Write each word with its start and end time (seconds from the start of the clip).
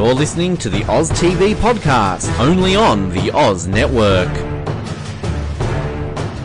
You're 0.00 0.14
listening 0.14 0.56
to 0.56 0.70
the 0.70 0.82
Oz 0.90 1.10
TV 1.10 1.54
podcast, 1.54 2.34
only 2.40 2.74
on 2.74 3.10
the 3.10 3.30
Oz 3.32 3.66
Network. 3.66 4.30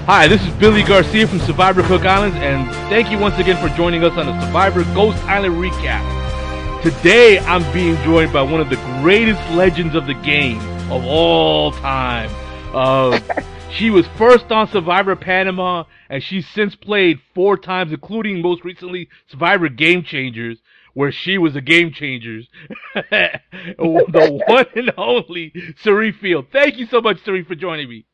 Hi, 0.07 0.27
this 0.27 0.41
is 0.41 0.49
Billy 0.55 0.83
Garcia 0.83 1.25
from 1.25 1.39
Survivor 1.39 1.81
Cook 1.83 2.03
Islands, 2.03 2.35
and 2.35 2.69
thank 2.89 3.09
you 3.09 3.17
once 3.17 3.39
again 3.39 3.55
for 3.65 3.73
joining 3.77 4.03
us 4.03 4.11
on 4.17 4.25
the 4.25 4.45
Survivor 4.45 4.83
Ghost 4.93 5.23
Island 5.23 5.55
recap. 5.55 6.83
Today, 6.83 7.39
I'm 7.39 7.63
being 7.71 7.95
joined 8.03 8.33
by 8.33 8.41
one 8.41 8.59
of 8.59 8.69
the 8.69 8.75
greatest 9.01 9.39
legends 9.51 9.95
of 9.95 10.05
the 10.05 10.15
game 10.15 10.59
of 10.91 11.05
all 11.05 11.71
time. 11.71 12.29
Uh, 12.73 13.21
she 13.71 13.89
was 13.89 14.05
first 14.17 14.51
on 14.51 14.67
Survivor 14.67 15.15
Panama, 15.15 15.85
and 16.09 16.21
she's 16.21 16.45
since 16.49 16.75
played 16.75 17.21
four 17.33 17.55
times, 17.55 17.93
including 17.93 18.41
most 18.41 18.65
recently 18.65 19.07
Survivor 19.31 19.69
Game 19.69 20.03
Changers, 20.03 20.59
where 20.95 21.11
she 21.11 21.37
was 21.37 21.55
a 21.55 21.61
game 21.61 21.91
changer. 21.93 22.41
the 22.95 24.41
one 24.47 24.65
and 24.75 24.91
only 24.97 25.53
Cirie 25.83 26.13
Field. 26.13 26.47
Thank 26.51 26.77
you 26.77 26.87
so 26.87 27.01
much, 27.01 27.23
Cirie, 27.23 27.43
for 27.43 27.53
joining 27.53 27.87
me. 27.87 28.05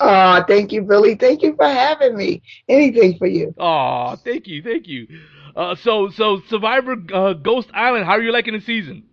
Oh, 0.00 0.44
thank 0.46 0.72
you, 0.72 0.82
Billy. 0.82 1.14
Thank 1.14 1.42
you 1.42 1.54
for 1.54 1.66
having 1.66 2.16
me. 2.16 2.42
Anything 2.68 3.18
for 3.18 3.26
you. 3.26 3.54
Oh, 3.56 4.16
thank 4.16 4.46
you, 4.46 4.62
thank 4.62 4.88
you. 4.88 5.06
Uh, 5.54 5.76
so, 5.76 6.10
so 6.10 6.40
Survivor 6.48 6.96
uh, 7.14 7.34
Ghost 7.34 7.70
Island. 7.72 8.04
How 8.04 8.12
are 8.12 8.22
you 8.22 8.32
liking 8.32 8.54
the 8.54 8.60
season? 8.60 9.04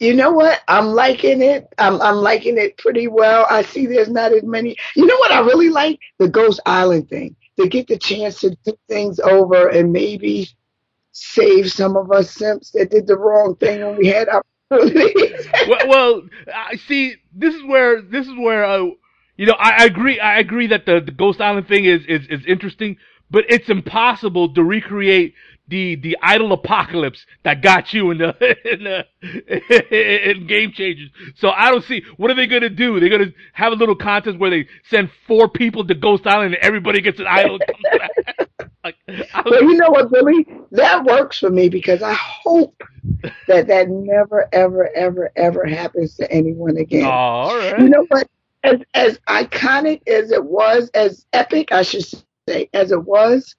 You 0.00 0.14
know 0.14 0.32
what? 0.32 0.60
I'm 0.66 0.86
liking 0.86 1.40
it. 1.40 1.72
I'm 1.78 2.00
I'm 2.00 2.16
liking 2.16 2.58
it 2.58 2.76
pretty 2.78 3.06
well. 3.06 3.46
I 3.48 3.62
see 3.62 3.86
there's 3.86 4.08
not 4.08 4.32
as 4.32 4.42
many. 4.42 4.76
You 4.96 5.06
know 5.06 5.16
what 5.16 5.30
I 5.30 5.40
really 5.40 5.68
like? 5.68 6.00
The 6.18 6.28
Ghost 6.28 6.60
Island 6.66 7.08
thing. 7.08 7.36
To 7.58 7.68
get 7.68 7.86
the 7.86 7.96
chance 7.96 8.40
to 8.40 8.56
do 8.64 8.76
things 8.88 9.20
over 9.20 9.68
and 9.68 9.92
maybe 9.92 10.48
save 11.14 11.70
some 11.72 11.96
of 11.96 12.12
us 12.12 12.30
simps 12.32 12.70
that 12.72 12.90
did 12.90 13.06
the 13.06 13.16
wrong 13.18 13.56
thing 13.56 13.80
when 13.84 13.96
we 13.96 14.08
had 14.08 14.28
opportunities. 14.28 15.48
well, 15.68 15.88
well, 15.88 16.22
I 16.54 16.76
see. 16.76 17.16
This 17.34 17.54
is 17.54 17.62
where 17.64 18.02
this 18.02 18.26
is 18.26 18.34
where 18.38 18.64
uh, 18.64 18.84
you 19.36 19.46
know 19.46 19.56
I, 19.58 19.82
I 19.82 19.84
agree. 19.86 20.20
I 20.20 20.38
agree 20.40 20.68
that 20.68 20.86
the, 20.86 21.00
the 21.04 21.12
Ghost 21.12 21.40
Island 21.40 21.68
thing 21.68 21.84
is, 21.86 22.02
is 22.08 22.26
is 22.28 22.46
interesting, 22.46 22.96
but 23.30 23.44
it's 23.48 23.68
impossible 23.70 24.54
to 24.54 24.64
recreate 24.64 25.34
the 25.68 25.96
the 25.96 26.16
idol 26.22 26.52
apocalypse 26.52 27.24
that 27.44 27.62
got 27.62 27.92
you 27.94 28.10
in 28.10 28.18
the 28.18 28.34
in 28.72 28.84
the 28.84 29.04
in 30.32 30.46
game 30.46 30.72
changers. 30.72 31.10
So 31.36 31.50
I 31.50 31.70
don't 31.70 31.84
see 31.84 32.02
what 32.16 32.30
are 32.30 32.34
they 32.34 32.46
gonna 32.46 32.70
do? 32.70 33.00
They're 33.00 33.10
gonna 33.10 33.32
have 33.54 33.72
a 33.72 33.76
little 33.76 33.96
contest 33.96 34.38
where 34.38 34.50
they 34.50 34.68
send 34.90 35.10
four 35.26 35.48
people 35.48 35.86
to 35.86 35.94
Ghost 35.94 36.26
Island 36.26 36.54
and 36.54 36.64
everybody 36.64 37.00
gets 37.00 37.20
an 37.20 37.26
idol. 37.28 37.58
Like, 38.84 38.96
well, 39.44 39.62
you 39.62 39.74
know 39.74 39.90
what, 39.90 40.10
Billy? 40.10 40.46
That 40.72 41.04
works 41.04 41.38
for 41.38 41.50
me 41.50 41.68
because 41.68 42.02
I 42.02 42.12
hope 42.12 42.82
that 43.48 43.66
that 43.66 43.88
never, 43.88 44.48
ever, 44.52 44.90
ever, 44.94 45.30
ever 45.36 45.64
happens 45.64 46.16
to 46.16 46.30
anyone 46.30 46.76
again. 46.76 47.06
Oh, 47.06 47.08
all 47.08 47.56
right. 47.56 47.80
You 47.80 47.88
know 47.88 48.04
what? 48.08 48.28
As 48.62 48.80
as 48.94 49.18
iconic 49.28 50.06
as 50.08 50.30
it 50.30 50.44
was, 50.44 50.88
as 50.90 51.26
epic, 51.32 51.72
I 51.72 51.82
should 51.82 52.04
say, 52.48 52.70
as 52.72 52.92
it 52.92 53.04
was, 53.04 53.56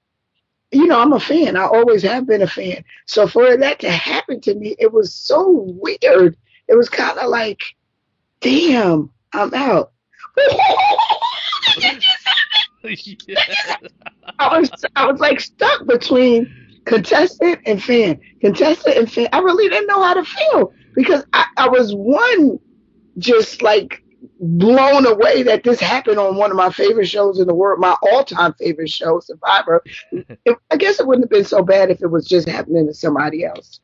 you 0.71 0.87
know, 0.87 0.99
I'm 0.99 1.13
a 1.13 1.19
fan. 1.19 1.55
I 1.57 1.65
always 1.65 2.01
have 2.03 2.27
been 2.27 2.41
a 2.41 2.47
fan. 2.47 2.83
So 3.05 3.27
for 3.27 3.55
that 3.57 3.79
to 3.79 3.91
happen 3.91 4.41
to 4.41 4.55
me, 4.55 4.75
it 4.79 4.91
was 4.91 5.13
so 5.13 5.65
weird. 5.79 6.35
It 6.67 6.75
was 6.75 6.89
kind 6.89 7.17
of 7.19 7.29
like, 7.29 7.61
damn, 8.41 9.11
I'm 9.33 9.53
out. 9.53 9.91
I 14.39 14.59
was 14.59 14.71
I 14.95 15.05
was 15.11 15.19
like 15.19 15.39
stuck 15.39 15.85
between 15.87 16.53
contestant 16.85 17.59
and 17.65 17.81
fan, 17.81 18.19
contestant 18.41 18.97
and 18.97 19.11
fan. 19.11 19.27
I 19.33 19.39
really 19.39 19.69
didn't 19.69 19.87
know 19.87 20.01
how 20.01 20.13
to 20.13 20.23
feel 20.23 20.73
because 20.95 21.25
I, 21.33 21.45
I 21.57 21.69
was 21.69 21.93
one 21.93 22.59
just 23.17 23.61
like 23.61 24.03
blown 24.39 25.05
away 25.05 25.43
that 25.43 25.63
this 25.63 25.79
happened 25.79 26.19
on 26.19 26.35
one 26.35 26.51
of 26.51 26.57
my 26.57 26.69
favorite 26.71 27.07
shows 27.07 27.39
in 27.39 27.47
the 27.47 27.53
world, 27.53 27.79
my 27.79 27.95
all-time 28.01 28.53
favorite 28.59 28.89
show, 28.89 29.19
Survivor. 29.19 29.83
It, 30.45 30.57
I 30.71 30.77
guess 30.77 30.99
it 30.99 31.07
wouldn't 31.07 31.25
have 31.25 31.29
been 31.29 31.45
so 31.45 31.63
bad 31.63 31.89
if 31.89 32.01
it 32.01 32.07
was 32.07 32.27
just 32.27 32.47
happening 32.47 32.87
to 32.87 32.93
somebody 32.93 33.45
else. 33.45 33.79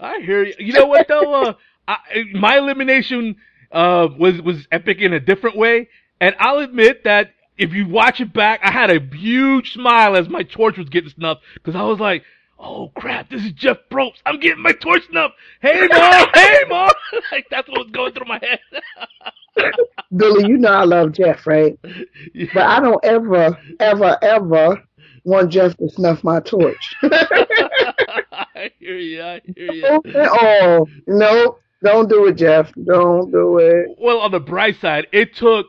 I 0.00 0.20
hear 0.20 0.44
you. 0.44 0.54
You 0.58 0.72
know 0.72 0.86
what 0.86 1.08
though? 1.08 1.42
Uh, 1.42 1.54
I, 1.88 1.96
my 2.34 2.58
elimination 2.58 3.36
uh, 3.72 4.08
was 4.18 4.40
was 4.42 4.66
epic 4.72 4.98
in 4.98 5.12
a 5.12 5.20
different 5.20 5.56
way, 5.56 5.88
and 6.20 6.34
I'll 6.38 6.58
admit 6.58 7.04
that 7.04 7.30
if 7.58 7.72
you 7.72 7.88
watch 7.88 8.20
it 8.20 8.32
back, 8.32 8.60
I 8.62 8.70
had 8.70 8.90
a 8.90 9.00
huge 9.00 9.72
smile 9.72 10.16
as 10.16 10.28
my 10.28 10.42
torch 10.42 10.76
was 10.76 10.88
getting 10.88 11.10
snuffed 11.10 11.42
because 11.54 11.74
I 11.74 11.82
was 11.82 11.98
like, 11.98 12.24
"Oh 12.58 12.90
crap, 12.96 13.30
this 13.30 13.44
is 13.44 13.52
Jeff 13.52 13.78
Probst. 13.90 14.20
I'm 14.26 14.40
getting 14.40 14.62
my 14.62 14.72
torch 14.72 15.02
snuffed. 15.10 15.34
Hey 15.60 15.86
mom, 15.88 16.26
hey 16.34 16.60
mom." 16.68 16.90
like 17.32 17.46
that's 17.50 17.68
what 17.68 17.78
was 17.78 17.90
going 17.90 18.12
through 18.12 18.26
my 18.26 18.40
head. 18.42 18.60
Billy, 20.16 20.48
you 20.48 20.58
know 20.58 20.70
I 20.70 20.84
love 20.84 21.12
Jeff, 21.12 21.46
right? 21.46 21.78
Yeah. 22.34 22.46
But 22.52 22.62
I 22.64 22.80
don't 22.80 23.02
ever, 23.04 23.58
ever, 23.80 24.18
ever 24.22 24.82
want 25.24 25.50
Jeff 25.50 25.76
to 25.78 25.88
snuff 25.88 26.22
my 26.22 26.40
torch. 26.40 26.94
I 27.02 28.70
hear 28.78 28.98
you. 28.98 29.22
I 29.22 29.40
hear 29.56 29.72
you. 29.72 30.00
Oh, 30.14 30.86
no, 31.06 31.58
don't 31.82 32.08
do 32.08 32.26
it, 32.26 32.36
Jeff. 32.36 32.70
Don't 32.84 33.30
do 33.30 33.58
it. 33.58 33.96
Well, 33.98 34.18
on 34.18 34.30
the 34.30 34.40
bright 34.40 34.78
side, 34.80 35.06
it 35.12 35.34
took 35.34 35.66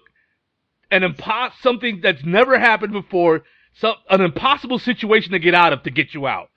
an 0.91 1.01
impos- 1.01 1.53
something 1.61 2.01
that's 2.01 2.23
never 2.23 2.57
happened 2.59 2.93
before, 2.93 3.43
some 3.79 3.95
an 4.09 4.21
impossible 4.21 4.79
situation 4.79 5.31
to 5.33 5.39
get 5.39 5.53
out 5.53 5.73
of 5.73 5.83
to 5.83 5.91
get 5.91 6.13
you 6.13 6.27
out. 6.27 6.49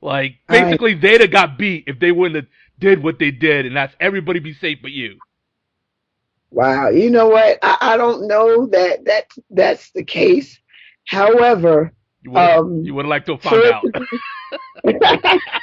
Like 0.00 0.36
basically, 0.48 0.92
right. 0.92 1.02
they'd 1.02 1.20
have 1.22 1.30
got 1.30 1.58
beat 1.58 1.84
if 1.86 1.98
they 1.98 2.12
wouldn't 2.12 2.36
have 2.36 2.52
did 2.78 3.02
what 3.02 3.18
they 3.18 3.30
did, 3.30 3.66
and 3.66 3.76
that's 3.76 3.94
everybody 4.00 4.40
be 4.40 4.54
safe 4.54 4.78
but 4.82 4.92
you. 4.92 5.18
Wow, 6.50 6.88
you 6.88 7.10
know 7.10 7.28
what? 7.28 7.58
I, 7.62 7.76
I 7.80 7.96
don't 7.96 8.28
know 8.28 8.66
that 8.66 9.04
that 9.06 9.24
that's 9.50 9.90
the 9.90 10.04
case. 10.04 10.58
However, 11.06 11.92
you 12.22 12.30
would 12.32 12.38
um, 12.38 12.84
you 12.84 12.94
would 12.94 13.06
like 13.06 13.26
to 13.26 13.38
find 13.38 13.64
out. 13.64 13.84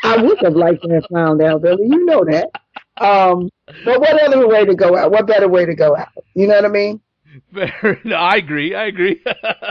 I 0.04 0.18
would 0.22 0.40
have 0.44 0.56
liked 0.56 0.84
to 0.84 0.90
have 0.90 1.06
found 1.12 1.42
out, 1.42 1.62
Billy. 1.62 1.88
You 1.88 2.06
know 2.06 2.26
that. 2.26 2.50
Um, 2.98 3.50
but 3.86 4.00
what 4.00 4.22
other 4.22 4.48
way 4.48 4.66
to 4.66 4.76
go 4.76 4.98
out? 4.98 5.12
What 5.12 5.28
better 5.28 5.48
way 5.48 5.66
to 5.66 5.76
go 5.76 5.96
out? 5.96 6.10
You 6.36 6.48
know 6.48 6.56
what 6.56 6.66
I 6.66 6.70
mean? 6.70 7.02
no, 8.04 8.16
I 8.16 8.36
agree. 8.36 8.76
I 8.76 8.86
agree. 8.86 9.24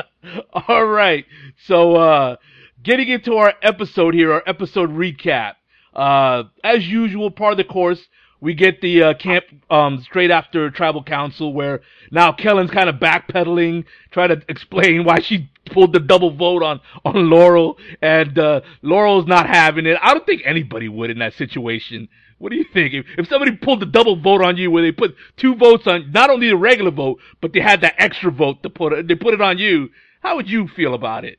All 0.68 0.86
right. 0.86 1.24
So, 1.66 1.96
uh, 1.96 2.36
getting 2.82 3.08
into 3.08 3.34
our 3.34 3.54
episode 3.62 4.14
here, 4.14 4.32
our 4.32 4.42
episode 4.46 4.90
recap. 4.90 5.54
Uh, 5.94 6.44
as 6.64 6.86
usual, 6.86 7.30
part 7.30 7.52
of 7.52 7.58
the 7.58 7.64
course, 7.64 8.00
we 8.40 8.54
get 8.54 8.80
the 8.80 9.02
uh, 9.02 9.14
camp 9.14 9.44
um, 9.70 10.00
straight 10.02 10.30
after 10.30 10.70
tribal 10.70 11.04
council, 11.04 11.52
where 11.52 11.80
now 12.10 12.32
Kellyn's 12.32 12.70
kind 12.70 12.88
of 12.88 12.96
backpedaling, 12.96 13.84
trying 14.10 14.30
to 14.30 14.42
explain 14.48 15.04
why 15.04 15.20
she 15.20 15.50
pulled 15.66 15.92
the 15.92 16.00
double 16.00 16.34
vote 16.34 16.62
on 16.62 16.80
on 17.04 17.30
Laurel, 17.30 17.78
and 18.00 18.36
uh, 18.38 18.62
Laurel's 18.82 19.26
not 19.26 19.46
having 19.48 19.86
it. 19.86 19.96
I 20.02 20.12
don't 20.12 20.26
think 20.26 20.42
anybody 20.44 20.88
would 20.88 21.10
in 21.10 21.18
that 21.20 21.34
situation. 21.34 22.08
What 22.42 22.50
do 22.50 22.56
you 22.58 22.64
think? 22.64 22.92
If, 22.92 23.06
if 23.18 23.28
somebody 23.28 23.52
pulled 23.52 23.78
the 23.78 23.86
double 23.86 24.16
vote 24.16 24.42
on 24.42 24.56
you 24.56 24.68
where 24.68 24.82
they 24.82 24.90
put 24.90 25.14
two 25.36 25.54
votes 25.54 25.86
on 25.86 26.10
not 26.10 26.28
only 26.28 26.48
the 26.48 26.56
regular 26.56 26.90
vote, 26.90 27.20
but 27.40 27.52
they 27.52 27.60
had 27.60 27.82
that 27.82 27.94
extra 27.98 28.32
vote 28.32 28.64
to 28.64 28.70
put 28.70 28.92
it, 28.92 29.06
they 29.06 29.14
put 29.14 29.32
it 29.32 29.40
on 29.40 29.58
you, 29.58 29.90
how 30.22 30.34
would 30.34 30.50
you 30.50 30.66
feel 30.66 30.92
about 30.92 31.24
it? 31.24 31.38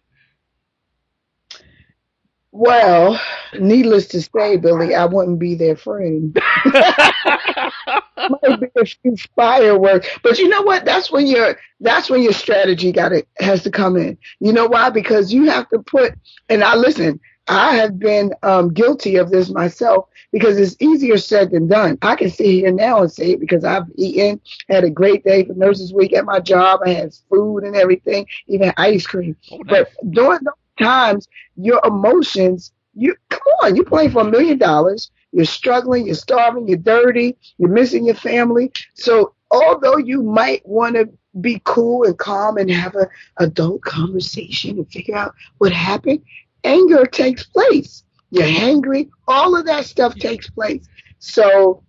Well, 2.53 3.19
needless 3.59 4.07
to 4.09 4.21
say, 4.21 4.55
Billy, 4.55 4.95
I 4.95 5.05
wouldn't 5.05 5.39
be 5.39 5.55
their 5.55 5.75
friend. 5.75 6.39
Might 6.65 8.61
be 8.61 8.67
a 8.77 8.85
few 8.85 9.17
fireworks, 9.35 10.07
but 10.23 10.39
you 10.39 10.47
know 10.47 10.61
what? 10.61 10.85
That's 10.85 11.11
when 11.11 11.27
your 11.27 11.59
that's 11.81 12.09
when 12.09 12.23
your 12.23 12.31
strategy 12.31 12.93
got 12.93 13.11
it 13.11 13.27
has 13.39 13.63
to 13.63 13.71
come 13.71 13.97
in. 13.97 14.17
You 14.39 14.53
know 14.53 14.67
why? 14.67 14.89
Because 14.91 15.33
you 15.33 15.49
have 15.49 15.67
to 15.69 15.79
put. 15.79 16.13
And 16.49 16.63
I 16.63 16.75
listen. 16.75 17.19
I 17.47 17.75
have 17.75 17.99
been 17.99 18.33
um, 18.41 18.73
guilty 18.73 19.17
of 19.17 19.29
this 19.29 19.49
myself 19.49 20.07
because 20.31 20.57
it's 20.57 20.77
easier 20.79 21.17
said 21.17 21.51
than 21.51 21.67
done. 21.67 21.97
I 22.01 22.15
can 22.15 22.29
sit 22.29 22.45
here 22.47 22.71
now 22.71 23.01
and 23.01 23.11
say 23.11 23.31
it 23.31 23.39
because 23.39 23.65
I've 23.65 23.83
eaten, 23.95 24.39
had 24.69 24.83
a 24.83 24.89
great 24.89 25.23
day 25.25 25.43
for 25.43 25.53
Nurses 25.53 25.93
Week 25.93 26.13
at 26.13 26.25
my 26.25 26.39
job. 26.39 26.81
I 26.85 26.89
had 26.91 27.13
food 27.29 27.59
and 27.63 27.75
everything, 27.75 28.25
even 28.47 28.73
ice 28.77 29.05
cream. 29.05 29.35
Oh, 29.51 29.57
nice. 29.57 29.85
But 29.99 30.11
during 30.11 30.39
those 30.43 30.53
times, 30.79 31.27
your 31.57 31.81
emotions, 31.83 32.71
you 32.93 33.15
come 33.29 33.41
on, 33.63 33.75
you're 33.75 33.85
playing 33.85 34.11
for 34.11 34.21
a 34.21 34.31
million 34.31 34.57
dollars. 34.57 35.11
You're 35.33 35.45
struggling, 35.45 36.05
you're 36.05 36.15
starving, 36.15 36.67
you're 36.67 36.77
dirty, 36.77 37.35
you're 37.57 37.69
missing 37.69 38.05
your 38.05 38.15
family. 38.15 38.71
So 38.93 39.33
although 39.51 39.97
you 39.97 40.21
might 40.21 40.65
want 40.65 40.95
to 40.95 41.09
be 41.41 41.59
cool 41.65 42.03
and 42.03 42.17
calm 42.17 42.57
and 42.57 42.69
have 42.69 42.95
an 42.95 43.07
adult 43.37 43.81
conversation 43.81 44.77
and 44.77 44.91
figure 44.91 45.15
out 45.15 45.33
what 45.57 45.73
happened, 45.73 46.21
anger 46.63 47.05
takes 47.05 47.43
place. 47.43 48.03
You're 48.31 48.45
angry. 48.45 49.09
All 49.27 49.55
of 49.55 49.65
that 49.65 49.85
stuff 49.85 50.15
takes 50.15 50.49
place. 50.49 50.87
So 51.19 51.83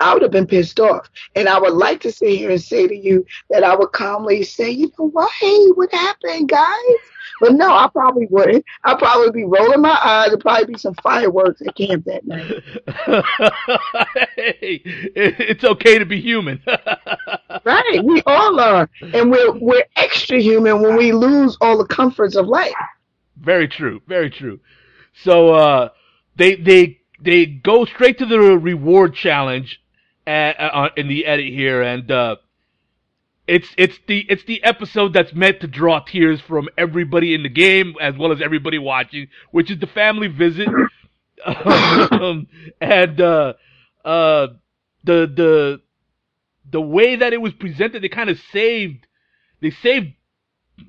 I 0.00 0.12
would 0.12 0.22
have 0.22 0.30
been 0.30 0.46
pissed 0.46 0.80
off. 0.80 1.08
And 1.34 1.48
I 1.48 1.58
would 1.58 1.74
like 1.74 2.00
to 2.02 2.12
sit 2.12 2.36
here 2.36 2.50
and 2.50 2.62
say 2.62 2.86
to 2.86 2.96
you 2.96 3.24
that 3.50 3.64
I 3.64 3.74
would 3.74 3.92
calmly 3.92 4.42
say, 4.42 4.70
you 4.70 4.90
know 4.98 5.08
what? 5.08 5.30
Hey, 5.32 5.66
what 5.74 5.92
happened, 5.92 6.48
guys? 6.48 6.78
But 7.40 7.54
no, 7.54 7.72
I 7.72 7.88
probably 7.92 8.26
wouldn't. 8.30 8.64
I'd 8.84 8.98
probably 8.98 9.30
be 9.30 9.44
rolling 9.44 9.80
my 9.80 9.98
eyes. 10.02 10.28
There'd 10.28 10.40
probably 10.40 10.66
be 10.66 10.78
some 10.78 10.94
fireworks 11.02 11.62
at 11.62 11.74
camp 11.74 12.04
that 12.04 12.26
night. 12.26 12.62
hey, 14.36 14.82
it's 14.84 15.64
okay 15.64 15.98
to 15.98 16.06
be 16.06 16.20
human. 16.20 16.62
right, 17.64 18.00
we 18.04 18.22
all 18.26 18.60
are, 18.60 18.88
and 19.12 19.30
we're 19.30 19.52
we're 19.58 19.84
extra 19.96 20.40
human 20.40 20.80
when 20.80 20.96
we 20.96 21.12
lose 21.12 21.56
all 21.60 21.76
the 21.76 21.86
comforts 21.86 22.36
of 22.36 22.46
life. 22.46 22.72
Very 23.36 23.68
true. 23.68 24.00
Very 24.06 24.30
true. 24.30 24.60
So 25.22 25.54
uh, 25.54 25.88
they 26.36 26.56
they 26.56 27.00
they 27.20 27.46
go 27.46 27.84
straight 27.84 28.18
to 28.18 28.26
the 28.26 28.38
reward 28.38 29.14
challenge 29.14 29.80
at, 30.26 30.52
uh, 30.58 30.88
in 30.96 31.08
the 31.08 31.26
edit 31.26 31.46
here, 31.46 31.82
and 31.82 32.10
uh, 32.10 32.36
it's 33.46 33.68
it's 33.76 33.98
the 34.06 34.24
it's 34.28 34.44
the 34.44 34.62
episode 34.64 35.12
that's 35.12 35.32
meant 35.34 35.60
to 35.60 35.66
draw 35.66 36.00
tears 36.00 36.40
from 36.40 36.68
everybody 36.78 37.34
in 37.34 37.42
the 37.42 37.48
game 37.48 37.94
as 38.00 38.16
well 38.16 38.32
as 38.32 38.40
everybody 38.42 38.78
watching, 38.78 39.28
which 39.50 39.70
is 39.70 39.78
the 39.78 39.86
family 39.86 40.28
visit, 40.28 40.68
um, 41.46 42.46
and 42.80 43.20
uh, 43.20 43.52
uh, 44.04 44.46
the 45.04 45.26
the 45.34 45.80
the 46.70 46.80
way 46.80 47.16
that 47.16 47.32
it 47.32 47.40
was 47.40 47.52
presented, 47.52 48.02
they 48.02 48.08
kind 48.08 48.30
of 48.30 48.38
saved 48.52 49.06
they 49.60 49.70
saved 49.70 50.14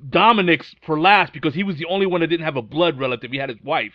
Dominic's 0.10 0.76
for 0.86 1.00
last 1.00 1.34
because 1.34 1.54
he 1.54 1.64
was 1.64 1.78
the 1.78 1.86
only 1.86 2.06
one 2.06 2.22
that 2.22 2.28
didn't 2.28 2.46
have 2.46 2.58
a 2.58 2.62
blood 2.62 3.00
relative. 3.00 3.32
He 3.32 3.38
had 3.38 3.50
his 3.50 3.62
wife, 3.64 3.94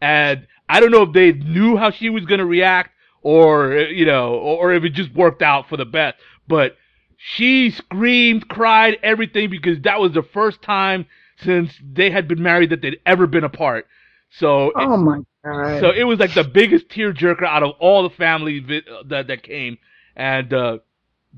and 0.00 0.46
I 0.68 0.80
don't 0.80 0.90
know 0.90 1.02
if 1.02 1.12
they 1.12 1.32
knew 1.32 1.76
how 1.76 1.90
she 1.90 2.08
was 2.10 2.24
going 2.24 2.38
to 2.40 2.46
react 2.46 2.90
or 3.22 3.74
you 3.76 4.06
know, 4.06 4.34
or, 4.34 4.70
or 4.70 4.72
if 4.72 4.84
it 4.84 4.90
just 4.90 5.14
worked 5.14 5.42
out 5.42 5.68
for 5.68 5.76
the 5.76 5.84
best, 5.84 6.16
but 6.48 6.76
she 7.16 7.70
screamed, 7.70 8.48
cried, 8.48 8.98
everything 9.02 9.50
because 9.50 9.80
that 9.82 10.00
was 10.00 10.12
the 10.12 10.22
first 10.22 10.62
time 10.62 11.06
since 11.38 11.70
they 11.82 12.10
had 12.10 12.26
been 12.28 12.42
married 12.42 12.70
that 12.70 12.80
they'd 12.82 13.00
ever 13.06 13.26
been 13.26 13.44
apart. 13.44 13.86
So, 14.30 14.72
oh 14.74 14.96
my 14.96 15.20
god! 15.44 15.80
So 15.80 15.90
it 15.90 16.04
was 16.04 16.18
like 16.18 16.34
the 16.34 16.44
biggest 16.44 16.88
tearjerker 16.88 17.44
out 17.44 17.62
of 17.62 17.72
all 17.78 18.02
the 18.04 18.14
family 18.14 18.60
vi- 18.60 18.82
that 19.06 19.26
that 19.28 19.42
came, 19.42 19.78
and 20.16 20.52
uh, 20.52 20.78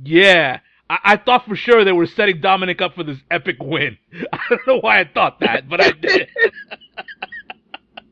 yeah, 0.03 0.61
I-, 1.05 1.17
thought 1.17 1.47
for 1.47 1.57
sure 1.57 1.85
they 1.85 1.93
were 1.93 2.07
setting 2.07 2.41
Dominic 2.41 2.81
up 2.81 2.95
for 2.95 3.05
this 3.05 3.19
epic 3.31 3.57
win. 3.61 3.97
I 4.33 4.39
don't 4.49 4.67
know 4.67 4.81
why 4.81 5.01
I 5.01 5.05
thought 5.05 5.41
that, 5.41 5.69
but 5.69 5.81
I 5.81 5.93
did. 5.93 6.29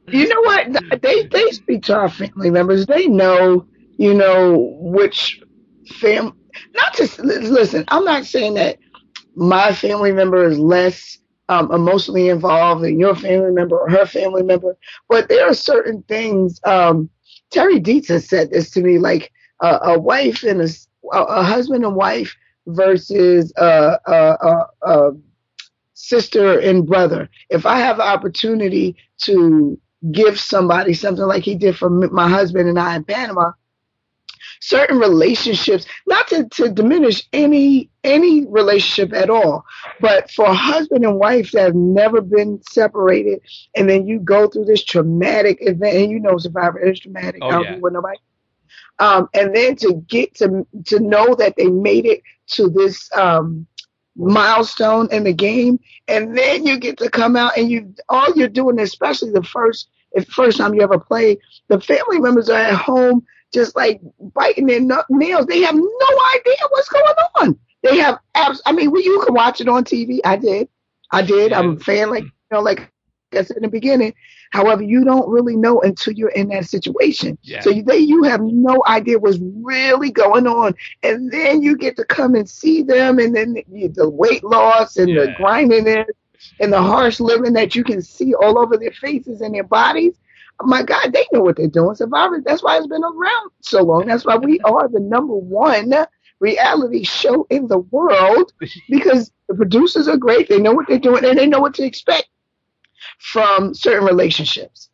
you 0.08 0.28
know 0.28 0.40
what? 0.42 1.02
They 1.02 1.24
they 1.26 1.50
speak 1.50 1.82
to 1.84 1.96
our 1.96 2.08
family 2.08 2.50
members. 2.50 2.86
They 2.86 3.06
know, 3.06 3.66
you 3.98 4.14
know, 4.14 4.76
which 4.80 5.40
fam 6.00 6.32
not 6.74 6.94
just 6.94 7.18
listen. 7.18 7.84
I'm 7.88 8.04
not 8.04 8.24
saying 8.24 8.54
that 8.54 8.78
my 9.34 9.72
family 9.72 10.12
member 10.12 10.44
is 10.44 10.58
less 10.58 11.18
um, 11.48 11.72
emotionally 11.72 12.28
involved 12.28 12.82
than 12.84 12.98
your 12.98 13.14
family 13.14 13.50
member 13.50 13.78
or 13.78 13.90
her 13.90 14.06
family 14.06 14.42
member, 14.42 14.76
but 15.08 15.28
there 15.28 15.46
are 15.48 15.54
certain 15.54 16.02
things. 16.04 16.60
Um, 16.64 17.10
Terry 17.50 17.80
Deitz 17.80 18.08
has 18.08 18.28
said 18.28 18.50
this 18.50 18.70
to 18.70 18.80
me, 18.80 18.98
like 18.98 19.32
uh, 19.60 19.78
a 19.82 19.98
wife 19.98 20.44
and 20.44 20.60
a, 20.62 20.68
a 21.12 21.42
husband 21.42 21.84
and 21.84 21.96
wife 21.96 22.34
versus 22.74 23.52
a, 23.56 23.98
a, 24.06 24.66
a, 24.82 25.10
sister 25.94 26.58
and 26.58 26.86
brother. 26.86 27.28
If 27.50 27.66
I 27.66 27.78
have 27.78 27.98
the 27.98 28.02
opportunity 28.02 28.96
to 29.22 29.78
give 30.10 30.40
somebody 30.40 30.94
something 30.94 31.24
like 31.24 31.44
he 31.44 31.54
did 31.54 31.76
for 31.76 31.90
my 31.90 32.28
husband 32.28 32.68
and 32.68 32.78
I 32.78 32.96
in 32.96 33.04
Panama, 33.04 33.52
certain 34.60 34.98
relationships, 34.98 35.86
not 36.06 36.28
to, 36.28 36.48
to 36.48 36.70
diminish 36.70 37.26
any 37.32 37.90
any 38.02 38.46
relationship 38.46 39.12
at 39.12 39.28
all, 39.28 39.64
but 40.00 40.30
for 40.30 40.46
a 40.46 40.54
husband 40.54 41.04
and 41.04 41.16
wife 41.16 41.50
that 41.52 41.64
have 41.64 41.74
never 41.74 42.20
been 42.20 42.60
separated, 42.70 43.40
and 43.76 43.88
then 43.88 44.06
you 44.06 44.20
go 44.20 44.48
through 44.48 44.64
this 44.64 44.84
traumatic 44.84 45.58
event, 45.60 45.96
and 45.96 46.10
you 46.10 46.18
know 46.18 46.38
Survivor 46.38 46.80
is 46.80 47.00
traumatic. 47.00 47.40
Oh, 47.42 47.48
I 47.48 47.50
don't 47.52 47.64
yeah. 47.64 47.78
with 47.78 47.92
nobody. 47.92 48.18
Um, 49.00 49.28
and 49.34 49.54
then 49.56 49.76
to 49.76 49.94
get 50.08 50.34
to 50.36 50.66
to 50.86 51.00
know 51.00 51.34
that 51.36 51.56
they 51.56 51.66
made 51.66 52.06
it 52.06 52.22
to 52.48 52.68
this 52.68 53.10
um, 53.14 53.66
milestone 54.14 55.08
in 55.10 55.24
the 55.24 55.32
game, 55.32 55.80
and 56.06 56.36
then 56.36 56.66
you 56.66 56.78
get 56.78 56.98
to 56.98 57.10
come 57.10 57.34
out 57.34 57.56
and 57.56 57.70
you 57.70 57.94
all 58.08 58.32
you're 58.36 58.48
doing, 58.48 58.78
especially 58.78 59.30
the 59.30 59.42
first 59.42 59.88
the 60.12 60.24
first 60.26 60.58
time 60.58 60.74
you 60.74 60.82
ever 60.82 60.98
play, 60.98 61.38
the 61.68 61.80
family 61.80 62.20
members 62.20 62.48
are 62.48 62.58
at 62.58 62.74
home 62.74 63.24
just 63.52 63.74
like 63.74 64.00
biting 64.34 64.66
their 64.66 64.80
nails. 64.80 65.46
They 65.46 65.60
have 65.62 65.74
no 65.74 66.20
idea 66.36 66.56
what's 66.70 66.88
going 66.88 67.04
on. 67.36 67.58
They 67.82 67.96
have 67.98 68.18
abs. 68.34 68.62
I 68.66 68.72
mean, 68.72 68.94
you 68.94 69.22
can 69.24 69.34
watch 69.34 69.60
it 69.60 69.68
on 69.68 69.84
TV. 69.84 70.20
I 70.24 70.36
did. 70.36 70.68
I 71.10 71.22
did. 71.22 71.52
I'm 71.52 71.76
a 71.76 71.80
fan, 71.80 72.10
like 72.10 72.24
you 72.24 72.30
know, 72.52 72.60
like 72.60 72.92
I 73.32 73.42
said 73.42 73.56
in 73.56 73.62
the 73.62 73.68
beginning. 73.68 74.14
However, 74.50 74.82
you 74.82 75.04
don't 75.04 75.28
really 75.28 75.56
know 75.56 75.80
until 75.80 76.12
you're 76.12 76.30
in 76.30 76.48
that 76.48 76.66
situation. 76.66 77.38
Yeah. 77.42 77.60
So 77.60 77.70
you, 77.70 77.82
they, 77.82 77.98
you 77.98 78.22
have 78.24 78.40
no 78.42 78.82
idea 78.86 79.18
what's 79.18 79.38
really 79.40 80.10
going 80.10 80.46
on, 80.46 80.74
and 81.02 81.30
then 81.30 81.62
you 81.62 81.76
get 81.76 81.96
to 81.96 82.04
come 82.04 82.34
and 82.34 82.48
see 82.48 82.82
them, 82.82 83.18
and 83.18 83.34
then 83.34 83.54
the, 83.54 83.88
the 83.88 84.08
weight 84.08 84.44
loss 84.44 84.96
and 84.96 85.16
the 85.16 85.26
Yeah. 85.26 85.32
grindiness 85.32 86.08
and 86.60 86.72
the 86.72 86.80
harsh 86.82 87.20
living 87.20 87.52
that 87.54 87.74
you 87.74 87.84
can 87.84 88.02
see 88.02 88.34
all 88.34 88.58
over 88.58 88.76
their 88.76 88.92
faces 88.92 89.40
and 89.40 89.54
their 89.54 89.64
bodies. 89.64 90.18
My 90.62 90.82
God, 90.82 91.12
they 91.12 91.26
know 91.32 91.40
what 91.42 91.56
they're 91.56 91.68
doing. 91.68 91.94
Survivor. 91.94 92.40
That's 92.44 92.62
why 92.62 92.76
it's 92.76 92.86
been 92.86 93.02
around 93.04 93.50
so 93.62 93.82
long. 93.82 94.06
That's 94.06 94.24
why 94.26 94.36
we 94.36 94.60
are 94.64 94.88
the 94.88 95.00
number 95.00 95.34
one 95.34 95.92
reality 96.40 97.04
show 97.04 97.46
in 97.50 97.66
the 97.68 97.78
world 97.78 98.52
because 98.88 99.30
the 99.48 99.54
producers 99.54 100.08
are 100.08 100.16
great. 100.16 100.48
They 100.48 100.60
know 100.60 100.72
what 100.72 100.86
they're 100.88 100.98
doing 100.98 101.24
and 101.24 101.38
they 101.38 101.46
know 101.46 101.60
what 101.60 101.74
to 101.74 101.84
expect 101.84 102.28
from 103.20 103.74
certain 103.74 104.06
relationships. 104.06 104.88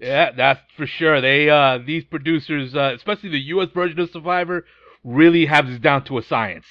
Yeah, 0.00 0.30
that's 0.32 0.60
for 0.76 0.86
sure. 0.86 1.20
They 1.20 1.50
uh 1.50 1.78
these 1.84 2.04
producers, 2.04 2.74
uh, 2.74 2.92
especially 2.94 3.30
the 3.30 3.40
US 3.56 3.70
version 3.70 3.98
of 4.00 4.10
Survivor, 4.10 4.64
really 5.04 5.46
have 5.46 5.66
this 5.66 5.80
down 5.80 6.04
to 6.04 6.18
a 6.18 6.22
science. 6.22 6.66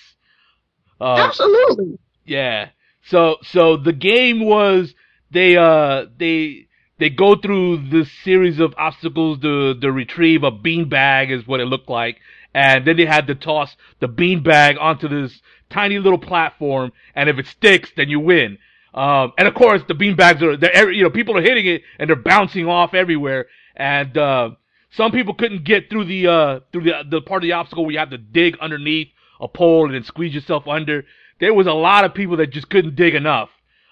Uh, 1.00 1.16
Absolutely. 1.28 2.00
yeah. 2.26 2.70
So 3.04 3.38
so 3.44 3.78
the 3.78 3.94
game 3.94 4.46
was 4.46 4.96
they 5.32 5.58
uh 5.58 6.06
they 6.18 6.68
they 7.00 7.10
go 7.10 7.36
through 7.36 7.90
this 7.90 8.12
series 8.24 8.60
of 8.60 8.74
obstacles 8.78 9.40
to 9.42 9.76
to 9.80 9.92
retrieve 9.92 10.44
a 10.44 10.52
beanbag 10.52 11.30
is 11.32 11.46
what 11.48 11.60
it 11.60 11.66
looked 11.66 11.90
like. 11.90 12.18
And 12.54 12.88
then 12.88 12.98
they 12.98 13.06
had 13.06 13.28
to 13.28 13.36
toss 13.36 13.76
the 14.00 14.08
beanbag 14.08 14.80
onto 14.80 15.08
this 15.08 15.42
tiny 15.70 16.00
little 16.00 16.18
platform, 16.18 16.92
and 17.14 17.30
if 17.30 17.38
it 17.38 17.46
sticks, 17.46 17.92
then 17.96 18.10
you 18.10 18.20
win. 18.22 18.58
Um, 18.98 19.34
and 19.38 19.48
of 19.48 19.54
course, 19.54 19.82
the 19.88 19.94
beanbags 19.94 20.42
are, 20.42 20.58
they're, 20.58 20.92
you 20.92 21.04
know, 21.04 21.12
people 21.12 21.38
are 21.38 21.42
hitting 21.42 21.68
it 21.68 21.84
and 22.00 22.10
they're 22.10 22.16
bouncing 22.18 22.68
off 22.68 22.94
everywhere. 22.96 23.46
And, 23.76 24.18
uh, 24.18 24.52
some 24.92 25.12
people 25.12 25.36
couldn't 25.36 25.64
get 25.66 25.90
through 25.90 26.06
the, 26.06 26.28
uh, 26.28 26.60
through 26.72 26.84
the, 26.86 27.04
the 27.10 27.22
part 27.22 27.44
of 27.44 27.48
the 27.48 27.54
obstacle 27.54 27.86
where 27.86 27.94
you 27.94 28.00
have 28.00 28.10
to 28.10 28.18
dig 28.18 28.58
underneath 28.60 29.10
a 29.40 29.48
pole 29.48 29.86
and 29.86 29.94
then 29.94 30.04
squeeze 30.04 30.34
yourself 30.34 30.68
under. 30.68 31.06
There 31.40 31.54
was 31.54 31.68
a 31.68 31.74
lot 31.74 32.06
of 32.06 32.16
people 32.16 32.38
that 32.38 32.48
just 32.52 32.70
couldn't 32.70 32.96
dig 32.96 33.14
enough. 33.14 33.50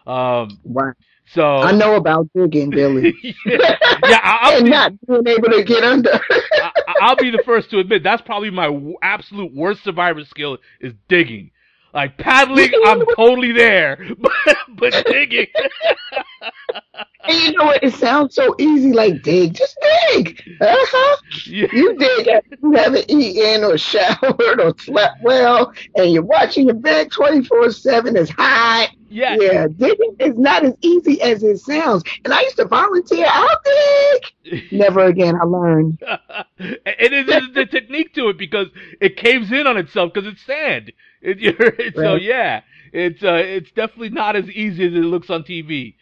Um, 0.08 0.60
Right. 0.66 0.96
so. 1.28 1.44
I 1.58 1.72
know 1.74 1.96
about 1.96 2.28
digging, 2.36 2.72
Billy. 2.72 3.14
yeah, 3.24 3.34
yeah 3.46 4.20
I- 4.24 4.40
I'll 4.42 4.56
and 4.58 4.66
be, 4.66 4.72
not 4.72 4.94
being 5.08 5.28
able 5.38 5.50
to 5.52 5.64
get 5.64 5.84
under. 5.84 6.10
I, 6.32 6.72
I'll 7.02 7.16
be 7.18 7.30
the 7.30 7.44
first 7.46 7.70
to 7.72 7.80
admit 7.80 8.02
that's 8.04 8.22
probably 8.24 8.50
my 8.50 8.66
w- 8.66 8.96
absolute 9.04 9.54
worst 9.54 9.84
survivor 9.84 10.24
skill 10.26 10.58
is 10.82 10.94
digging. 11.10 11.52
Like 11.96 12.18
paddling, 12.18 12.72
I'm 12.84 13.06
totally 13.16 13.54
there, 13.54 13.98
but, 14.20 14.58
but 14.76 15.06
digging. 15.06 15.48
and 17.24 17.38
you 17.42 17.54
know 17.54 17.64
what? 17.64 17.82
It 17.82 17.94
sounds 17.94 18.36
so 18.36 18.54
easy, 18.60 18.92
like 18.92 19.24
dig. 19.24 19.54
Just 19.54 19.78
dig. 20.10 20.44
Uh-huh. 20.60 21.18
yeah. 21.46 21.68
You 21.72 21.98
dig 21.98 22.28
you 22.62 22.72
haven't 22.74 23.06
eaten 23.10 23.64
or 23.64 23.78
showered 23.78 24.60
or 24.60 24.76
slept 24.78 25.24
well, 25.24 25.72
and 25.96 26.12
you're 26.12 26.22
watching 26.22 26.66
your 26.66 26.76
bed 26.76 27.12
24 27.12 27.72
7. 27.72 28.18
It's 28.18 28.30
hot. 28.30 28.90
Yeah. 29.08 29.36
Yeah, 29.40 29.68
digging 29.68 30.16
is 30.20 30.38
not 30.38 30.66
as 30.66 30.74
easy 30.82 31.22
as 31.22 31.44
it 31.44 31.58
sounds. 31.60 32.04
And 32.24 32.34
I 32.34 32.42
used 32.42 32.58
to 32.58 32.66
volunteer. 32.66 33.28
I'll 33.30 33.62
dig. 33.64 34.64
Never 34.72 35.06
again. 35.06 35.36
I 35.40 35.46
learned. 35.46 36.02
and 36.60 36.78
it 36.86 37.30
is 37.30 37.54
the 37.54 37.66
technique 37.66 38.14
to 38.16 38.30
it 38.30 38.38
because 38.38 38.68
it 39.00 39.18
caves 39.18 39.52
in 39.52 39.68
on 39.68 39.78
itself 39.78 40.14
because 40.14 40.28
it's 40.32 40.44
sand. 40.46 40.92
It, 41.22 41.40
you're, 41.40 41.94
so 41.94 42.16
yeah, 42.16 42.62
it's 42.94 43.24
uh, 43.24 43.42
it's 43.44 43.72
definitely 43.72 44.10
not 44.10 44.36
as 44.36 44.50
easy 44.50 44.86
as 44.88 44.94
it 44.94 44.98
looks 44.98 45.30
on 45.30 45.44
TV. 45.44 45.96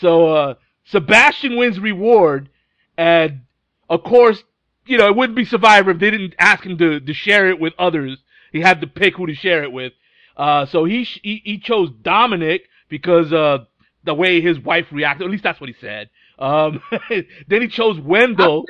So 0.00 0.34
uh, 0.34 0.54
Sebastian 0.84 1.56
wins 1.56 1.78
reward, 1.78 2.50
and 2.96 3.42
of 3.88 4.02
course, 4.02 4.42
you 4.86 4.98
know 4.98 5.06
it 5.06 5.16
wouldn't 5.16 5.36
be 5.36 5.44
Survivor 5.44 5.92
if 5.92 5.98
they 5.98 6.10
didn't 6.10 6.34
ask 6.38 6.64
him 6.64 6.78
to 6.78 7.00
to 7.00 7.14
share 7.14 7.48
it 7.48 7.60
with 7.60 7.72
others. 7.78 8.18
He 8.52 8.60
had 8.60 8.80
to 8.80 8.86
pick 8.86 9.16
who 9.16 9.26
to 9.26 9.34
share 9.34 9.62
it 9.62 9.72
with. 9.72 9.92
Uh, 10.40 10.64
so 10.64 10.84
he, 10.86 11.04
sh- 11.04 11.20
he 11.22 11.42
he 11.44 11.58
chose 11.58 11.90
Dominic 12.02 12.62
because 12.88 13.30
uh 13.30 13.58
the 14.04 14.14
way 14.14 14.40
his 14.40 14.58
wife 14.58 14.86
reacted. 14.90 15.26
At 15.26 15.30
least 15.30 15.42
that's 15.42 15.60
what 15.60 15.68
he 15.68 15.76
said. 15.78 16.08
Um, 16.38 16.80
then 17.48 17.60
he 17.60 17.68
chose 17.68 18.00
Wendell. 18.00 18.64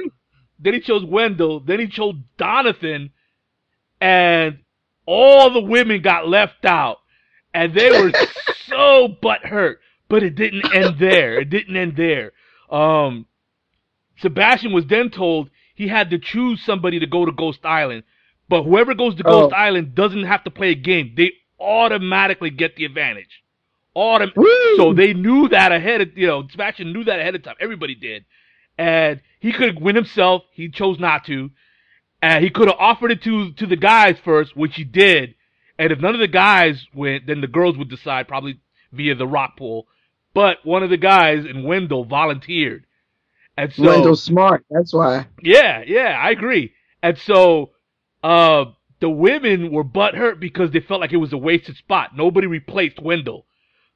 Then 0.58 0.74
he 0.74 0.80
chose 0.80 1.04
Wendell. 1.04 1.60
Then 1.60 1.78
he 1.78 1.86
chose 1.86 2.16
Donathan, 2.38 3.10
and 4.00 4.58
all 5.06 5.52
the 5.52 5.60
women 5.60 6.02
got 6.02 6.28
left 6.28 6.64
out, 6.64 6.98
and 7.54 7.72
they 7.72 7.90
were 7.90 8.10
so 8.66 9.16
butthurt. 9.22 9.76
But 10.08 10.24
it 10.24 10.34
didn't 10.34 10.74
end 10.74 10.98
there. 10.98 11.38
It 11.40 11.50
didn't 11.50 11.76
end 11.76 11.94
there. 11.96 12.32
Um, 12.68 13.26
Sebastian 14.18 14.72
was 14.72 14.86
then 14.86 15.10
told 15.10 15.50
he 15.76 15.86
had 15.86 16.10
to 16.10 16.18
choose 16.18 16.60
somebody 16.64 16.98
to 16.98 17.06
go 17.06 17.24
to 17.24 17.32
Ghost 17.32 17.64
Island, 17.64 18.02
but 18.48 18.64
whoever 18.64 18.94
goes 18.94 19.14
to 19.16 19.22
Ghost 19.22 19.52
Oh. 19.54 19.56
Island 19.56 19.94
doesn't 19.94 20.24
have 20.24 20.42
to 20.44 20.50
play 20.50 20.70
a 20.70 20.74
game. 20.74 21.14
They 21.16 21.30
automatically 21.60 22.50
get 22.50 22.76
the 22.76 22.84
advantage. 22.84 23.42
Autom- 23.96 24.34
Woo! 24.36 24.76
so 24.76 24.92
they 24.94 25.12
knew 25.14 25.48
that 25.48 25.72
ahead 25.72 26.00
of 26.00 26.16
you 26.16 26.26
know 26.26 26.46
Sebastian 26.48 26.92
knew 26.92 27.04
that 27.04 27.18
ahead 27.20 27.34
of 27.34 27.42
time. 27.42 27.56
Everybody 27.60 27.94
did, 27.94 28.24
and 28.78 29.20
he 29.40 29.52
could 29.52 29.74
have 29.74 29.82
win 29.82 29.96
himself. 29.96 30.42
He 30.52 30.68
chose 30.70 30.98
not 31.00 31.24
to, 31.26 31.50
and 32.22 32.42
he 32.44 32.50
could 32.50 32.68
have 32.68 32.76
offered 32.78 33.10
it 33.10 33.22
to 33.24 33.52
to 33.54 33.66
the 33.66 33.76
guys 33.76 34.16
first, 34.24 34.56
which 34.56 34.76
he 34.76 34.84
did. 34.84 35.34
And 35.78 35.92
if 35.92 35.98
none 35.98 36.14
of 36.14 36.20
the 36.20 36.28
guys 36.28 36.86
went, 36.94 37.26
then 37.26 37.40
the 37.40 37.46
girls 37.46 37.76
would 37.78 37.88
decide 37.88 38.28
probably 38.28 38.60
via 38.92 39.14
the 39.14 39.26
rock 39.26 39.56
pool. 39.56 39.86
But 40.34 40.58
one 40.62 40.82
of 40.82 40.90
the 40.90 40.96
guys 40.96 41.44
in 41.44 41.64
Wendell 41.64 42.04
volunteered, 42.04 42.84
and 43.56 43.72
so 43.72 43.82
Wendell's 43.84 44.22
smart. 44.22 44.64
That's 44.70 44.92
why. 44.92 45.26
yeah, 45.42 45.82
yeah, 45.84 46.16
I 46.22 46.30
agree. 46.30 46.74
And 47.02 47.18
so, 47.18 47.70
uh, 48.22 48.66
the 49.00 49.10
women 49.10 49.72
were 49.72 49.84
butthurt 49.84 50.40
because 50.40 50.70
they 50.72 50.80
felt 50.80 51.00
like 51.00 51.12
it 51.12 51.18
was 51.18 51.32
a 51.32 51.38
wasted 51.38 51.76
spot. 51.76 52.16
Nobody 52.16 52.46
replaced 52.46 53.00
Wendell, 53.00 53.46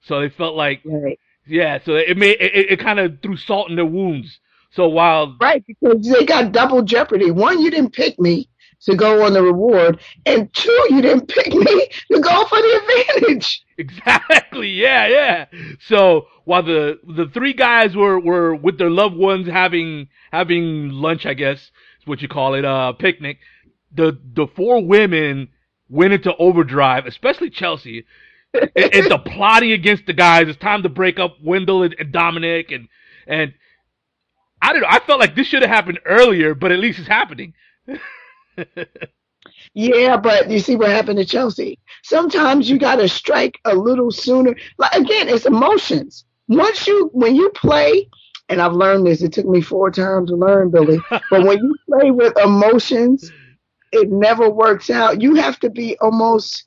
so 0.03 0.21
they 0.21 0.31
felt 0.31 0.57
like, 0.57 0.83
Right. 0.85 1.19
yeah. 1.47 1.79
So 1.85 1.95
it 1.97 2.17
made 2.17 2.39
it, 2.41 2.73
it 2.73 2.81
kind 2.81 2.99
of 3.01 3.21
threw 3.23 3.37
salt 3.37 3.71
in 3.71 3.77
their 3.77 3.87
wounds. 3.87 4.41
So 4.73 4.89
while 4.89 5.37
Right, 5.41 5.65
because 5.67 6.07
they 6.09 6.25
got 6.25 6.53
double 6.53 6.83
jeopardy. 6.83 7.31
One, 7.31 7.61
you 7.61 7.71
didn't 7.71 7.93
pick 7.95 8.19
me 8.21 8.49
to 8.83 8.97
go 8.97 9.25
on 9.25 9.33
the 9.33 9.43
reward, 9.43 10.01
and 10.27 10.53
two, 10.55 10.87
you 10.91 11.03
didn't 11.03 11.29
pick 11.29 11.55
me 11.55 11.89
to 12.13 12.21
go 12.21 12.45
for 12.47 12.59
the 12.59 13.09
advantage. 13.17 13.65
Exactly. 13.79 14.69
Yeah, 14.71 15.09
yeah. 15.09 15.47
So 15.89 16.27
while 16.45 16.63
the 16.63 16.99
the 17.07 17.27
three 17.33 17.53
guys 17.55 17.97
were 17.97 18.21
were 18.21 18.55
with 18.55 18.79
their 18.79 18.91
loved 18.91 19.17
ones 19.17 19.49
having 19.49 20.09
having 20.33 20.91
lunch, 20.91 21.27
I 21.27 21.35
guess 21.35 21.59
is 21.61 22.07
what 22.07 22.23
you 22.23 22.29
call 22.29 22.55
it, 22.55 22.65
uh, 22.65 22.93
picnic. 22.93 23.39
The 23.95 24.19
the 24.35 24.47
four 24.47 24.85
women 24.85 25.49
went 25.89 26.13
into 26.13 26.35
overdrive, 26.37 27.07
especially 27.07 27.51
Chelsea, 27.51 28.07
and 28.55 29.11
the 29.11 29.19
plotting 29.25 29.73
against 29.73 30.07
the 30.07 30.13
guys. 30.13 30.49
It's 30.49 30.59
time 30.59 30.83
to 30.85 30.89
break 30.89 31.19
up 31.19 31.37
Wendell 31.43 31.83
and, 31.85 31.95
and 31.99 32.13
Dominic, 32.13 32.73
and 32.73 32.89
and 33.27 33.55
I 34.63 34.73
don't 34.73 34.83
know. 34.83 34.89
I 34.91 35.01
felt 35.01 35.21
like 35.21 35.35
this 35.37 35.47
should 35.49 35.63
have 35.63 35.71
happened 35.71 36.01
earlier, 36.07 36.55
but 36.55 36.73
at 36.73 36.79
least 36.79 36.99
it's 36.99 37.09
happening. 37.09 37.55
Yeah, 39.75 40.17
but 40.17 40.51
you 40.51 40.59
see 40.61 40.77
what 40.77 40.91
happened 40.91 41.19
to 41.19 41.25
Chelsea. 41.25 41.79
Sometimes 42.03 42.69
you 42.71 42.79
got 42.79 42.97
to 42.97 43.09
strike 43.09 43.59
a 43.65 43.75
little 43.75 44.11
sooner. 44.11 44.55
Like 44.79 44.95
again, 44.95 45.29
it's 45.29 45.47
emotions. 45.47 46.25
Once 46.49 46.87
you 46.87 47.11
when 47.13 47.37
you 47.37 47.51
play, 47.51 48.09
and 48.49 48.61
I've 48.61 48.73
learned 48.75 49.07
this. 49.07 49.23
It 49.23 49.33
took 49.33 49.47
me 49.47 49.61
four 49.61 49.91
times 49.91 50.31
to 50.31 50.37
learn, 50.37 50.71
Billy. 50.71 50.99
but 51.11 51.45
when 51.45 51.59
you 51.59 51.77
play 51.89 52.11
with 52.11 52.39
emotions, 52.39 53.33
it 53.95 54.11
never 54.11 54.51
works 54.51 54.91
out. 54.91 55.23
You 55.23 55.37
have 55.37 55.59
to 55.61 55.71
be 55.71 55.97
almost. 55.99 56.65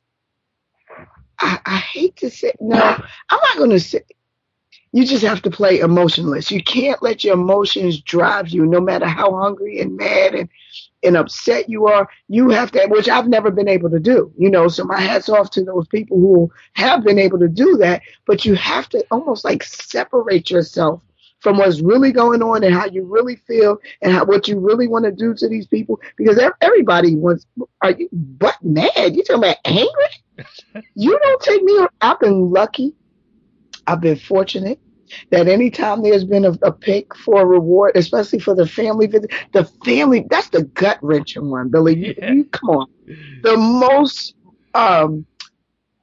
I, 1.40 1.60
I 1.66 1.78
hate 1.78 2.16
to 2.18 2.30
say 2.32 2.54
no. 2.60 2.78
I'm 2.80 3.40
not 3.44 3.58
going 3.58 3.70
to 3.72 3.80
say. 3.80 4.02
You 4.94 5.06
just 5.06 5.24
have 5.24 5.42
to 5.44 5.52
play 5.52 5.80
emotionless. 5.80 6.50
You 6.50 6.64
can't 6.64 7.04
let 7.04 7.24
your 7.24 7.36
emotions 7.36 8.02
drive 8.02 8.50
you, 8.50 8.66
no 8.66 8.80
matter 8.80 9.06
how 9.06 9.36
hungry 9.36 9.80
and 9.82 9.98
mad 9.98 10.34
and 10.34 10.50
and 11.04 11.16
upset 11.16 11.70
you 11.70 11.88
are, 11.88 12.10
you 12.28 12.50
have 12.50 12.72
to, 12.72 12.86
which 12.88 13.08
I've 13.08 13.28
never 13.28 13.52
been 13.52 13.68
able 13.68 13.90
to 13.92 14.00
do, 14.00 14.34
you 14.38 14.50
know. 14.50 14.68
So 14.68 14.84
my 14.84 15.00
hats 15.00 15.30
off 15.30 15.52
to 15.52 15.64
those 15.64 15.88
people 15.88 16.20
who 16.20 16.52
have 16.74 17.04
been 17.04 17.20
able 17.20 17.40
to 17.40 17.48
do 17.48 17.78
that. 17.78 18.02
But 18.26 18.46
you 18.46 18.56
have 18.56 18.90
to 18.90 19.06
almost 19.12 19.46
like 19.46 19.64
separate 19.64 20.50
yourself 20.50 21.02
from 21.40 21.58
what's 21.58 21.82
really 21.82 22.12
going 22.12 22.42
on 22.42 22.64
and 22.64 22.74
how 22.74 22.86
you 22.86 23.06
really 23.06 23.36
feel 23.36 23.78
and 24.02 24.12
how, 24.14 24.26
what 24.26 24.48
you 24.48 24.60
really 24.60 24.88
want 24.88 25.06
to 25.06 25.12
do 25.12 25.34
to 25.34 25.48
these 25.48 25.68
people 25.68 26.00
because 26.18 26.40
everybody 26.62 27.16
wants. 27.16 27.46
Are 27.82 27.92
you 27.92 28.10
but 28.12 28.56
mad? 28.62 29.16
You 29.16 29.24
talking 29.24 29.44
about 29.44 29.58
angry? 29.66 29.92
you 30.96 31.18
don't 31.20 31.42
take 31.42 31.64
me. 31.64 31.86
I've 32.02 32.20
been 32.20 32.52
lucky. 32.52 32.96
I've 33.88 34.02
been 34.02 34.18
fortunate 34.18 34.80
that 35.32 35.48
anytime 35.48 36.04
there's 36.04 36.26
been 36.26 36.46
a, 36.46 36.52
a 36.64 36.72
pick 36.72 37.16
for 37.16 37.42
a 37.42 37.46
reward, 37.46 37.94
especially 37.96 38.40
for 38.40 38.56
the 38.56 38.68
family 38.68 39.08
visit, 39.08 39.32
the 39.54 39.66
family, 39.86 40.26
that's 40.30 40.50
the 40.50 40.64
gut 40.64 41.00
wrenching 41.02 41.50
one, 41.50 41.70
Billy. 41.70 41.96
You, 41.98 42.16
Yeah. 42.18 42.34
you- 42.34 42.46
come 42.46 42.70
on. 42.70 42.88
The 43.44 43.58
most, 43.58 44.36
um, 44.74 45.26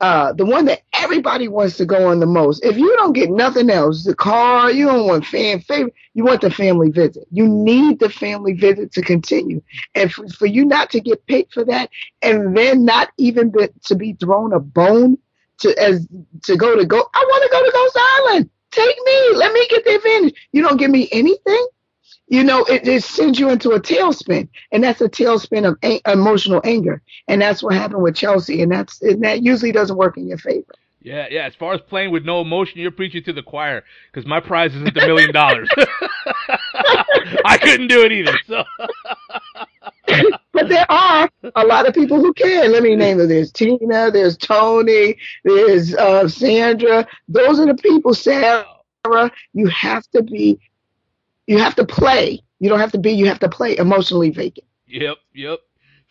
uh, 0.00 0.33
the 0.35 0.47
one 0.47 0.67
that 0.67 0.83
everybody 1.04 1.49
wants 1.49 1.76
to 1.76 1.84
go 1.84 2.08
on 2.08 2.18
the 2.20 2.26
most. 2.26 2.64
If 2.64 2.78
you 2.78 2.94
don't 2.96 3.12
get 3.12 3.30
nothing 3.30 3.70
else, 3.70 4.04
the 4.04 4.14
car, 4.14 4.70
you 4.70 4.87
don't 4.87 5.06
want 5.06 5.26
fan 5.26 5.61
favorite, 5.61 5.94
you 6.14 6.25
want 6.25 6.40
the 6.40 6.50
family 6.50 6.90
visit. 6.90 7.28
You 7.30 7.46
need 7.46 8.00
the 8.00 8.08
family 8.08 8.54
visit 8.54 8.92
to 8.92 9.02
continue. 9.02 9.62
And 9.94 10.12
for, 10.12 10.26
for 10.28 10.46
you 10.46 10.64
not 10.64 10.90
to 10.90 11.00
get 11.00 11.26
paid 11.26 11.49
for 11.52 11.64
that 11.66 11.90
and 12.23 12.56
then 12.56 12.84
not 12.84 13.11
even 13.18 13.50
be, 13.50 13.68
to 13.84 13.94
be 13.94 14.14
thrown 14.14 14.52
a 14.54 14.61
bone 14.61 15.18
to 15.61 15.78
as 15.78 16.08
to 16.42 16.56
go 16.56 16.76
to 16.76 16.87
go, 16.87 16.99
I 17.14 17.25
want 17.28 17.42
to 17.44 17.50
go 17.50 17.64
to 17.64 17.73
Ghost 17.73 17.99
Island. 18.18 18.50
Take 18.70 18.96
me. 19.04 19.37
Let 19.37 19.52
me 19.52 19.66
get 19.68 19.84
the 19.84 19.96
advantage. 19.96 20.49
You 20.52 20.62
don't 20.62 20.78
give 20.78 20.90
me 20.90 21.08
anything. 21.12 21.66
You 22.28 22.42
know, 22.42 22.64
it, 22.64 22.88
it 22.88 23.04
sends 23.04 23.38
you 23.38 23.50
into 23.50 23.70
a 23.73 23.80
tailspin, 23.80 24.49
and 24.73 24.82
that's 24.82 25.00
a 25.02 25.08
tailspin 25.08 25.68
of 25.68 25.78
a- 25.84 26.00
emotional 26.11 26.61
anger, 26.64 27.02
and 27.28 27.40
that's 27.40 27.62
what 27.62 27.75
happened 27.75 28.02
with 28.02 28.16
Chelsea, 28.16 28.62
and 28.62 28.73
that's 28.73 29.02
and 29.02 29.23
that 29.25 29.42
usually 29.42 29.73
doesn't 29.73 29.96
work 29.96 30.16
in 30.16 30.26
your 30.26 30.38
favor. 30.38 30.73
Yeah, 31.04 31.26
yeah. 31.30 31.44
As 31.46 31.54
far 31.54 31.75
as 31.75 31.82
playing 31.82 32.12
with 32.12 32.25
no 32.25 32.40
emotion, 32.40 32.80
you're 32.80 32.90
preaching 32.90 33.23
to 33.25 33.32
the 33.34 33.42
choir 33.42 33.84
because 34.11 34.26
my 34.26 34.40
prize 34.40 34.75
isn't 34.75 34.96
a 34.96 35.06
million 35.06 35.32
dollars. 35.32 35.68
I 37.44 37.58
couldn't 37.61 37.88
do 37.88 38.02
it 38.04 38.11
either. 38.11 38.37
So 38.49 38.64
But 40.52 40.68
there 40.68 40.90
are 40.90 41.28
a 41.56 41.66
lot 41.66 41.87
of 41.87 41.94
people 41.94 42.18
who 42.20 42.32
can. 42.32 42.73
Let 42.73 42.82
me 42.82 42.96
name 42.96 43.18
them. 43.18 43.28
There's 43.28 43.52
Tina, 43.52 44.11
there's 44.11 44.38
Tony, 44.38 45.18
there's 45.44 45.94
uh, 45.94 46.26
Sandra. 46.26 47.06
Those 47.28 47.61
are 47.61 47.66
the 47.66 47.75
people, 47.75 48.14
Sarah. 48.14 48.64
You 49.52 49.66
have 49.66 50.08
to 50.12 50.23
be, 50.23 50.58
you 51.46 51.58
have 51.58 51.75
to 51.75 51.84
play. 51.84 52.42
You 52.61 52.70
don't 52.70 52.80
have 52.80 52.92
to 52.92 52.99
be, 52.99 53.12
you 53.12 53.26
have 53.26 53.40
to 53.40 53.49
play 53.50 53.76
emotionally 53.76 54.30
vacant. 54.30 54.66
Yep, 54.87 55.18
yep. 55.34 55.58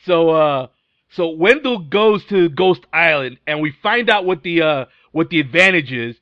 So 0.06 0.30
uh 0.30 0.68
so 1.16 1.30
Wendell 1.30 1.80
goes 1.80 2.26
to 2.26 2.50
Ghost 2.50 2.86
Island 2.92 3.38
and 3.46 3.62
we 3.62 3.72
find 3.72 4.10
out 4.10 4.26
what 4.26 4.44
the 4.44 4.62
uh 4.62 4.86
what 5.12 5.30
the 5.30 5.40
advantage 5.40 5.92
is 5.92 6.16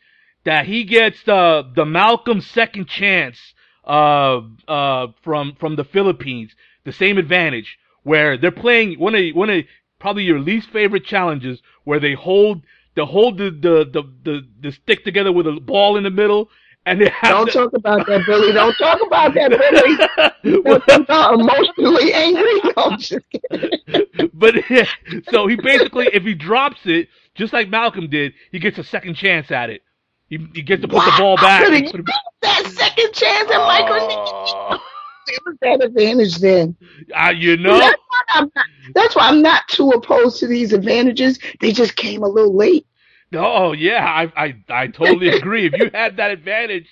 that 0.44 0.66
he 0.66 0.84
gets 0.84 1.28
uh 1.28 1.64
the 1.76 1.86
Malcolm 1.86 2.42
second 2.42 2.88
chance 2.88 3.38
uh 3.86 4.42
uh 4.68 5.08
from 5.24 5.56
from 5.60 5.76
the 5.76 5.84
Philippines, 5.84 6.52
the 6.84 6.92
same 6.92 7.18
advantage 7.18 7.78
where 8.04 8.38
they're 8.38 8.52
playing 8.52 9.00
one 9.00 9.16
of 9.16 9.24
one 9.34 9.50
of 9.50 9.66
probably 10.00 10.24
your 10.24 10.40
least 10.40 10.70
favorite 10.70 11.06
challenges 11.06 11.62
where 11.84 12.00
they 12.00 12.14
hold 12.14 12.64
they 12.96 13.06
hold 13.06 13.38
the 13.38 13.50
the 13.50 13.86
the, 13.92 14.04
the, 14.24 14.48
the 14.62 14.72
stick 14.72 15.04
together 15.06 15.32
with 15.32 15.48
a 15.48 15.54
ball 15.54 15.98
in 15.98 16.04
the 16.04 16.10
middle 16.10 16.50
and 16.86 17.00
Don't 17.24 17.46
to- 17.48 17.52
talk 17.52 17.74
about 17.74 18.08
that, 18.08 18.26
Billy. 18.26 18.52
Don't 18.54 18.74
talk 18.76 19.00
about 19.06 19.34
that, 19.36 19.52
Billy. 19.52 20.82
I'm 20.90 21.06
not 21.08 21.40
emotionally 21.40 22.14
angry. 22.14 22.62
No, 22.64 22.74
I'm 22.78 23.00
just 23.00 23.26
kidding. 23.30 24.30
but 24.34 24.56
yeah, 24.70 24.88
so 25.30 25.48
he 25.48 25.56
basically, 25.56 26.10
if 26.14 26.24
he 26.24 26.34
drops 26.34 26.82
it, 26.86 27.10
just 27.36 27.54
like 27.54 27.70
Malcolm 27.70 28.10
did, 28.10 28.34
he 28.52 28.60
gets 28.60 28.78
a 28.78 28.84
second 28.84 29.16
chance 29.16 29.52
at 29.52 29.70
it. 29.70 29.84
He, 30.28 30.38
he 30.54 30.62
gets 30.62 30.82
to 30.82 30.88
put 30.88 31.04
the 31.06 31.14
ball 31.18 31.36
back. 31.38 31.64
could 31.66 31.74
and 31.74 31.86
have 31.86 31.94
put 32.06 32.16
that 32.42 32.66
second 32.68 33.14
chance 33.14 33.52
at 33.52 33.58
Michael. 33.58 33.98
Oh, 34.00 34.80
It 35.28 35.40
was 35.46 35.56
that 35.62 35.84
advantage 35.84 36.38
then. 36.38 36.76
uh, 37.16 37.30
you 37.36 37.58
know, 37.58 37.78
That's 37.78 38.00
why, 38.08 38.40
not, 38.42 38.50
that's 38.96 39.16
why 39.16 39.28
I'm 39.28 39.42
not 39.42 39.68
too 39.68 39.90
opposed 39.92 40.40
to 40.40 40.48
these 40.48 40.74
advantages. 40.74 41.38
They 41.60 41.72
just 41.74 41.96
came 41.96 42.24
a 42.24 42.28
little 42.28 42.56
late. 42.56 42.88
Oh 43.34 43.74
yeah, 43.74 44.06
I, 44.06 44.46
I 44.46 44.56
I 44.70 44.88
totally 44.88 45.30
agree. 45.38 45.68
If 45.68 45.74
you 45.78 45.90
had 45.94 46.18
that 46.18 46.32
advantage, 46.32 46.88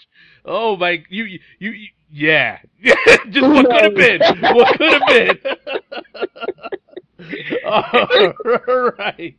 oh 0.45 0.77
my, 0.77 1.03
you 1.09 1.25
you, 1.25 1.39
you 1.59 1.87
yeah, 2.11 2.59
just 3.29 3.47
what 3.47 3.65
could 3.65 3.83
have 3.83 3.95
been, 3.95 4.21
what 4.55 4.77
could 4.77 4.93
have 4.93 5.07
been. 5.07 5.37
all 7.65 8.91
right. 8.97 9.35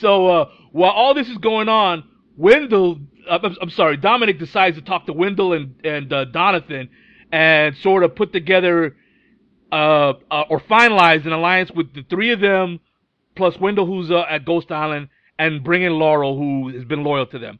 So 0.00 0.26
uh, 0.26 0.50
while 0.72 0.92
all 0.92 1.14
this 1.14 1.28
is 1.28 1.38
going 1.38 1.68
on, 1.68 2.04
Wendell, 2.36 3.00
uh, 3.28 3.38
I'm, 3.42 3.56
I'm 3.60 3.70
sorry, 3.70 3.96
Dominic 3.96 4.38
decides 4.38 4.76
to 4.76 4.82
talk 4.82 5.06
to 5.06 5.12
Wendell 5.12 5.52
and 5.52 5.74
and 5.84 6.12
uh, 6.12 6.26
Donathan 6.26 6.88
and 7.32 7.76
sort 7.78 8.04
of 8.04 8.14
put 8.14 8.32
together 8.32 8.96
uh, 9.72 10.14
uh, 10.30 10.44
or 10.48 10.60
finalize 10.60 11.26
an 11.26 11.32
alliance 11.32 11.70
with 11.70 11.92
the 11.94 12.02
three 12.08 12.32
of 12.32 12.40
them 12.40 12.80
plus 13.34 13.58
Wendell, 13.60 13.86
who's 13.86 14.10
uh, 14.10 14.24
at 14.28 14.44
Ghost 14.44 14.72
Island, 14.72 15.08
and 15.38 15.62
bring 15.62 15.82
in 15.82 15.92
Laurel, 15.98 16.36
who 16.36 16.68
has 16.68 16.84
been 16.84 17.04
loyal 17.04 17.26
to 17.26 17.38
them. 17.38 17.58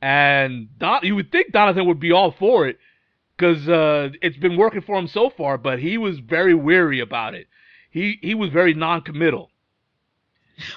And 0.00 0.68
Don, 0.78 1.00
you 1.02 1.14
would 1.16 1.32
think 1.32 1.52
Donathan 1.52 1.86
would 1.86 2.00
be 2.00 2.12
all 2.12 2.30
for 2.32 2.66
it 2.66 2.78
because 3.36 3.68
uh, 3.68 4.10
it's 4.22 4.36
been 4.36 4.56
working 4.56 4.82
for 4.82 4.98
him 4.98 5.08
so 5.08 5.30
far, 5.30 5.58
but 5.58 5.78
he 5.78 5.98
was 5.98 6.18
very 6.18 6.54
weary 6.54 7.00
about 7.00 7.34
it. 7.34 7.48
He 7.90 8.18
he 8.20 8.34
was 8.34 8.50
very 8.50 8.74
non-committal. 8.74 9.50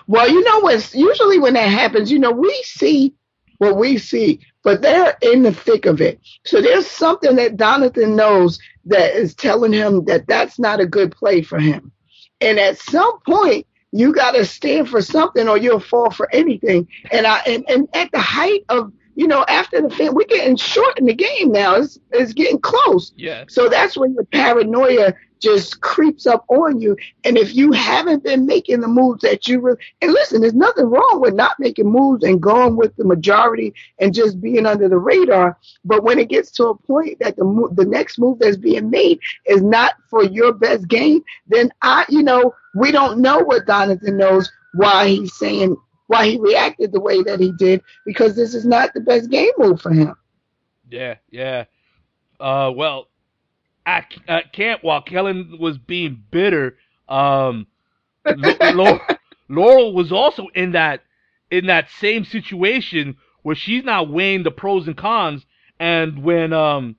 Well, 0.07 0.29
you 0.29 0.43
know 0.43 0.59
what's 0.59 0.95
usually 0.95 1.39
when 1.39 1.53
that 1.53 1.69
happens, 1.69 2.11
you 2.11 2.19
know, 2.19 2.31
we 2.31 2.53
see 2.63 3.13
what 3.59 3.77
we 3.77 3.97
see, 3.97 4.39
but 4.63 4.81
they're 4.81 5.17
in 5.21 5.43
the 5.43 5.51
thick 5.51 5.85
of 5.85 6.01
it. 6.01 6.19
So 6.45 6.61
there's 6.61 6.87
something 6.87 7.35
that 7.35 7.57
Donathan 7.57 8.15
knows 8.15 8.59
that 8.85 9.13
is 9.13 9.35
telling 9.35 9.73
him 9.73 10.05
that 10.05 10.27
that's 10.27 10.57
not 10.57 10.79
a 10.79 10.85
good 10.85 11.11
play 11.11 11.41
for 11.41 11.59
him. 11.59 11.91
And 12.39 12.59
at 12.59 12.79
some 12.79 13.19
point, 13.27 13.66
you 13.91 14.13
got 14.13 14.31
to 14.31 14.45
stand 14.45 14.89
for 14.89 15.01
something 15.01 15.47
or 15.47 15.57
you'll 15.57 15.79
fall 15.79 16.11
for 16.11 16.33
anything. 16.33 16.87
And 17.11 17.25
I 17.25 17.39
and, 17.47 17.65
and 17.69 17.87
at 17.93 18.11
the 18.11 18.19
height 18.19 18.63
of 18.69 18.91
you 19.17 19.25
know, 19.25 19.43
after 19.47 19.81
the 19.81 19.89
film, 19.89 20.13
we're 20.13 20.27
getting 20.27 20.55
short 20.55 20.99
in 20.99 21.07
the 21.07 21.13
game 21.13 21.51
now. 21.51 21.73
It's, 21.73 21.97
it's 22.11 22.33
getting 22.33 22.59
close. 22.59 23.11
Yeah. 23.17 23.45
So 23.47 23.67
that's 23.67 23.97
when 23.97 24.13
the 24.13 24.23
paranoia 24.23 25.15
just 25.39 25.81
creeps 25.81 26.27
up 26.27 26.45
on 26.49 26.79
you. 26.79 26.95
And 27.23 27.35
if 27.35 27.55
you 27.55 27.71
haven't 27.71 28.23
been 28.23 28.45
making 28.45 28.81
the 28.81 28.87
moves 28.87 29.21
that 29.21 29.47
you 29.47 29.59
really, 29.59 29.79
and 30.03 30.11
listen, 30.13 30.41
there's 30.41 30.53
nothing 30.53 30.85
wrong 30.85 31.19
with 31.19 31.33
not 31.33 31.59
making 31.59 31.91
moves 31.91 32.23
and 32.23 32.39
going 32.39 32.75
with 32.75 32.95
the 32.95 33.05
majority 33.05 33.73
and 33.97 34.13
just 34.13 34.39
being 34.39 34.67
under 34.67 34.87
the 34.87 34.99
radar. 34.99 35.57
But 35.83 36.03
when 36.03 36.19
it 36.19 36.29
gets 36.29 36.51
to 36.51 36.67
a 36.67 36.77
point 36.77 37.17
that 37.19 37.37
the 37.37 37.43
move, 37.43 37.75
the 37.75 37.85
next 37.85 38.19
move 38.19 38.37
that's 38.37 38.57
being 38.57 38.91
made 38.91 39.19
is 39.47 39.63
not 39.63 39.95
for 40.11 40.23
your 40.23 40.53
best 40.53 40.87
game, 40.87 41.23
then 41.47 41.71
I, 41.81 42.05
you 42.09 42.21
know, 42.21 42.53
we 42.77 42.91
don't 42.91 43.19
know 43.19 43.39
what 43.39 43.65
Donathan 43.65 44.15
knows 44.17 44.51
why 44.73 45.07
he's 45.09 45.35
saying 45.37 45.75
why 46.07 46.27
he 46.27 46.37
reacted 46.39 46.91
the 46.91 47.01
way 47.01 47.21
that 47.23 47.39
he 47.39 47.51
did 47.53 47.81
because 48.05 48.35
this 48.35 48.53
is 48.53 48.65
not 48.65 48.93
the 48.93 49.01
best 49.01 49.29
game 49.29 49.51
move 49.57 49.81
for 49.81 49.91
him. 49.91 50.15
Yeah, 50.89 51.15
yeah. 51.29 51.65
Uh, 52.39 52.71
well, 52.75 53.07
at, 53.85 54.13
at 54.27 54.53
camp 54.53 54.83
while 54.83 55.01
Kellyn 55.01 55.57
was 55.59 55.77
being 55.77 56.23
bitter, 56.31 56.77
um, 57.09 57.67
Laurel, 58.25 58.99
Laurel 59.49 59.93
was 59.93 60.11
also 60.11 60.47
in 60.55 60.71
that 60.73 61.01
in 61.49 61.67
that 61.67 61.89
same 61.99 62.25
situation 62.25 63.15
where 63.43 63.55
she's 63.55 63.83
not 63.83 64.09
weighing 64.09 64.43
the 64.43 64.51
pros 64.51 64.87
and 64.87 64.97
cons. 64.97 65.45
And 65.79 66.23
when 66.23 66.53
um 66.53 66.97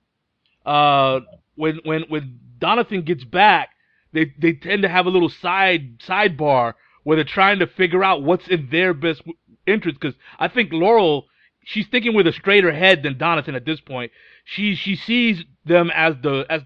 uh 0.65 1.21
when 1.57 1.81
when 1.85 2.03
when 2.09 2.39
Donathan 2.59 3.05
gets 3.05 3.25
back, 3.25 3.71
they 4.19 4.33
they 4.39 4.53
tend 4.55 4.83
to 4.83 4.89
have 4.89 5.07
a 5.07 5.11
little 5.11 5.29
side 5.31 6.01
sidebar 6.01 6.75
where 7.05 7.17
they're 7.17 7.25
trying 7.25 7.61
to 7.61 7.67
figure 7.67 8.05
out 8.05 8.23
what's 8.23 8.49
in 8.49 8.69
their 8.71 8.93
best 8.95 9.23
interest. 9.67 9.99
Because 10.01 10.17
I 10.39 10.49
think 10.49 10.71
Laurel, 10.73 11.27
she's 11.65 11.87
thinking 11.87 12.15
with 12.15 12.27
a 12.27 12.33
straighter 12.33 12.73
head 12.73 13.03
than 13.03 13.15
Donathan 13.15 13.55
at 13.57 13.65
this 13.65 13.81
point. 13.81 14.13
She 14.45 14.75
she 14.75 14.97
sees 14.97 15.45
them 15.65 15.91
as 15.95 16.15
the 16.23 16.47
as 16.51 16.63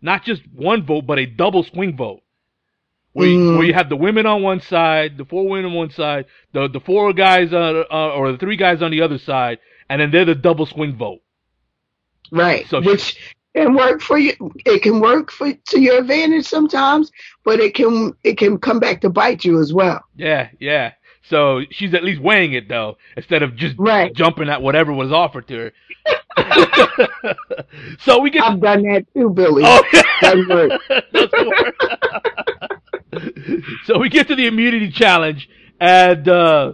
not 0.00 0.24
just 0.24 0.42
one 0.54 0.84
vote, 0.84 1.06
but 1.06 1.18
a 1.18 1.26
double 1.26 1.62
swing 1.64 1.96
vote. 1.96 2.20
Where, 3.12 3.28
you, 3.28 3.38
Mm. 3.38 3.56
where 3.58 3.66
you 3.66 3.74
have 3.74 3.88
the 3.88 3.96
women 3.96 4.26
on 4.26 4.42
one 4.42 4.60
side, 4.60 5.16
the 5.18 5.24
four 5.24 5.48
women 5.48 5.66
on 5.66 5.74
one 5.74 5.90
side, 5.90 6.26
the 6.52 6.68
the 6.68 6.80
four 6.80 7.12
guys 7.12 7.52
uh, 7.52 7.84
uh, 7.90 8.10
or 8.10 8.32
the 8.32 8.38
three 8.38 8.56
guys 8.56 8.82
on 8.82 8.90
the 8.90 9.02
other 9.02 9.18
side, 9.18 9.58
and 9.88 10.00
then 10.00 10.10
they're 10.10 10.24
the 10.24 10.34
double 10.34 10.66
swing 10.66 10.96
vote. 10.96 11.20
Right. 12.32 12.66
So 12.68 12.80
Which 12.80 13.16
can 13.54 13.74
work 13.74 14.00
for 14.02 14.18
you. 14.18 14.32
It 14.66 14.82
can 14.82 15.00
work 15.00 15.30
for 15.30 15.52
to 15.52 15.80
your 15.80 15.98
advantage 15.98 16.46
sometimes, 16.46 17.10
but 17.44 17.60
it 17.60 17.74
can 17.74 18.12
it 18.24 18.36
can 18.38 18.58
come 18.58 18.80
back 18.80 19.00
to 19.02 19.10
bite 19.10 19.44
you 19.44 19.60
as 19.60 19.72
well. 19.72 20.00
Yeah, 20.16 20.48
yeah. 20.60 20.92
So 21.28 21.62
she's 21.70 21.94
at 21.94 22.04
least 22.04 22.20
weighing 22.20 22.52
it 22.52 22.68
though, 22.68 22.96
instead 23.16 23.42
of 23.42 23.56
just 23.56 23.76
Right. 23.78 24.12
jumping 24.14 24.48
at 24.48 24.60
whatever 24.60 24.92
was 24.92 25.10
offered 25.12 25.48
to 25.48 25.56
her. 25.56 25.72
so 28.00 28.20
we 28.20 28.30
get. 28.30 28.42
I've 28.44 28.60
done 28.60 28.82
that 28.82 29.06
too, 29.14 29.30
Billy. 29.30 29.62
oh, 29.64 29.82
work. 30.48 30.80
So 33.84 33.98
we 33.98 34.08
get 34.08 34.26
to 34.28 34.34
the 34.34 34.46
immunity 34.46 34.90
challenge, 34.90 35.48
and 35.80 36.26
uh, 36.28 36.72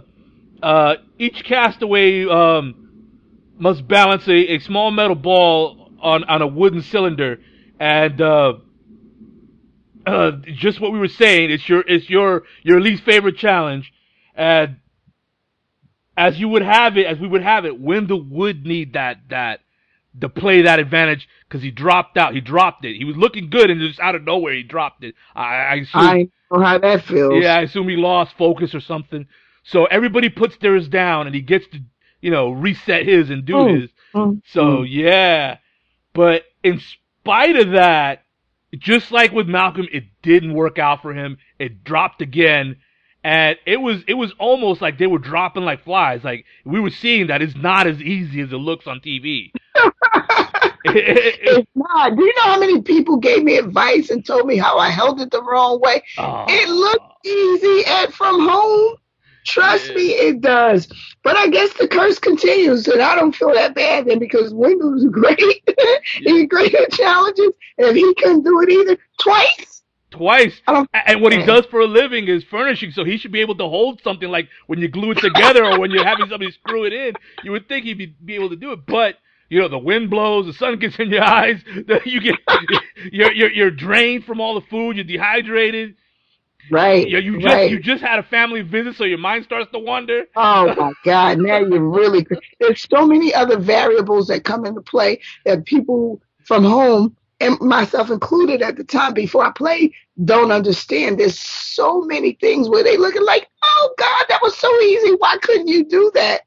uh, 0.63 0.95
each 1.19 1.43
castaway 1.43 2.25
um, 2.25 2.89
must 3.59 3.87
balance 3.87 4.27
a, 4.27 4.55
a 4.55 4.59
small 4.59 4.89
metal 4.91 5.15
ball 5.15 5.80
on, 6.01 6.23
on 6.25 6.41
a 6.41 6.47
wooden 6.47 6.81
cylinder, 6.81 7.39
and 7.79 8.21
uh, 8.21 8.53
uh, 10.05 10.31
just 10.55 10.79
what 10.81 10.91
we 10.91 10.99
were 10.99 11.07
saying, 11.07 11.51
it's 11.51 11.67
your 11.69 11.83
it's 11.87 12.09
your 12.09 12.43
your 12.63 12.81
least 12.81 13.03
favorite 13.03 13.37
challenge, 13.37 13.93
and 14.35 14.77
as 16.17 16.39
you 16.39 16.49
would 16.49 16.61
have 16.63 16.97
it, 16.97 17.05
as 17.05 17.19
we 17.19 17.27
would 17.27 17.43
have 17.43 17.65
it, 17.65 17.79
Wendell 17.79 18.23
would 18.23 18.65
need 18.65 18.93
that 18.93 19.17
that 19.29 19.61
to 20.19 20.27
play 20.29 20.63
that 20.63 20.79
advantage 20.79 21.27
because 21.47 21.61
he 21.63 21.71
dropped 21.71 22.17
out. 22.17 22.33
He 22.33 22.41
dropped 22.41 22.83
it. 22.85 22.97
He 22.97 23.05
was 23.05 23.15
looking 23.15 23.49
good, 23.49 23.69
and 23.69 23.79
just 23.79 23.99
out 23.99 24.15
of 24.15 24.23
nowhere, 24.23 24.53
he 24.53 24.63
dropped 24.63 25.03
it. 25.03 25.15
I, 25.35 25.55
I 25.55 25.75
assume. 25.75 26.01
I 26.01 26.29
know 26.51 26.61
how 26.61 26.77
that 26.79 27.03
feels. 27.03 27.43
Yeah, 27.43 27.55
I 27.55 27.61
assume 27.61 27.87
he 27.89 27.95
lost 27.95 28.35
focus 28.37 28.75
or 28.75 28.81
something. 28.81 29.27
So 29.63 29.85
everybody 29.85 30.29
puts 30.29 30.57
theirs 30.57 30.87
down, 30.87 31.27
and 31.27 31.35
he 31.35 31.41
gets 31.41 31.67
to, 31.67 31.79
you 32.19 32.31
know, 32.31 32.49
reset 32.51 33.05
his 33.05 33.29
and 33.29 33.45
do 33.45 33.53
Mm. 33.53 33.81
his. 33.81 33.89
Mm. 34.13 34.41
So 34.45 34.81
yeah, 34.83 35.57
but 36.13 36.43
in 36.63 36.79
spite 36.79 37.55
of 37.55 37.71
that, 37.71 38.23
just 38.77 39.11
like 39.11 39.31
with 39.31 39.47
Malcolm, 39.47 39.87
it 39.91 40.05
didn't 40.21 40.53
work 40.53 40.79
out 40.79 41.01
for 41.01 41.13
him. 41.13 41.37
It 41.59 41.83
dropped 41.83 42.21
again, 42.21 42.77
and 43.23 43.57
it 43.65 43.77
was 43.77 44.03
it 44.07 44.13
was 44.13 44.33
almost 44.39 44.81
like 44.81 44.97
they 44.97 45.07
were 45.07 45.19
dropping 45.19 45.63
like 45.63 45.83
flies. 45.83 46.23
Like 46.23 46.45
we 46.65 46.79
were 46.79 46.89
seeing 46.89 47.27
that 47.27 47.41
it's 47.41 47.55
not 47.55 47.87
as 47.87 48.01
easy 48.01 48.41
as 48.41 48.51
it 48.51 48.57
looks 48.57 48.87
on 48.87 48.99
TV. 48.99 49.51
It's 50.83 51.69
not. 51.75 52.15
Do 52.15 52.23
you 52.23 52.33
know 52.37 52.51
how 52.51 52.59
many 52.59 52.81
people 52.81 53.17
gave 53.17 53.43
me 53.43 53.57
advice 53.57 54.09
and 54.09 54.25
told 54.25 54.47
me 54.47 54.57
how 54.57 54.77
I 54.77 54.89
held 54.89 55.21
it 55.21 55.31
the 55.31 55.41
wrong 55.41 55.79
way? 55.79 56.03
Oh. 56.17 56.45
It 56.47 56.69
looked 56.69 57.25
easy 57.25 57.85
at 57.85 58.13
from 58.13 58.41
home. 58.41 58.95
Trust 59.45 59.89
Yeah. 59.89 59.95
me, 59.95 60.09
it 60.11 60.41
does. 60.41 60.87
But 61.23 61.35
I 61.37 61.47
guess 61.47 61.73
the 61.73 61.87
curse 61.87 62.19
continues, 62.19 62.87
and 62.87 63.01
I 63.01 63.15
don't 63.15 63.35
feel 63.35 63.53
that 63.53 63.75
bad 63.75 64.05
then 64.05 64.19
because 64.19 64.53
Wendell 64.53 64.91
was 64.93 65.05
great. 65.11 65.39
He's 66.15 66.47
great 66.47 66.73
at 66.75 66.91
challenges, 66.91 67.51
and 67.77 67.87
if 67.87 67.95
he 67.95 68.13
couldn't 68.15 68.43
do 68.43 68.61
it 68.61 68.69
either 68.69 68.97
twice, 69.19 69.83
twice. 70.11 70.61
I 70.67 70.73
don't- 70.73 70.89
And 70.93 71.21
what 71.21 71.33
he 71.33 71.43
does 71.45 71.65
for 71.67 71.79
a 71.79 71.85
living 71.87 72.27
is 72.27 72.43
furnishing, 72.43 72.91
so 72.91 73.03
he 73.03 73.17
should 73.17 73.31
be 73.31 73.41
able 73.41 73.55
to 73.55 73.67
hold 73.67 74.01
something 74.03 74.29
like 74.29 74.47
when 74.67 74.79
you 74.79 74.87
glue 74.87 75.11
it 75.11 75.19
together 75.19 75.63
or 75.65 75.79
when 75.79 75.91
you're 75.91 76.05
having 76.05 76.27
somebody 76.27 76.51
screw 76.51 76.83
it 76.85 76.93
in. 76.93 77.13
You 77.43 77.51
would 77.51 77.67
think 77.67 77.85
he'd 77.85 77.97
be, 77.97 78.07
be 78.23 78.35
able 78.35 78.49
to 78.49 78.55
do 78.55 78.71
it, 78.73 78.85
but 78.85 79.15
you 79.49 79.59
know 79.59 79.67
the 79.67 79.77
wind 79.79 80.09
blows, 80.09 80.45
the 80.45 80.53
sun 80.53 80.79
gets 80.79 80.97
in 80.99 81.09
your 81.09 81.23
eyes, 81.39 81.61
you 82.05 82.19
get 82.21 82.35
you're, 83.11 83.31
you're 83.33 83.51
you're 83.51 83.71
drained 83.71 84.25
from 84.25 84.39
all 84.41 84.55
the 84.55 84.65
food, 84.67 84.95
you're 84.97 85.03
dehydrated. 85.05 85.95
Right? 86.69 87.07
You, 87.07 87.19
you 87.19 87.39
just 87.39 87.53
right. 87.53 87.71
you 87.71 87.79
just 87.79 88.03
had 88.03 88.19
a 88.19 88.23
family 88.23 88.61
visit, 88.61 88.95
so 88.95 89.03
your 89.03 89.17
mind 89.17 89.45
starts 89.45 89.71
to 89.71 89.79
wander. 89.79 90.25
Oh 90.35 90.73
my 90.75 90.93
God! 91.03 91.39
Now 91.39 91.59
you're 91.59 91.87
really. 91.87 92.25
There's 92.59 92.87
so 92.89 93.05
many 93.05 93.33
other 93.33 93.57
variables 93.57 94.27
that 94.27 94.43
come 94.43 94.65
into 94.65 94.81
play 94.81 95.21
that 95.45 95.65
people 95.65 96.21
from 96.45 96.63
home 96.63 97.15
and 97.39 97.59
myself 97.59 98.11
included 98.11 98.61
at 98.61 98.77
the 98.77 98.83
time 98.83 99.13
before 99.13 99.43
I 99.43 99.51
played 99.51 99.93
don't 100.23 100.51
understand. 100.51 101.19
There's 101.19 101.39
so 101.39 102.01
many 102.01 102.33
things 102.33 102.69
where 102.69 102.83
they 102.83 102.97
looking 102.97 103.23
like, 103.23 103.47
oh 103.63 103.93
God, 103.97 104.25
that 104.29 104.41
was 104.41 104.57
so 104.57 104.69
easy. 104.81 105.15
Why 105.17 105.37
couldn't 105.41 105.67
you 105.67 105.85
do 105.85 106.11
that? 106.15 106.41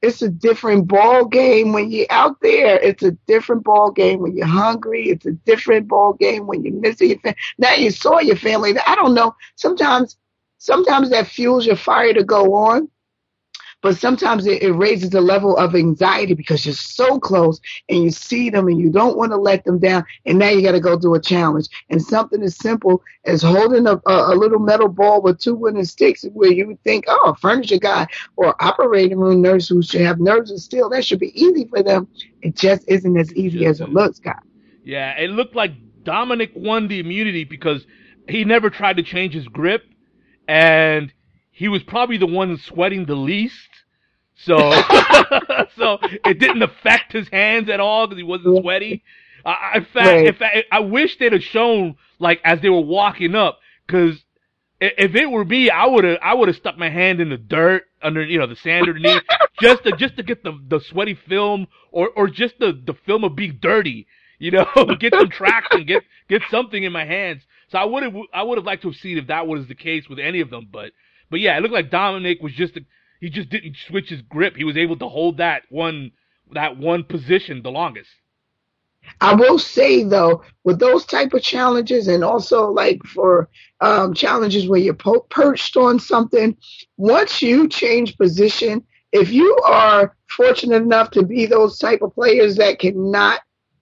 It's 0.00 0.22
a 0.22 0.28
different 0.28 0.86
ball 0.88 1.24
game 1.26 1.72
when 1.72 1.90
you're 1.90 2.06
out 2.10 2.40
there. 2.40 2.78
It's 2.78 3.02
a 3.02 3.12
different 3.26 3.64
ball 3.64 3.90
game 3.90 4.20
when 4.20 4.36
you're 4.36 4.46
hungry. 4.46 5.08
It's 5.08 5.26
a 5.26 5.32
different 5.32 5.88
ball 5.88 6.12
game 6.12 6.46
when 6.46 6.64
you're 6.64 6.74
missing 6.74 7.10
your 7.10 7.18
family. 7.18 7.38
Now 7.58 7.74
you 7.74 7.90
saw 7.90 8.18
your 8.20 8.36
family. 8.36 8.74
I 8.86 8.94
don't 8.94 9.14
know. 9.14 9.34
Sometimes 9.56 10.16
sometimes 10.58 11.10
that 11.10 11.26
fuels 11.26 11.66
your 11.66 11.76
fire 11.76 12.12
to 12.14 12.24
go 12.24 12.54
on, 12.54 12.88
but 13.82 13.96
sometimes 13.96 14.46
it, 14.46 14.62
it 14.62 14.72
raises 14.72 15.10
the 15.10 15.20
level 15.20 15.56
of 15.56 15.74
anxiety 15.74 16.34
because 16.34 16.64
you're 16.66 16.74
so 16.74 17.18
close 17.18 17.60
and 17.88 18.02
you 18.02 18.10
see 18.10 18.50
them 18.50 18.66
and 18.68 18.80
you 18.80 18.90
don't 18.90 19.16
want 19.16 19.32
to 19.32 19.36
let 19.36 19.64
them 19.64 19.78
down. 19.78 20.04
And 20.26 20.38
now 20.38 20.48
you 20.48 20.62
got 20.62 20.72
to 20.72 20.80
go 20.80 20.98
do 20.98 21.14
a 21.14 21.20
challenge. 21.20 21.68
And 21.88 22.02
something 22.02 22.42
as 22.42 22.56
simple 22.56 23.02
as 23.24 23.42
holding 23.42 23.86
a, 23.86 24.00
a, 24.06 24.34
a 24.34 24.36
little 24.36 24.58
metal 24.58 24.88
ball 24.88 25.22
with 25.22 25.38
two 25.40 25.54
wooden 25.54 25.84
sticks 25.84 26.24
where 26.32 26.52
you 26.52 26.66
would 26.66 26.82
think, 26.82 27.04
oh, 27.08 27.30
a 27.30 27.34
furniture 27.36 27.78
guy 27.78 28.06
or 28.36 28.54
operating 28.62 29.18
room 29.18 29.42
nurse 29.42 29.68
who 29.68 29.82
should 29.82 30.00
have 30.00 30.20
nerves 30.20 30.50
of 30.50 30.58
steel, 30.60 30.88
that 30.90 31.04
should 31.04 31.20
be 31.20 31.38
easy 31.40 31.66
for 31.66 31.82
them. 31.82 32.08
It 32.42 32.56
just 32.56 32.84
isn't 32.88 33.16
as 33.16 33.32
easy 33.34 33.66
as 33.66 33.80
it 33.80 33.90
looks, 33.90 34.18
guys. 34.18 34.36
Yeah, 34.84 35.18
it 35.18 35.30
looked 35.30 35.54
like 35.54 35.72
Dominic 36.02 36.52
won 36.54 36.88
the 36.88 36.98
immunity 36.98 37.44
because 37.44 37.86
he 38.28 38.44
never 38.44 38.70
tried 38.70 38.96
to 38.96 39.02
change 39.02 39.34
his 39.34 39.46
grip, 39.48 39.84
and 40.46 41.12
he 41.58 41.68
was 41.68 41.82
probably 41.82 42.18
the 42.18 42.26
one 42.26 42.56
sweating 42.58 43.06
the 43.06 43.16
least. 43.16 43.68
So, 44.36 44.56
so 45.76 45.98
it 46.24 46.38
didn't 46.38 46.62
affect 46.62 47.12
his 47.12 47.28
hands 47.28 47.68
at 47.68 47.80
all 47.80 48.06
because 48.06 48.18
he 48.18 48.22
wasn't 48.24 48.54
sweaty. 48.62 49.02
I, 49.44 49.78
in 49.78 49.84
fact, 49.86 50.22
Right. 50.22 50.26
in 50.26 50.34
fact, 50.34 50.56
I 50.70 50.80
wish 50.80 51.18
they'd 51.18 51.32
have 51.32 51.42
shown 51.42 51.96
like 52.20 52.40
as 52.44 52.60
they 52.60 52.68
were 52.70 52.80
walking 52.80 53.34
up 53.34 53.58
because 53.86 54.24
if 54.80 55.16
it 55.16 55.26
were 55.30 55.44
me, 55.44 55.70
I 55.70 55.86
would 55.86 56.04
have 56.04 56.18
I 56.22 56.34
would 56.34 56.48
have 56.48 56.56
stuck 56.56 56.78
my 56.78 56.90
hand 56.90 57.20
in 57.20 57.30
the 57.30 57.36
dirt 57.36 57.84
under 58.02 58.24
you 58.24 58.38
know 58.38 58.46
the 58.46 58.56
sand 58.56 58.88
underneath 58.88 59.22
just 59.60 59.82
to 59.84 59.92
just 59.92 60.16
to 60.18 60.22
get 60.22 60.44
the 60.44 60.52
the 60.68 60.80
sweaty 60.80 61.14
film 61.28 61.66
or 61.90 62.10
or 62.16 62.28
just 62.28 62.58
the 62.60 62.72
the 62.86 62.94
film 63.06 63.24
of 63.24 63.34
being 63.34 63.58
dirty. 63.60 64.06
You 64.38 64.52
know, 64.52 64.66
get 65.00 65.14
some 65.18 65.30
traction, 65.30 65.84
get 65.86 66.04
get 66.28 66.42
something 66.50 66.84
in 66.84 66.92
my 66.92 67.04
hands. 67.04 67.42
So 67.70 67.78
I 67.78 67.84
would 67.86 68.04
have 68.04 68.14
I 68.32 68.44
would 68.44 68.58
have 68.58 68.66
liked 68.66 68.82
to 68.82 68.88
have 68.90 68.96
seen 68.98 69.18
if 69.18 69.26
that 69.26 69.48
was 69.48 69.66
the 69.66 69.74
case 69.74 70.08
with 70.08 70.20
any 70.20 70.40
of 70.40 70.50
them, 70.50 70.68
but 70.70 70.92
but 71.30 71.40
yeah, 71.40 71.56
it 71.56 71.60
looked 71.60 71.74
like 71.74 71.90
Dominic 71.90 72.42
was 72.42 72.52
just 72.54 72.78
he 73.20 73.30
just 73.30 73.50
didn't 73.50 73.76
switch 73.86 74.08
his 74.08 74.22
grip. 74.22 74.56
He 74.56 74.64
was 74.64 74.76
able 74.76 74.96
to 74.98 75.08
hold 75.08 75.38
that 75.38 75.62
one 75.70 76.12
that 76.52 76.78
one 76.78 77.04
position 77.04 77.62
the 77.62 77.70
longest. 77.70 78.10
I 79.20 79.34
will 79.34 79.58
say 79.58 80.04
though, 80.04 80.42
with 80.64 80.78
those 80.78 81.04
type 81.06 81.32
of 81.32 81.42
challenges, 81.42 82.08
and 82.08 82.22
also 82.24 82.70
like 82.70 83.02
for 83.04 83.48
um, 83.80 84.14
challenges 84.14 84.68
where 84.68 84.80
you're 84.80 84.94
po- 84.94 85.26
perched 85.30 85.76
on 85.76 85.98
something, 85.98 86.56
once 86.96 87.40
you 87.40 87.68
change 87.68 88.16
position, 88.16 88.84
if 89.12 89.30
you 89.32 89.56
are 89.66 90.16
fortunate 90.28 90.82
enough 90.82 91.10
to 91.12 91.22
be 91.22 91.46
those 91.46 91.78
type 91.78 92.02
of 92.02 92.14
players 92.14 92.56
that 92.56 92.78
cannot 92.78 93.40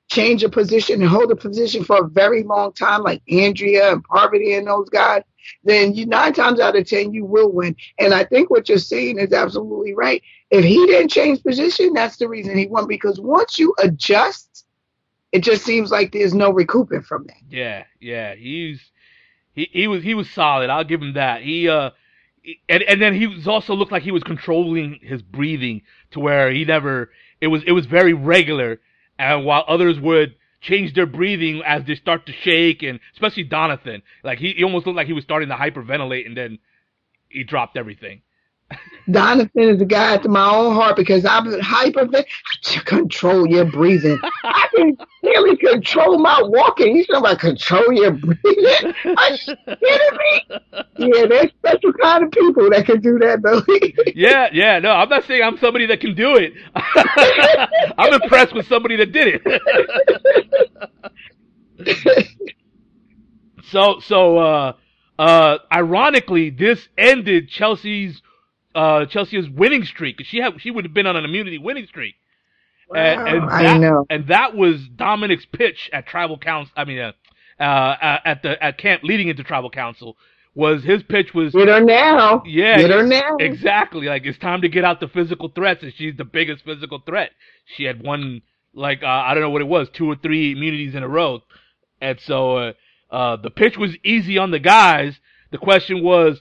change 0.09 0.43
a 0.45 0.49
position 0.49 1.01
and 1.03 1.11
hold 1.11 1.31
a 1.31 1.37
position 1.37 1.85
for 1.85 2.05
a 2.05 2.09
very 2.09 2.43
long 2.43 2.73
time, 2.73 3.03
like 3.03 3.23
Andrea 3.31 3.93
and 3.93 4.05
Parvati 4.05 4.55
and 4.55 4.67
those 4.67 4.89
guys, 4.89 5.23
then 5.65 5.95
you 5.95 6.07
nine 6.07 6.33
times 6.33 6.61
out 6.61 6.77
of 6.77 6.87
ten 6.87 7.13
you 7.13 7.25
will 7.25 7.53
win. 7.53 7.77
And 7.99 8.15
I 8.15 8.25
think 8.25 8.51
what 8.51 8.69
you're 8.69 8.79
saying 8.79 9.19
is 9.19 9.33
absolutely 9.33 9.95
right. 9.95 10.23
If 10.51 10.65
he 10.65 10.87
didn't 10.87 11.11
change 11.11 11.43
position, 11.43 11.93
that's 11.93 12.17
the 12.17 12.29
reason 12.29 12.57
he 12.57 12.67
won. 12.67 12.87
Because 12.87 13.21
once 13.21 13.59
you 13.59 13.75
adjust 13.79 14.67
it 15.33 15.43
just 15.43 15.65
seems 15.65 15.91
like 15.91 16.13
there's 16.13 16.35
no 16.35 16.51
recouping 16.51 17.03
from 17.03 17.25
that. 17.27 17.37
Yeah, 17.51 17.85
yeah, 18.01 18.35
he's 18.35 18.81
he, 19.53 19.69
he 19.71 19.87
was 19.87 20.03
he 20.03 20.15
was 20.15 20.31
solid. 20.31 20.71
I'll 20.71 20.85
give 20.85 21.03
him 21.03 21.15
that. 21.15 21.43
He 21.43 21.69
uh 21.69 21.91
and 22.69 22.83
and 22.85 23.03
then 23.03 23.15
he 23.15 23.27
was 23.27 23.47
also 23.47 23.75
looked 23.75 23.93
like 23.93 24.03
he 24.03 24.13
was 24.13 24.23
controlling 24.23 24.99
his 25.03 25.23
breathing 25.23 25.83
to 26.13 26.21
where 26.21 26.51
he 26.51 26.65
never 26.65 27.11
it 27.41 27.49
was 27.49 27.63
it 27.65 27.73
was 27.73 27.87
very 27.87 28.15
regular 28.15 28.81
and 29.19 29.45
while 29.45 29.65
others 29.69 29.99
would 30.01 30.35
change 30.61 30.95
their 30.95 31.07
breathing 31.07 31.63
as 31.65 31.85
they 31.87 31.95
start 31.95 32.27
to 32.27 32.33
shake 32.33 32.83
and 32.83 32.99
especially 33.15 33.45
Donathan 33.45 34.03
like 34.25 34.39
he, 34.39 34.53
he 34.53 34.65
almost 34.65 34.87
looked 34.87 34.97
like 34.97 35.07
he 35.07 35.13
was 35.13 35.25
starting 35.25 35.49
to 35.49 35.55
hyperventilate 35.55 36.27
and 36.27 36.37
then 36.37 36.59
he 37.29 37.45
dropped 37.45 37.77
everything 37.77 38.23
Donathan 39.09 39.77
is 39.77 39.81
a 39.81 39.85
guy 39.85 40.17
to 40.19 40.29
my 40.29 40.51
own 40.51 40.75
heart 40.75 40.97
because 40.97 41.25
I'm 41.25 41.61
hyper 41.61 42.07
to 42.07 42.81
control 42.85 43.47
your 43.47 43.65
breathing. 43.65 44.19
I 44.43 44.69
can 44.75 44.97
barely 45.23 45.57
control 45.57 46.19
my 46.19 46.43
walking. 46.43 46.97
You 46.97 47.07
talking 47.07 47.21
about 47.21 47.39
control 47.39 47.93
your 47.93 48.11
breathing? 48.13 48.95
Are 49.17 49.31
you 49.31 49.39
kidding 49.67 50.19
me? 50.19 50.43
Yeah, 50.99 51.27
there's 51.29 51.53
special 51.53 51.93
kind 52.03 52.25
of 52.25 52.33
people 52.33 52.69
that 52.71 52.85
can 52.87 53.01
do 53.01 53.19
that, 53.21 53.43
though. 53.43 53.63
yeah, 54.17 54.49
yeah. 54.53 54.81
No, 54.81 54.91
I'm 54.91 55.09
not 55.09 55.25
saying 55.25 55.43
I'm 55.43 55.59
somebody 55.59 55.87
that 55.87 56.01
can 56.01 56.15
do 56.17 56.37
it. 56.37 56.55
I'm 57.99 58.13
impressed 58.13 58.55
with 58.55 58.67
somebody 58.67 58.97
that 58.97 59.13
did 59.13 59.41
it. 61.79 62.29
so, 63.71 64.01
so, 64.01 64.39
uh, 64.39 64.73
uh, 65.19 65.59
ironically, 65.73 66.51
this 66.51 66.89
ended 66.99 67.49
Chelsea's 67.49 68.21
uh, 68.77 69.07
Chelsea's 69.07 69.49
winning 69.49 69.85
streak. 69.85 70.21
She 70.25 70.39
had 70.39 70.61
she 70.61 70.71
would 70.71 70.85
have 70.85 70.95
been 70.95 71.07
on 71.07 71.17
an 71.17 71.25
immunity 71.25 71.59
winning 71.59 71.87
streak. 71.87 72.15
Wow, 72.89 72.99
and, 72.99 73.29
and 73.29 73.49
that, 73.49 73.67
I 73.67 73.79
know. 73.79 74.07
And 74.09 74.29
that 74.29 74.55
was 74.55 74.87
Dominic's 74.95 75.47
pitch 75.47 75.91
at 75.93 76.07
tribal 76.07 76.39
council. 76.39 76.73
I 76.77 76.85
mean, 76.85 76.99
uh, 76.99 77.13
uh, 77.63 78.19
at 78.25 78.43
the 78.43 78.63
at 78.63 78.79
camp 78.79 79.03
leading 79.03 79.29
into 79.29 79.43
tribal 79.43 79.71
council 79.71 80.17
was 80.55 80.85
his 80.85 81.03
pitch 81.03 81.35
was 81.35 81.53
get 81.53 81.69
her 81.69 81.81
now. 81.81 82.43
Yeah, 82.47 82.79
get 82.79 82.91
her 82.91 83.07
now. 83.07 83.37
Exactly. 83.41 84.07
Like 84.07 84.25
it's 84.25 84.39
time 84.39 84.63
to 84.63 84.69
get 84.69 84.85
out 84.85 85.01
the 85.01 85.09
physical 85.09 85.49
threats, 85.49 85.83
and 85.83 85.93
she's 85.97 86.17
the 86.17 86.25
biggest 86.25 86.65
physical 86.65 87.01
threat. 87.05 87.31
She 87.65 87.85
had 87.85 88.03
won 88.03 88.43
like 88.75 89.03
uh, 89.03 89.07
I 89.07 89.35
don't 89.35 89.43
know 89.43 89.51
what 89.51 89.63
it 89.63 89.69
was, 89.69 89.89
two 89.93 90.07
or 90.07 90.17
three 90.17 90.53
immunities 90.53 90.95
in 90.95 91.03
a 91.03 91.09
row, 91.09 91.43
and 92.01 92.21
so 92.21 92.57
uh, 92.57 92.73
uh, 93.11 93.37
the 93.37 93.51
pitch 93.51 93.77
was 93.77 93.97
easy 94.05 94.39
on 94.39 94.51
the 94.51 94.59
guys. 94.59 95.19
The 95.51 95.59
question 95.59 96.03
was, 96.03 96.41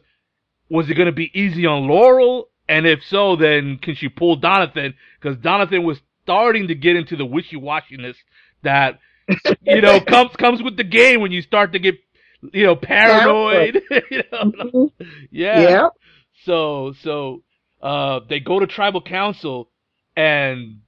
was 0.69 0.89
it 0.89 0.95
going 0.95 1.07
to 1.07 1.11
be 1.11 1.31
easy 1.33 1.65
on 1.65 1.87
Laurel? 1.87 2.49
And 2.67 2.87
if 2.87 2.99
so, 3.07 3.35
then 3.35 3.77
can 3.81 3.95
she 3.95 4.09
pull 4.09 4.39
Donathan? 4.39 4.95
Because 5.21 5.37
Donathan 5.37 5.83
was 5.83 5.99
starting 6.23 6.67
to 6.69 6.75
get 6.75 6.95
into 6.95 7.15
the 7.15 7.25
wishy-washiness 7.25 8.15
that, 8.63 8.99
you 9.61 9.81
know, 9.81 9.99
comes, 10.07 10.35
comes 10.35 10.63
with 10.63 10.75
the 10.77 10.83
game 10.83 11.21
when 11.21 11.31
you 11.31 11.41
start 11.41 11.73
to 11.73 11.79
get, 11.79 11.95
you 12.53 12.65
know, 12.65 12.75
paranoid. 12.75 13.81
you 14.11 14.23
know? 14.31 14.51
Mm-hmm. 14.51 15.05
Yeah. 15.31 15.59
yeah. 15.61 15.87
So, 16.43 16.93
so, 17.03 17.43
uh, 17.81 18.21
they 18.27 18.39
go 18.39 18.59
to 18.59 18.65
tribal 18.65 19.01
council 19.01 19.69
and 20.15 20.79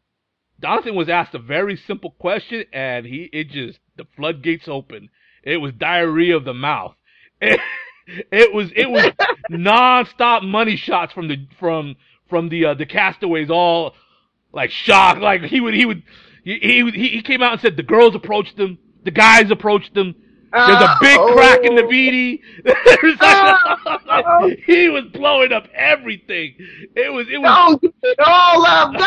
Donathan 0.62 0.96
was 0.96 1.10
asked 1.10 1.36
a 1.36 1.40
very 1.40 1.76
simple 1.76 2.12
question 2.18 2.66
and 2.74 3.06
he, 3.06 3.30
it 3.32 3.50
just, 3.50 3.78
the 3.98 4.06
floodgates 4.16 4.68
open. 4.68 5.10
It 5.44 5.58
was 5.58 5.74
diarrhea 5.74 6.36
of 6.36 6.44
the 6.44 6.56
mouth. 6.56 6.96
It 8.08 8.54
was 8.54 8.72
it 8.76 8.90
was 8.90 9.12
non-stop 9.50 10.44
money 10.44 10.78
shots 10.78 11.14
from 11.14 11.28
the 11.28 11.48
from 11.60 11.96
from 12.30 12.50
the 12.50 12.66
uh, 12.68 12.74
the 12.74 12.86
castaways, 12.86 13.50
all 13.50 13.96
like 14.54 14.72
shocked. 14.72 15.22
Like 15.22 15.42
he 15.44 15.60
would 15.60 15.74
he 15.74 15.86
would 15.86 16.04
he, 16.44 16.60
he 16.60 17.10
he 17.10 17.22
came 17.22 17.44
out 17.44 17.54
and 17.54 17.62
said 17.62 17.76
the 17.76 17.84
girls 17.84 18.16
approached 18.16 18.58
him, 18.58 18.78
the 19.04 19.12
guys 19.12 19.52
approached 19.52 19.96
him. 19.96 20.16
There's 20.54 20.82
a 20.82 20.98
big 21.02 21.20
uh, 21.20 21.34
crack 21.34 21.64
in 21.64 21.76
the 21.76 21.84
oh. 21.84 21.90
VD. 21.90 22.42
uh, 23.20 24.50
he 24.66 24.90
was 24.90 25.06
blowing 25.06 25.52
up 25.52 25.68
everything. 25.74 26.56
It 26.96 27.12
was 27.12 27.28
it 27.30 27.40
was. 27.40 27.80
Get 27.82 28.20
all 28.26 28.66
up, 28.66 28.94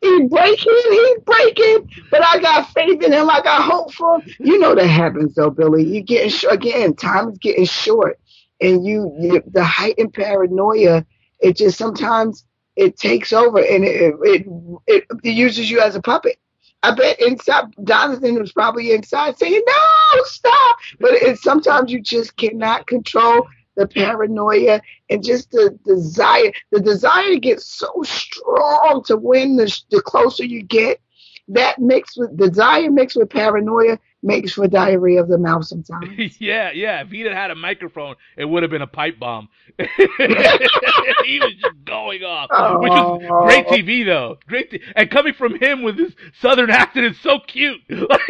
he's 0.00 0.28
breaking, 0.28 0.82
he's 0.90 1.18
breaking, 1.24 1.90
but 2.10 2.22
I 2.26 2.40
got 2.40 2.70
faith 2.70 3.02
in 3.02 3.12
him. 3.12 3.30
I 3.30 3.40
got 3.42 3.62
hope 3.62 3.92
for 3.92 4.20
him. 4.20 4.30
You 4.40 4.58
know 4.58 4.74
that 4.74 4.86
happens 4.86 5.34
though, 5.34 5.50
Billy. 5.50 5.84
You 5.84 6.02
getting 6.02 6.30
sh- 6.30 6.44
again, 6.50 6.94
time 6.96 7.30
is 7.30 7.38
getting 7.38 7.66
short, 7.66 8.18
and 8.60 8.84
you, 8.84 9.14
you 9.20 9.42
the 9.52 9.64
heightened 9.64 10.12
paranoia. 10.14 11.06
It 11.40 11.56
just 11.56 11.78
sometimes 11.78 12.44
it 12.76 12.98
takes 12.98 13.32
over 13.32 13.58
and 13.58 13.84
it, 13.84 14.14
it 14.22 14.46
it, 14.86 15.04
it 15.22 15.30
uses 15.30 15.70
you 15.70 15.80
as 15.80 15.94
a 15.94 16.02
puppet. 16.02 16.38
I 16.82 16.94
bet 16.94 17.20
inside 17.20 17.74
Donathan 17.76 18.38
was 18.40 18.52
probably 18.52 18.92
inside 18.92 19.38
saying, 19.38 19.62
"No, 19.66 20.22
stop!" 20.24 20.78
But 20.98 21.12
it's 21.12 21.42
sometimes 21.42 21.92
you 21.92 22.00
just 22.00 22.36
cannot 22.36 22.86
control 22.86 23.46
the 23.76 23.86
paranoia, 23.86 24.80
and 25.08 25.22
just 25.22 25.50
the 25.50 25.78
desire. 25.84 26.52
The 26.70 26.80
desire 26.80 27.36
gets 27.36 27.66
so 27.66 27.92
strong 28.04 29.02
to 29.06 29.16
win. 29.16 29.56
The, 29.56 29.80
the 29.90 30.02
closer 30.02 30.44
you 30.44 30.62
get, 30.62 31.00
that 31.48 31.78
mixed 31.78 32.16
with 32.16 32.36
desire 32.36 32.90
mixed 32.90 33.16
with 33.16 33.30
paranoia 33.30 33.98
makes 34.22 34.52
for 34.52 34.68
diarrhea 34.68 35.20
of 35.20 35.28
the 35.28 35.38
mouth 35.38 35.64
sometimes. 35.64 36.08
yeah, 36.40 36.70
yeah. 36.72 37.02
If 37.02 37.10
he'd 37.10 37.26
have 37.26 37.34
had 37.34 37.50
a 37.50 37.54
microphone, 37.54 38.16
it 38.36 38.44
would 38.44 38.62
have 38.62 38.70
been 38.70 38.82
a 38.82 38.86
pipe 38.86 39.18
bomb. 39.18 39.48
he 39.78 41.40
was 41.40 41.54
just 41.60 41.84
going 41.84 42.22
off, 42.22 42.48
oh. 42.52 42.78
which 42.80 42.90
was 42.90 43.44
great 43.44 43.66
TV 43.66 44.04
though. 44.04 44.38
Great, 44.46 44.70
t- 44.70 44.82
and 44.94 45.10
coming 45.10 45.34
from 45.34 45.58
him 45.58 45.82
with 45.82 45.98
his 45.98 46.14
southern 46.40 46.70
accent 46.70 47.06
is 47.06 47.20
so 47.20 47.38
cute. 47.46 47.80
but 47.88 48.20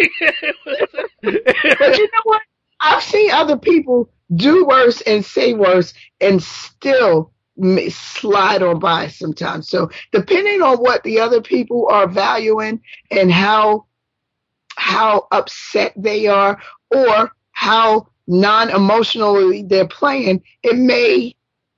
you 1.23 2.09
know 2.13 2.23
what? 2.25 2.43
I've 2.81 3.03
seen 3.03 3.31
other 3.31 3.59
people 3.59 4.09
do 4.35 4.65
worse 4.65 5.01
and 5.03 5.25
say 5.25 5.55
worse 5.55 5.93
and 6.21 6.43
still 6.43 7.33
slide 7.91 8.63
on 8.63 8.79
by 8.79 9.09
sometimes. 9.09 9.69
So 9.69 9.91
depending 10.13 10.63
on 10.63 10.79
what 10.79 11.03
the 11.03 11.21
other 11.21 11.43
people 11.43 11.89
are 11.91 12.09
valuing 12.09 12.81
and 13.11 13.31
how 13.31 13.87
how 14.81 15.29
upset 15.31 15.93
they 15.95 16.27
are 16.27 16.59
or 16.91 17.31
how 17.53 18.09
non-emotionally 18.27 19.63
they're 19.65 19.87
playing, 19.87 20.43
it 20.63 20.77
may 20.77 21.35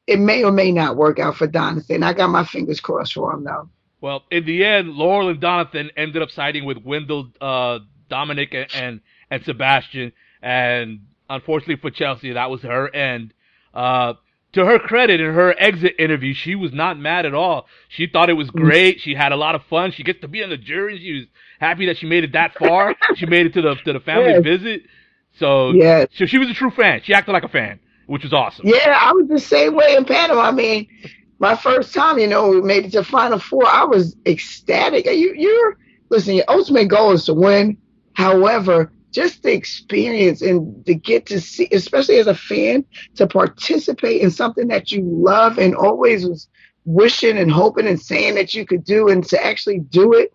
it 0.07 0.19
may 0.21 0.45
or 0.45 0.53
may 0.53 0.71
not 0.71 0.97
work 0.97 1.19
out 1.19 1.37
for 1.37 1.49
Donathan. 1.49 2.05
I 2.05 2.12
got 2.12 2.29
my 2.29 2.45
fingers 2.45 2.81
crossed 2.81 3.15
for 3.15 3.33
him 3.33 3.45
though. 3.45 3.69
Well, 4.01 4.23
in 4.31 4.45
the 4.47 4.65
end, 4.65 4.91
Laurel 4.91 5.29
and 5.29 5.41
Donathan 5.41 5.91
ended 5.97 6.23
up 6.23 6.31
siding 6.31 6.65
with 6.65 6.79
Wendell, 6.79 7.31
uh, 7.41 7.81
Dominic, 8.09 8.55
and, 8.55 8.67
and 8.75 9.01
and 9.31 9.45
Sebastian, 9.45 10.12
and 10.41 11.01
unfortunately 11.29 11.77
for 11.77 11.91
Chelsea, 11.91 12.33
that 12.33 12.51
was 12.51 12.62
her 12.62 12.95
end. 12.95 13.35
Uh, 13.75 14.15
to 14.53 14.65
her 14.67 14.79
credit, 14.79 15.21
in 15.21 15.33
her 15.33 15.55
exit 15.59 15.95
interview, 15.99 16.35
she 16.35 16.55
was 16.55 16.73
not 16.73 16.99
mad 16.99 17.27
at 17.27 17.35
all. 17.35 17.67
She 17.88 18.07
thought 18.07 18.29
it 18.29 18.35
was 18.35 18.51
mm. 18.51 18.61
great. 18.61 19.01
She 19.01 19.15
had 19.15 19.33
a 19.33 19.37
lot 19.37 19.55
of 19.55 19.65
fun. 19.65 19.93
She 19.93 20.03
gets 20.03 20.21
to 20.21 20.29
be 20.29 20.45
on 20.45 20.51
the 20.51 20.57
jury. 20.57 20.99
She 20.99 21.12
was 21.12 21.27
happy 21.62 21.87
that 21.87 21.96
she 21.96 22.07
made 22.07 22.25
it 22.25 22.33
that 22.33 22.55
far. 22.59 22.94
she 23.14 23.25
made 23.25 23.46
it 23.46 23.55
to 23.55 23.62
the 23.62 23.75
to 23.77 23.92
the 23.92 24.01
family 24.01 24.33
yes. 24.33 24.42
visit. 24.42 24.83
So 25.38 25.72
yeah, 25.72 26.07
so 26.12 26.27
she 26.27 26.38
was 26.38 26.51
a 26.51 26.55
true 26.55 26.70
fan. 26.70 27.01
She 27.05 27.14
acted 27.14 27.33
like 27.33 27.44
a 27.44 27.48
fan, 27.48 27.79
which 28.07 28.25
was 28.25 28.33
awesome. 28.33 28.66
Yeah, 28.66 28.98
I 29.01 29.12
was 29.12 29.29
the 29.29 29.40
same 29.40 29.75
way 29.75 29.94
in 29.96 30.05
Panama. 30.05 30.42
I 30.42 30.51
mean, 30.51 30.88
my 31.38 31.57
first 31.57 31.94
time, 31.94 32.18
you 32.18 32.27
know, 32.27 32.48
we 32.48 32.61
made 32.61 32.85
it 32.85 32.92
to 32.92 33.05
Final 33.05 33.38
Four. 33.38 33.66
I 33.66 33.85
was 33.85 34.16
ecstatic. 34.27 35.07
You, 35.07 35.35
you're 35.35 35.79
listen. 36.11 36.35
Your 36.35 36.44
ultimate 36.48 36.88
goal 36.88 37.12
is 37.12 37.25
to 37.27 37.35
win. 37.35 37.79
However, 38.14 38.92
just 39.12 39.42
the 39.42 39.53
experience 39.53 40.42
and 40.42 40.85
to 40.85 40.94
get 40.94 41.27
to 41.27 41.40
see, 41.40 41.68
especially 41.72 42.18
as 42.18 42.27
a 42.27 42.35
fan, 42.35 42.85
to 43.14 43.27
participate 43.27 44.20
in 44.20 44.31
something 44.31 44.68
that 44.68 44.90
you 44.90 45.03
love 45.03 45.59
and 45.59 45.75
always 45.75 46.27
was 46.27 46.48
wishing 46.85 47.38
and 47.38 47.53
hoping 47.53 47.87
and 47.87 48.01
saying 48.01 48.35
that 48.35 48.55
you 48.55 48.66
could 48.66 48.85
do 48.85 49.09
and 49.09 49.25
to 49.25 49.42
actually 49.42 49.79
do 49.79 50.12
it 50.12 50.33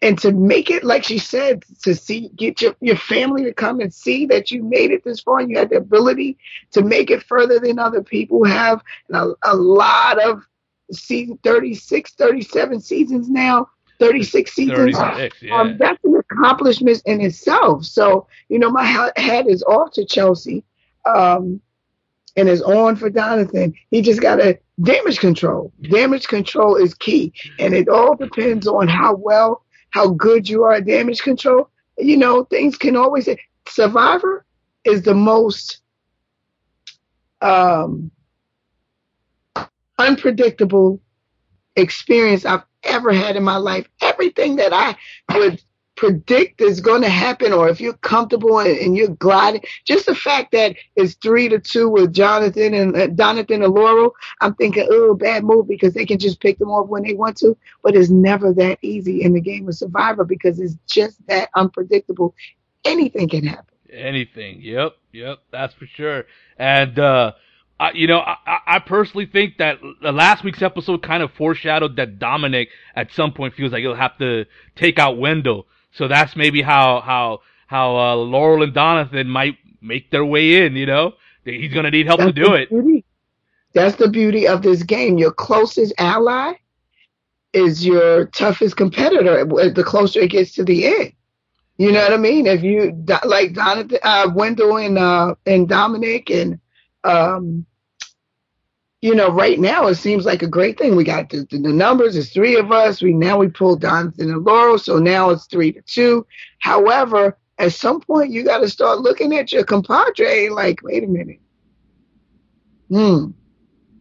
and 0.00 0.18
to 0.18 0.32
make 0.32 0.70
it 0.70 0.84
like 0.84 1.02
she 1.02 1.18
said 1.18 1.64
to 1.82 1.94
see 1.94 2.28
get 2.36 2.60
your, 2.60 2.76
your 2.80 2.96
family 2.96 3.42
to 3.44 3.52
come 3.52 3.80
and 3.80 3.92
see 3.92 4.26
that 4.26 4.50
you 4.50 4.62
made 4.62 4.92
it 4.92 5.02
this 5.02 5.20
far 5.20 5.40
and 5.40 5.50
you 5.50 5.58
had 5.58 5.70
the 5.70 5.76
ability 5.76 6.38
to 6.70 6.82
make 6.82 7.10
it 7.10 7.22
further 7.24 7.58
than 7.58 7.78
other 7.78 8.02
people 8.02 8.44
have 8.44 8.80
and 9.08 9.16
a, 9.16 9.34
a 9.42 9.56
lot 9.56 10.22
of 10.22 10.46
season 10.92 11.38
36, 11.42 12.12
37 12.14 12.80
seasons 12.80 13.28
now. 13.28 13.68
36 13.98 14.52
seasons. 14.52 14.96
36, 14.96 15.42
yeah. 15.42 15.60
Um, 15.60 15.76
that's 15.76 16.02
an 16.04 16.14
accomplishment 16.30 17.02
in 17.04 17.20
itself. 17.20 17.84
So, 17.84 18.28
you 18.48 18.58
know, 18.58 18.70
my 18.70 18.84
hat 18.84 19.48
is 19.48 19.62
off 19.64 19.92
to 19.92 20.04
Chelsea 20.04 20.64
um, 21.04 21.60
and 22.36 22.48
is 22.48 22.62
on 22.62 22.94
for 22.94 23.10
Donathan. 23.10 23.74
He 23.90 24.02
just 24.02 24.20
got 24.20 24.40
a 24.40 24.58
damage 24.80 25.18
control. 25.18 25.72
Damage 25.82 26.28
control 26.28 26.76
is 26.76 26.94
key. 26.94 27.32
And 27.58 27.74
it 27.74 27.88
all 27.88 28.14
depends 28.14 28.68
on 28.68 28.86
how 28.86 29.16
well, 29.16 29.64
how 29.90 30.08
good 30.10 30.48
you 30.48 30.64
are 30.64 30.74
at 30.74 30.86
damage 30.86 31.22
control. 31.22 31.70
You 31.96 32.16
know, 32.16 32.44
things 32.44 32.76
can 32.76 32.96
always, 32.96 33.28
Survivor 33.66 34.44
is 34.84 35.02
the 35.02 35.14
most 35.14 35.80
um, 37.40 38.10
unpredictable 39.98 41.00
experience 41.76 42.44
I've 42.44 42.64
ever 42.82 43.12
had 43.12 43.36
in 43.36 43.42
my 43.42 43.56
life. 43.56 43.88
Everything 44.00 44.56
that 44.56 44.72
I 44.72 44.96
would 45.34 45.62
predict 45.98 46.60
is 46.60 46.80
going 46.80 47.02
to 47.02 47.08
happen, 47.08 47.52
or 47.52 47.68
if 47.68 47.80
you're 47.80 47.92
comfortable 47.94 48.60
and, 48.60 48.78
and, 48.78 48.96
you're 48.96 49.08
gliding, 49.08 49.62
just 49.84 50.06
the 50.06 50.14
fact 50.14 50.52
that 50.52 50.76
it's 50.94 51.14
three 51.14 51.48
to 51.48 51.58
two 51.58 51.88
with 51.88 52.14
Jonathan 52.14 52.72
and 52.72 52.96
uh, 52.96 53.08
Donathan 53.08 53.64
and 53.64 53.74
Laurel, 53.74 54.14
I'm 54.40 54.54
thinking, 54.54 54.86
oh, 54.88 55.14
bad 55.14 55.42
move 55.42 55.66
because 55.66 55.94
they 55.94 56.06
can 56.06 56.20
just 56.20 56.40
pick 56.40 56.58
them 56.58 56.70
off 56.70 56.88
when 56.88 57.02
they 57.02 57.14
want 57.14 57.36
to. 57.38 57.56
But 57.82 57.96
it's 57.96 58.10
never 58.10 58.52
that 58.54 58.78
easy 58.80 59.22
in 59.22 59.32
the 59.32 59.40
game 59.40 59.68
of 59.68 59.74
Survivor 59.74 60.24
because 60.24 60.60
it's 60.60 60.76
just 60.86 61.18
that 61.26 61.50
unpredictable. 61.56 62.32
Anything 62.84 63.28
can 63.28 63.44
happen. 63.44 63.74
Anything. 63.92 64.60
Yep. 64.62 64.96
Yep. 65.12 65.38
That's 65.50 65.74
for 65.74 65.86
sure. 65.86 66.26
And, 66.56 66.96
uh, 66.96 67.32
I, 67.80 67.92
you 67.92 68.06
know, 68.06 68.18
I, 68.18 68.58
I 68.66 68.78
personally 68.80 69.26
think 69.26 69.58
that 69.58 69.78
the 70.02 70.12
last 70.12 70.44
week's 70.44 70.62
episode 70.62 71.02
kind 71.02 71.22
of 71.22 71.32
foreshadowed 71.32 71.96
that 71.96 72.18
Dominic 72.18 72.68
at 72.94 73.12
some 73.12 73.32
point 73.32 73.54
feels 73.54 73.72
like 73.72 73.80
he'll 73.80 73.94
have 73.94 74.18
to 74.18 74.46
take 74.76 74.98
out 74.98 75.18
Wendell. 75.18 75.66
So 75.92 76.08
that's 76.08 76.36
maybe 76.36 76.62
how 76.62 77.00
how 77.00 77.40
how 77.66 77.96
uh, 77.96 78.14
Laurel 78.16 78.62
and 78.62 78.74
Donathan 78.74 79.26
might 79.26 79.56
make 79.80 80.10
their 80.10 80.24
way 80.24 80.64
in. 80.66 80.76
You 80.76 80.86
know, 80.86 81.12
he's 81.44 81.72
gonna 81.72 81.90
need 81.90 82.06
help 82.06 82.20
that's 82.20 82.34
to 82.34 82.44
do 82.44 82.54
it. 82.54 82.68
Beauty. 82.68 83.04
That's 83.74 83.96
the 83.96 84.08
beauty 84.08 84.46
of 84.48 84.62
this 84.62 84.82
game. 84.82 85.18
Your 85.18 85.32
closest 85.32 85.92
ally 85.98 86.54
is 87.52 87.84
your 87.84 88.26
toughest 88.26 88.76
competitor. 88.76 89.44
The 89.44 89.84
closer 89.84 90.20
it 90.20 90.30
gets 90.30 90.54
to 90.54 90.64
the 90.64 90.86
end. 90.86 91.12
You 91.76 91.92
know 91.92 92.02
what 92.02 92.12
I 92.12 92.16
mean? 92.16 92.46
If 92.46 92.62
you 92.62 92.92
like 93.24 93.52
Donathan, 93.52 93.98
uh, 94.02 94.30
Wendell 94.34 94.78
and 94.78 94.98
uh, 94.98 95.34
and 95.46 95.68
Dominic 95.68 96.30
and 96.30 96.58
um, 97.04 97.66
you 99.00 99.14
know, 99.14 99.30
right 99.30 99.60
now 99.60 99.86
it 99.86 99.94
seems 99.94 100.26
like 100.26 100.42
a 100.42 100.48
great 100.48 100.78
thing. 100.78 100.96
We 100.96 101.04
got 101.04 101.30
the, 101.30 101.46
the, 101.50 101.58
numbers. 101.58 102.16
It's 102.16 102.30
three 102.30 102.56
of 102.56 102.72
us. 102.72 103.00
We 103.00 103.12
now 103.12 103.38
we 103.38 103.48
pulled 103.48 103.82
Donathan 103.82 104.18
and 104.18 104.44
Laurel, 104.44 104.78
so 104.78 104.98
now 104.98 105.30
it's 105.30 105.46
three 105.46 105.72
to 105.72 105.82
two. 105.82 106.26
However, 106.58 107.38
at 107.58 107.72
some 107.72 108.00
point 108.00 108.30
you 108.30 108.44
got 108.44 108.58
to 108.58 108.68
start 108.68 109.00
looking 109.00 109.36
at 109.36 109.52
your 109.52 109.64
compadre 109.64 110.48
like, 110.48 110.82
wait 110.82 111.04
a 111.04 111.06
minute, 111.06 111.40
hmm, 112.88 113.26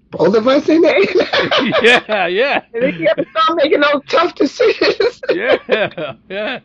both 0.09 0.35
of 0.35 0.47
us 0.47 0.67
in 0.67 0.81
there. 0.81 0.99
yeah, 1.83 2.27
yeah. 2.27 2.63
And 2.73 2.83
then 2.83 2.99
you 2.99 3.07
have 3.07 3.17
to 3.17 3.25
start 3.29 3.57
making 3.57 3.81
those 3.81 4.01
tough 4.07 4.33
decisions. 4.35 5.21
yeah, 5.29 6.15
yeah 6.29 6.59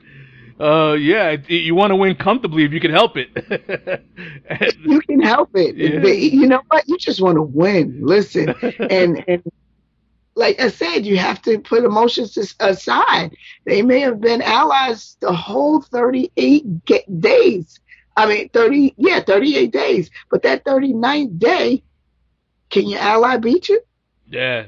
uh, 0.62 0.92
yeah, 0.92 1.36
you 1.48 1.74
want 1.74 1.90
to 1.90 1.96
win 1.96 2.14
comfortably 2.14 2.64
if 2.64 2.72
you 2.72 2.80
can 2.80 2.92
help 2.92 3.16
it. 3.16 3.30
you 4.84 5.00
can 5.00 5.20
help 5.20 5.50
it. 5.54 5.76
Yeah. 5.76 6.06
You 6.06 6.46
know 6.46 6.62
what? 6.68 6.88
You 6.88 6.96
just 6.98 7.20
want 7.20 7.36
to 7.36 7.42
win. 7.42 7.98
Listen, 8.00 8.54
and 8.90 9.24
and 9.26 9.42
like 10.36 10.60
I 10.60 10.68
said, 10.68 11.04
you 11.04 11.18
have 11.18 11.42
to 11.42 11.58
put 11.58 11.84
emotions 11.84 12.36
aside. 12.60 13.34
They 13.66 13.82
may 13.82 14.00
have 14.00 14.20
been 14.20 14.40
allies 14.40 15.16
the 15.20 15.32
whole 15.32 15.82
38 15.82 16.64
days. 17.20 17.80
I 18.16 18.26
mean, 18.26 18.48
30, 18.50 18.94
yeah, 18.98 19.20
38 19.20 19.72
days. 19.72 20.10
But 20.30 20.42
that 20.42 20.64
39th 20.64 21.38
day, 21.38 21.82
can 22.70 22.88
your 22.88 23.00
ally 23.00 23.36
beat 23.38 23.68
you? 23.68 23.80
Yeah. 24.28 24.66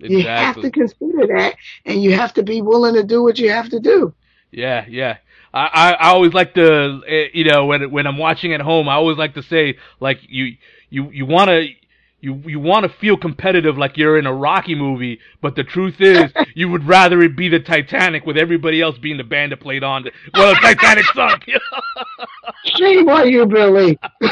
Exactly. 0.00 0.18
You 0.18 0.28
have 0.28 0.60
to 0.60 0.70
consider 0.70 1.26
that, 1.28 1.54
and 1.86 2.02
you 2.02 2.12
have 2.12 2.34
to 2.34 2.42
be 2.42 2.60
willing 2.60 2.94
to 2.94 3.02
do 3.04 3.22
what 3.22 3.38
you 3.38 3.50
have 3.50 3.70
to 3.70 3.80
do. 3.80 4.14
Yeah, 4.54 4.86
yeah. 4.88 5.18
I, 5.52 5.66
I, 5.66 5.92
I 5.92 6.08
always 6.10 6.32
like 6.32 6.54
to, 6.54 7.02
eh, 7.08 7.26
you 7.34 7.44
know, 7.44 7.66
when 7.66 7.90
when 7.90 8.06
I'm 8.06 8.18
watching 8.18 8.52
at 8.54 8.60
home, 8.60 8.88
I 8.88 8.94
always 8.94 9.18
like 9.18 9.34
to 9.34 9.42
say, 9.42 9.78
like 10.00 10.18
you 10.28 10.56
you 10.90 11.10
you 11.10 11.26
want 11.26 11.48
to 11.50 11.68
you 12.20 12.42
you 12.46 12.60
want 12.60 12.84
to 12.84 12.88
feel 12.88 13.16
competitive 13.16 13.76
like 13.78 13.96
you're 13.96 14.18
in 14.18 14.26
a 14.26 14.34
Rocky 14.34 14.74
movie, 14.76 15.20
but 15.42 15.56
the 15.56 15.64
truth 15.64 16.00
is 16.00 16.32
you 16.54 16.68
would 16.68 16.86
rather 16.86 17.20
it 17.22 17.36
be 17.36 17.48
the 17.48 17.60
Titanic 17.60 18.26
with 18.26 18.36
everybody 18.36 18.80
else 18.80 18.98
being 18.98 19.16
the 19.18 19.24
band 19.24 19.52
that 19.52 19.60
played 19.60 19.84
on. 19.84 20.04
The, 20.04 20.12
well, 20.34 20.54
the 20.54 20.60
Titanic 20.60 21.04
sunk. 21.14 21.44
Shame 22.64 23.08
on 23.08 23.28
you, 23.28 23.46
Billy. 23.46 23.98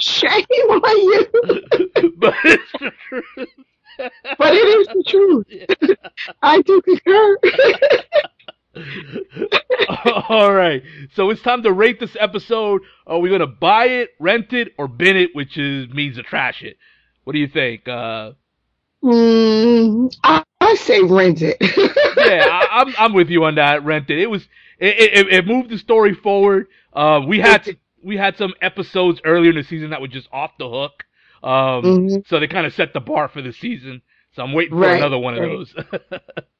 Shame 0.00 0.30
on 0.70 0.98
you. 1.02 1.26
but 2.18 2.34
it's 2.44 2.72
the 2.80 2.92
truth. 3.08 3.48
But 4.38 4.54
it 4.54 4.66
is 4.66 4.88
the 4.88 5.04
truth. 5.06 5.98
I 6.42 6.60
do 6.62 6.82
concur. 6.82 7.38
All 10.28 10.52
right. 10.52 10.82
So 11.14 11.30
it's 11.30 11.42
time 11.42 11.62
to 11.62 11.72
rate 11.72 12.00
this 12.00 12.16
episode. 12.18 12.82
Are 13.06 13.18
we 13.18 13.30
gonna 13.30 13.46
buy 13.46 13.86
it, 13.86 14.10
rent 14.18 14.52
it, 14.52 14.74
or 14.78 14.88
bin 14.88 15.16
it, 15.16 15.34
which 15.34 15.56
is 15.56 15.88
means 15.90 16.16
to 16.16 16.22
trash 16.22 16.62
it? 16.62 16.76
What 17.24 17.32
do 17.32 17.38
you 17.38 17.48
think? 17.48 17.88
Uh, 17.88 18.32
mm, 19.02 20.14
I, 20.22 20.42
I, 20.60 20.74
say 20.74 21.02
rent 21.02 21.40
it. 21.42 21.56
yeah, 21.60 22.46
I, 22.48 22.80
am 22.80 22.88
I'm, 22.88 22.94
I'm 22.98 23.12
with 23.14 23.30
you 23.30 23.44
on 23.44 23.54
that. 23.56 23.84
Rent 23.84 24.10
it. 24.10 24.18
It 24.18 24.30
was 24.30 24.46
it, 24.78 24.96
it, 24.98 25.32
it 25.32 25.46
moved 25.46 25.70
the 25.70 25.78
story 25.78 26.14
forward. 26.14 26.66
Uh, 26.92 27.20
we 27.26 27.40
had 27.40 27.64
to, 27.64 27.76
we 28.02 28.16
had 28.16 28.36
some 28.36 28.54
episodes 28.60 29.20
earlier 29.24 29.50
in 29.50 29.56
the 29.56 29.64
season 29.64 29.90
that 29.90 30.00
were 30.00 30.08
just 30.08 30.28
off 30.32 30.52
the 30.58 30.68
hook. 30.68 31.04
Um, 31.42 31.82
mm-hmm. 31.82 32.16
so 32.26 32.40
they 32.40 32.46
kind 32.46 32.66
of 32.66 32.74
set 32.74 32.92
the 32.92 33.00
bar 33.00 33.28
for 33.28 33.42
the 33.42 33.52
season. 33.52 34.02
So 34.34 34.42
I'm 34.42 34.52
waiting 34.52 34.72
for 34.72 34.80
right, 34.80 34.96
another 34.96 35.18
one 35.18 35.34
right. 35.34 35.50
of 35.50 35.50
those. 35.50 35.74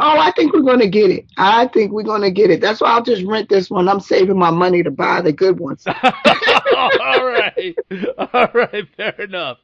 Oh, 0.00 0.18
I 0.18 0.32
think 0.32 0.52
we're 0.52 0.62
going 0.62 0.80
to 0.80 0.88
get 0.88 1.10
it. 1.10 1.26
I 1.36 1.68
think 1.68 1.92
we're 1.92 2.02
going 2.02 2.22
to 2.22 2.30
get 2.30 2.50
it. 2.50 2.60
That's 2.60 2.80
why 2.80 2.90
I'll 2.90 3.02
just 3.02 3.24
rent 3.24 3.48
this 3.48 3.70
one. 3.70 3.88
I'm 3.88 4.00
saving 4.00 4.38
my 4.38 4.50
money 4.50 4.82
to 4.82 4.90
buy 4.90 5.20
the 5.20 5.32
good 5.32 5.60
ones. 5.60 5.84
All 5.86 7.24
right. 7.24 7.74
All 8.18 8.48
right. 8.54 8.84
Fair 8.96 9.20
enough. 9.20 9.58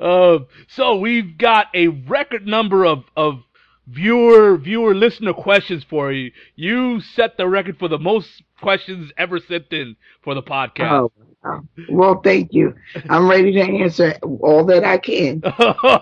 Um, 0.00 0.46
so 0.68 0.96
we've 0.96 1.36
got 1.36 1.66
a 1.74 1.88
record 1.88 2.46
number 2.46 2.84
of, 2.86 3.04
of 3.16 3.42
viewer, 3.86 4.56
viewer, 4.56 4.94
listener 4.94 5.32
questions 5.32 5.84
for 5.88 6.12
you. 6.12 6.32
You 6.54 7.00
set 7.00 7.36
the 7.36 7.48
record 7.48 7.78
for 7.78 7.88
the 7.88 7.98
most 7.98 8.42
questions 8.60 9.12
ever 9.16 9.38
sent 9.38 9.72
in 9.72 9.96
for 10.22 10.34
the 10.34 10.42
podcast. 10.42 10.90
Oh, 10.90 11.12
well, 11.88 12.20
thank 12.22 12.52
you. 12.52 12.74
I'm 13.08 13.28
ready 13.28 13.52
to 13.52 13.60
answer 13.60 14.14
all 14.22 14.64
that 14.66 14.84
I 14.84 14.98
can. 14.98 15.42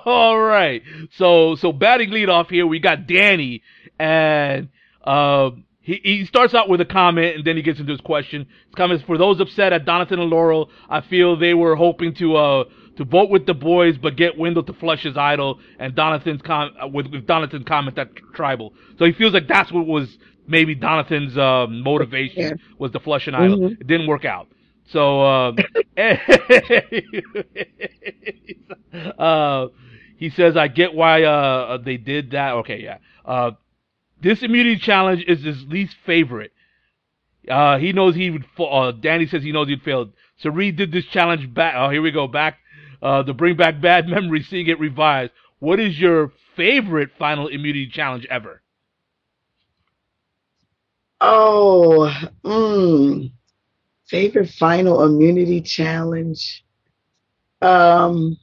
all 0.07 0.41
right. 0.41 0.83
So, 1.13 1.55
so 1.57 1.73
batting 1.73 2.11
lead 2.11 2.29
off 2.29 2.49
here, 2.49 2.67
we 2.67 2.79
got 2.79 3.07
Danny, 3.07 3.63
and 3.99 4.69
uh, 5.03 5.51
he 5.81 6.01
he 6.03 6.25
starts 6.25 6.55
out 6.55 6.69
with 6.69 6.81
a 6.81 6.87
comment, 6.87 7.37
and 7.37 7.45
then 7.45 7.57
he 7.57 7.63
gets 7.63 7.79
into 7.79 7.93
his 7.93 8.01
question. 8.01 8.47
His 8.67 8.75
comment 8.75 9.01
is 9.01 9.07
for 9.07 9.19
those 9.19 9.39
upset 9.41 9.73
at 9.73 9.85
Donathan 9.85 10.13
and 10.13 10.31
Laurel. 10.31 10.71
I 10.89 11.03
feel 11.03 11.37
they 11.37 11.55
were 11.55 11.77
hoping 11.77 12.15
to 12.15 12.37
uh 12.37 12.65
to 12.97 13.05
vote 13.05 13.29
with 13.29 13.45
the 13.45 13.55
boys, 13.55 13.99
but 13.99 14.17
get 14.17 14.39
Wendell 14.39 14.63
to 14.65 14.73
flush 14.73 15.03
his 15.03 15.17
idol, 15.17 15.61
and 15.79 15.95
Donathan's 15.95 16.43
com 16.43 16.71
with 16.93 17.09
with 17.09 17.27
Donathan's 17.27 17.65
comment 17.65 17.97
that 17.97 18.17
tribal. 18.35 18.73
So 18.99 19.05
he 19.05 19.13
feels 19.13 19.35
like 19.35 19.47
that's 19.47 19.71
what 19.71 19.87
was 19.87 20.17
maybe 20.47 20.75
Donathan's 20.75 21.37
uh, 21.37 21.67
motivation 21.69 22.43
yeah. 22.43 22.53
was 22.79 22.93
to 22.93 23.01
flush 23.01 23.27
an 23.27 23.35
idol. 23.35 23.59
Mm-hmm. 23.59 23.81
It 23.81 23.87
didn't 23.87 24.07
work 24.07 24.25
out. 24.25 24.49
So, 24.87 25.23
um, 25.23 25.57
uh, 29.19 29.67
he 30.17 30.31
says, 30.31 30.57
I 30.57 30.69
get 30.69 30.95
why, 30.95 31.23
uh, 31.23 31.79
they 31.79 31.97
did 31.97 32.31
that. 32.33 32.53
Okay, 32.55 32.83
yeah. 32.83 32.99
Uh, 33.25 33.53
this 34.21 34.43
immunity 34.43 34.79
challenge 34.79 35.25
is 35.27 35.43
his 35.43 35.65
least 35.65 35.97
favorite. 36.05 36.53
Uh, 37.49 37.79
he 37.79 37.93
knows 37.93 38.15
he 38.15 38.31
would, 38.31 38.45
uh, 38.59 38.93
Danny 38.93 39.27
says 39.27 39.43
he 39.43 39.53
knows 39.53 39.69
he'd 39.69 39.83
fail. 39.83 40.11
So 40.39 40.51
Reed 40.51 40.77
did 40.77 40.93
this 40.93 41.05
challenge 41.07 41.53
back. 41.53 41.75
Oh, 41.77 41.91
here 41.91 42.03
we 42.03 42.11
go. 42.11 42.27
Back, 42.27 42.59
uh, 43.03 43.23
to 43.23 43.35
bring 43.35 43.57
back 43.57 43.81
bad 43.81 44.09
memories, 44.15 44.49
seeing 44.49 44.67
it 44.67 44.79
revised. 44.81 45.33
What 45.59 45.81
is 45.81 45.99
your 45.99 46.33
favorite 46.57 47.11
final 47.19 47.49
immunity 47.49 47.89
challenge 47.89 48.27
ever? 48.31 48.63
Oh, 51.21 52.13
mm 52.45 53.33
favorite 54.07 54.51
final 54.51 55.05
immunity 55.05 55.61
challenge. 55.61 56.65
Um, 57.63 58.37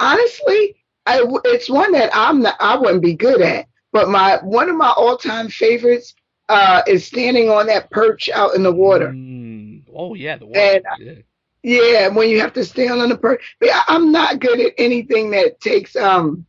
honestly, 0.00 0.76
I, 1.06 1.22
it's 1.44 1.70
one 1.70 1.92
that 1.92 2.10
I'm 2.14 2.42
not, 2.42 2.56
I 2.60 2.76
wouldn't 2.76 3.02
be 3.02 3.14
good 3.14 3.40
at. 3.40 3.66
But 3.92 4.10
my 4.10 4.38
one 4.42 4.68
of 4.68 4.76
my 4.76 4.92
all 4.96 5.16
time 5.16 5.48
favorites 5.48 6.14
uh, 6.48 6.82
is 6.86 7.06
standing 7.06 7.48
on 7.48 7.66
that 7.66 7.90
perch 7.90 8.28
out 8.28 8.54
in 8.54 8.62
the 8.62 8.72
water. 8.72 9.08
Mm. 9.08 9.84
Oh 9.94 10.14
yeah, 10.14 10.36
the 10.36 10.46
water. 10.46 10.60
And, 10.60 10.84
yeah. 11.00 11.14
Yeah, 11.62 12.08
when 12.08 12.28
you 12.28 12.40
have 12.40 12.52
to 12.52 12.64
stand 12.64 13.00
on 13.00 13.08
the 13.08 13.16
perch. 13.16 13.56
But 13.60 13.70
I- 13.72 13.84
I'm 13.88 14.12
not 14.12 14.40
good 14.40 14.60
at 14.60 14.74
anything 14.78 15.30
that 15.30 15.60
takes 15.60 15.96
um 15.96 16.44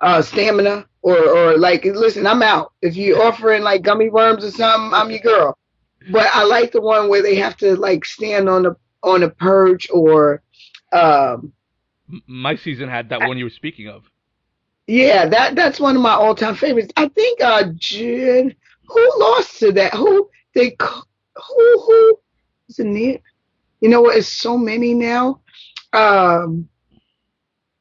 uh 0.00 0.22
stamina 0.22 0.86
or 1.02 1.16
or 1.16 1.58
like 1.58 1.84
listen, 1.84 2.26
I'm 2.26 2.42
out. 2.42 2.72
If 2.80 2.96
you're 2.96 3.22
offering 3.22 3.62
like 3.62 3.82
gummy 3.82 4.08
worms 4.08 4.44
or 4.44 4.50
something, 4.50 4.94
I'm 4.98 5.10
your 5.10 5.20
girl. 5.20 5.58
But 6.10 6.28
I 6.34 6.44
like 6.44 6.72
the 6.72 6.80
one 6.80 7.08
where 7.08 7.22
they 7.22 7.36
have 7.36 7.56
to 7.58 7.76
like 7.76 8.04
stand 8.04 8.48
on 8.48 8.66
a 8.66 8.76
on 9.02 9.22
a 9.22 9.30
perch 9.30 9.88
or 9.90 10.42
um 10.92 11.52
My 12.26 12.56
season 12.56 12.88
had 12.88 13.08
that 13.10 13.22
one 13.22 13.38
you 13.38 13.44
were 13.44 13.50
speaking 13.50 13.88
of. 13.88 14.04
yeah, 14.86 15.26
that 15.26 15.54
that's 15.54 15.80
one 15.80 15.96
of 15.96 16.02
my 16.02 16.12
all 16.12 16.34
time 16.34 16.54
favorites. 16.56 16.92
I 16.96 17.08
think 17.08 17.40
uh 17.42 17.64
Jen 17.76 18.54
who 18.88 19.12
lost 19.20 19.58
to 19.60 19.72
that? 19.72 19.94
Who 19.94 20.28
they 20.54 20.70
c- 20.70 20.76
who 21.36 21.80
who 21.86 22.18
isn't 22.70 22.96
it? 22.96 23.22
You 23.80 23.88
know 23.88 24.02
what? 24.02 24.16
It's 24.16 24.28
so 24.28 24.58
many 24.58 24.94
now. 24.94 25.40
Um 25.92 26.68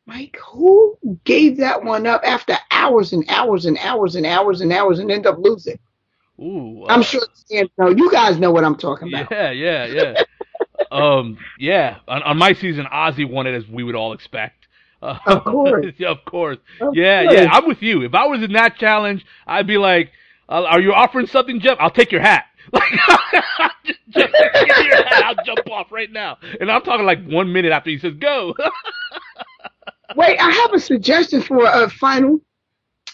Mike, 0.05 0.37
who 0.45 0.97
gave 1.23 1.57
that 1.57 1.83
one 1.83 2.05
up 2.07 2.21
after 2.25 2.57
hours 2.71 3.13
and 3.13 3.23
hours 3.29 3.65
and 3.65 3.77
hours 3.77 4.15
and 4.15 4.25
hours 4.25 4.61
and 4.61 4.71
hours 4.73 4.99
and 4.99 5.09
end 5.11 5.25
up 5.25 5.37
losing? 5.39 5.79
Ooh, 6.43 6.85
I'm 6.89 7.01
uh, 7.01 7.03
sure 7.03 7.21
know. 7.77 7.89
You 7.89 8.11
guys 8.11 8.37
know 8.39 8.51
what 8.51 8.63
I'm 8.65 8.77
talking 8.77 9.09
about. 9.09 9.31
Yeah, 9.31 9.51
yeah, 9.51 9.85
yeah. 9.85 10.23
um, 10.91 11.37
yeah. 11.59 11.99
On, 12.07 12.21
on 12.23 12.37
my 12.37 12.53
season, 12.53 12.85
Ozzy 12.85 13.29
won 13.29 13.47
it 13.47 13.55
as 13.55 13.67
we 13.67 13.83
would 13.83 13.95
all 13.95 14.13
expect. 14.13 14.67
Uh, 15.01 15.17
Of 15.25 15.43
course. 15.45 15.87
yeah, 15.97 16.09
of 16.09 16.25
course. 16.25 16.57
Of 16.81 16.95
yeah, 16.95 17.23
course. 17.25 17.35
yeah. 17.37 17.49
I'm 17.51 17.67
with 17.67 17.81
you. 17.81 18.03
If 18.03 18.13
I 18.13 18.25
was 18.27 18.43
in 18.43 18.53
that 18.53 18.77
challenge, 18.77 19.25
I'd 19.47 19.67
be 19.67 19.77
like, 19.77 20.11
uh, 20.49 20.63
"Are 20.63 20.81
you 20.81 20.93
offering 20.93 21.27
something, 21.27 21.59
Jeff? 21.59 21.77
I'll 21.79 21.91
take 21.91 22.11
your 22.11 22.21
hat." 22.21 22.45
Like, 22.73 22.91
just, 23.85 23.99
just 24.11 24.33
give 24.33 24.85
your 24.85 24.95
hat. 25.05 25.23
I'll 25.25 25.45
jump 25.45 25.69
off 25.69 25.91
right 25.91 26.11
now. 26.11 26.37
And 26.61 26.71
I'm 26.71 26.81
talking 26.83 27.05
like 27.05 27.25
one 27.27 27.51
minute 27.51 27.71
after 27.73 27.89
he 27.89 27.99
says 27.99 28.13
go. 28.15 28.55
Wait, 30.15 30.39
I 30.39 30.49
have 30.51 30.73
a 30.73 30.79
suggestion 30.79 31.41
for 31.41 31.65
a 31.65 31.89
final 31.89 32.39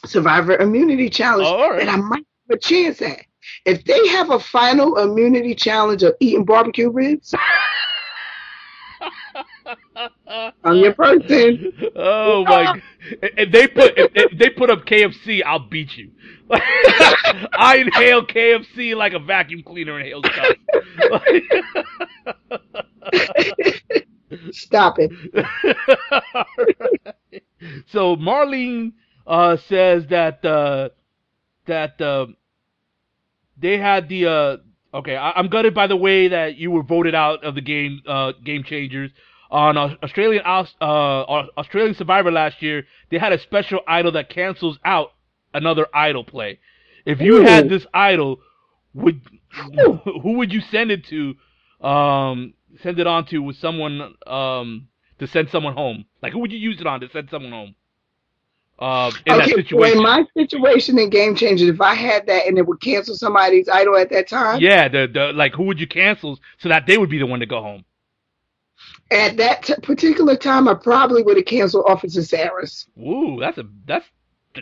Survivor 0.06 0.56
Immunity 0.58 1.10
Challenge 1.10 1.48
Oh, 1.48 1.70
right. 1.72 1.86
that 1.86 1.90
I 1.90 1.98
might 1.98 2.26
a 2.50 2.58
chance 2.58 3.02
at. 3.02 3.20
If 3.66 3.84
they 3.86 4.08
have 4.10 4.32
a 4.32 4.40
final 4.40 4.98
immunity 4.98 5.56
challenge 5.56 6.04
of 6.04 6.16
eating 6.20 6.46
barbecue 6.46 6.90
ribs, 6.90 7.34
I'm 10.64 10.78
your 10.78 10.94
person. 10.94 11.72
Oh 11.96 12.44
my! 12.46 12.82
If 13.22 13.52
they 13.52 13.68
put 13.68 13.94
if, 13.98 14.12
if 14.16 14.38
they 14.38 14.50
put 14.50 14.70
up 14.70 14.86
KFC, 14.86 15.42
I'll 15.46 15.68
beat 15.68 15.98
you. 15.98 16.12
I 16.52 17.84
inhale 17.86 18.26
KFC 18.26 18.96
like 18.96 19.14
a 19.14 19.20
vacuum 19.20 19.64
cleaner 19.64 20.00
inhales. 20.00 20.26
Stop 24.52 24.98
it. 25.00 25.12
so 27.88 28.16
Marlene 28.16 28.94
uh, 29.28 29.58
says 29.58 30.08
that 30.08 30.44
uh, 30.46 30.90
that 31.70 32.00
uh, 32.02 32.28
they 33.58 33.78
had 33.78 34.10
the 34.10 34.26
uh, 34.26 34.98
okay. 34.98 35.16
I, 35.16 35.32
I'm 35.32 35.48
gutted 35.48 35.74
by 35.74 35.88
the 35.88 35.96
way 35.96 36.28
that 36.28 36.58
you 36.58 36.72
were 36.72 36.84
voted 36.84 37.16
out 37.16 37.44
of 37.44 37.56
the 37.56 37.62
game 37.62 38.02
uh, 38.08 38.34
game 38.44 38.64
changers 38.64 39.12
on 39.50 39.78
Australian 39.78 40.44
uh, 40.46 40.66
Australian 41.58 41.96
Survivor 41.96 42.32
last 42.32 42.62
year. 42.62 42.86
They 43.10 43.18
had 43.18 43.34
a 43.34 43.40
special 43.40 43.80
idol 43.88 44.12
that 44.14 44.30
cancels 44.30 44.78
out 44.86 45.14
another 45.54 45.88
idol 45.94 46.24
play. 46.24 46.60
If 47.06 47.22
you 47.22 47.38
Ooh. 47.38 47.46
had 47.46 47.70
this 47.70 47.86
idol, 47.94 48.40
would 48.94 49.22
who 50.22 50.34
would 50.34 50.54
you 50.54 50.62
send 50.62 50.92
it 50.92 51.06
to? 51.08 51.36
Um, 51.86 52.54
send 52.84 53.00
it 53.00 53.08
on 53.08 53.26
to 53.28 53.40
with 53.40 53.56
someone 53.56 54.16
um 54.28 54.88
to 55.20 55.28
send 55.28 55.50
someone 55.50 55.74
home. 55.74 56.06
Like 56.22 56.34
who 56.34 56.40
would 56.40 56.52
you 56.52 56.60
use 56.60 56.80
it 56.80 56.88
on 56.88 57.00
to 57.02 57.10
send 57.10 57.30
someone 57.30 57.52
home? 57.52 57.76
Uh, 58.80 59.12
in 59.26 59.34
okay, 59.34 59.50
so 59.50 59.56
situation. 59.58 59.98
in 59.98 60.04
my 60.04 60.26
situation 60.38 60.98
in 60.98 61.10
Game 61.10 61.36
Changers, 61.36 61.68
if 61.68 61.82
I 61.82 61.94
had 61.96 62.28
that 62.28 62.48
and 62.48 62.58
it 62.58 62.66
would 62.66 62.80
cancel 62.80 63.14
somebody's 63.14 63.68
idol 63.68 63.98
at 63.98 64.10
that 64.12 64.30
time, 64.30 64.62
yeah, 64.62 64.88
the 64.88 65.08
the 65.12 65.34
like 65.34 65.54
who 65.54 65.64
would 65.64 65.80
you 65.80 65.88
cancel 65.88 66.40
so 66.60 66.70
that 66.70 66.86
they 66.88 66.98
would 66.98 67.10
be 67.10 67.20
the 67.20 67.26
one 67.26 67.42
to 67.42 67.46
go 67.46 67.62
home? 67.62 67.84
at 69.12 69.38
that 69.38 69.64
t- 69.64 69.76
particular 69.82 70.36
time, 70.36 70.68
I 70.68 70.74
probably 70.74 71.24
would 71.24 71.38
have 71.38 71.46
canceled 71.46 71.86
Officer 71.88 72.24
Sarah's. 72.24 72.88
Ooh, 73.00 73.38
that's 73.40 73.58
a 73.58 73.64
that's 73.86 74.06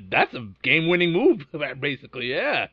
that's 0.09 0.33
a 0.33 0.47
game 0.63 0.87
winning 0.87 1.11
move, 1.11 1.45
basically. 1.79 2.31
Yeah, 2.31 2.67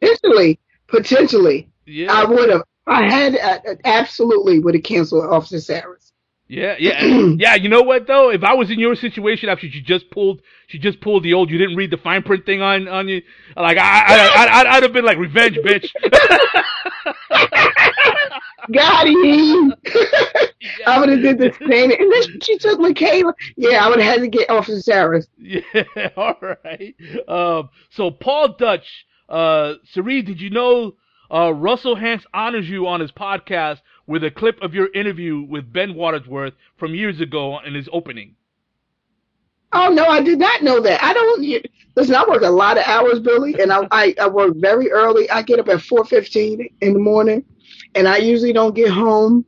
Potentially, 0.00 0.60
potentially, 0.88 1.70
yeah. 1.86 2.12
I 2.12 2.24
would 2.24 2.50
have. 2.50 2.62
I 2.86 3.08
had 3.08 3.36
uh, 3.36 3.74
absolutely 3.84 4.58
would 4.58 4.74
have 4.74 4.84
canceled 4.84 5.26
Officer 5.26 5.60
Sarah's. 5.60 6.12
Yeah, 6.46 6.76
yeah, 6.78 7.02
yeah. 7.38 7.54
You 7.54 7.68
know 7.68 7.82
what 7.82 8.06
though? 8.06 8.30
If 8.30 8.44
I 8.44 8.54
was 8.54 8.70
in 8.70 8.78
your 8.78 8.94
situation 8.94 9.48
after 9.48 9.68
she 9.68 9.80
just 9.80 10.10
pulled, 10.10 10.42
she 10.66 10.78
just 10.78 11.00
pulled 11.00 11.22
the 11.22 11.32
old. 11.34 11.50
You 11.50 11.58
didn't 11.58 11.76
read 11.76 11.90
the 11.90 11.96
fine 11.96 12.22
print 12.22 12.44
thing 12.44 12.60
on 12.60 12.86
on 12.86 13.08
you. 13.08 13.22
Like 13.56 13.78
I, 13.78 13.82
I, 13.82 14.16
I, 14.16 14.60
I'd, 14.60 14.66
I'd 14.66 14.82
have 14.82 14.92
been 14.92 15.04
like 15.04 15.18
revenge, 15.18 15.58
bitch. 15.64 15.88
Got 18.72 19.06
him. 19.06 19.74
I 20.86 20.98
would 20.98 21.08
have 21.10 21.22
did 21.22 21.38
the 21.38 21.52
same. 21.68 21.90
And 21.90 22.12
then 22.12 22.40
she 22.40 22.58
took 22.58 22.80
Michaela. 22.80 23.34
Yeah, 23.56 23.84
I 23.84 23.88
would 23.88 24.00
have 24.00 24.14
had 24.14 24.20
to 24.22 24.28
get 24.28 24.48
Officer 24.50 24.80
Sarah's. 24.80 25.28
Yeah, 25.36 25.60
all 26.16 26.36
right. 26.40 26.94
Um, 27.28 27.68
so 27.90 28.10
Paul 28.10 28.54
Dutch, 28.58 29.06
uh, 29.28 29.74
Cirie, 29.84 30.22
did 30.22 30.40
you 30.40 30.50
know 30.50 30.94
uh, 31.30 31.52
Russell 31.52 31.96
Hantz 31.96 32.24
honors 32.32 32.68
you 32.68 32.86
on 32.86 33.00
his 33.00 33.12
podcast 33.12 33.80
with 34.06 34.24
a 34.24 34.30
clip 34.30 34.60
of 34.62 34.74
your 34.74 34.88
interview 34.92 35.40
with 35.40 35.72
Ben 35.72 35.94
Wadsworth 35.94 36.54
from 36.76 36.94
years 36.94 37.20
ago 37.20 37.58
in 37.60 37.74
his 37.74 37.88
opening? 37.92 38.36
Oh 39.72 39.88
no, 39.88 40.04
I 40.04 40.22
did 40.22 40.38
not 40.38 40.62
know 40.62 40.80
that. 40.80 41.02
I 41.02 41.12
don't 41.12 41.42
listen. 41.96 42.14
I 42.14 42.24
work 42.28 42.42
a 42.42 42.48
lot 42.50 42.78
of 42.78 42.84
hours, 42.86 43.18
Billy, 43.18 43.60
and 43.60 43.72
I 43.72 43.86
I, 43.90 44.14
I 44.20 44.28
work 44.28 44.54
very 44.56 44.90
early. 44.92 45.28
I 45.30 45.42
get 45.42 45.58
up 45.58 45.68
at 45.68 45.82
four 45.82 46.04
fifteen 46.04 46.68
in 46.80 46.92
the 46.92 47.00
morning, 47.00 47.44
and 47.94 48.06
I 48.06 48.18
usually 48.18 48.52
don't 48.52 48.74
get 48.74 48.90
home 48.90 49.44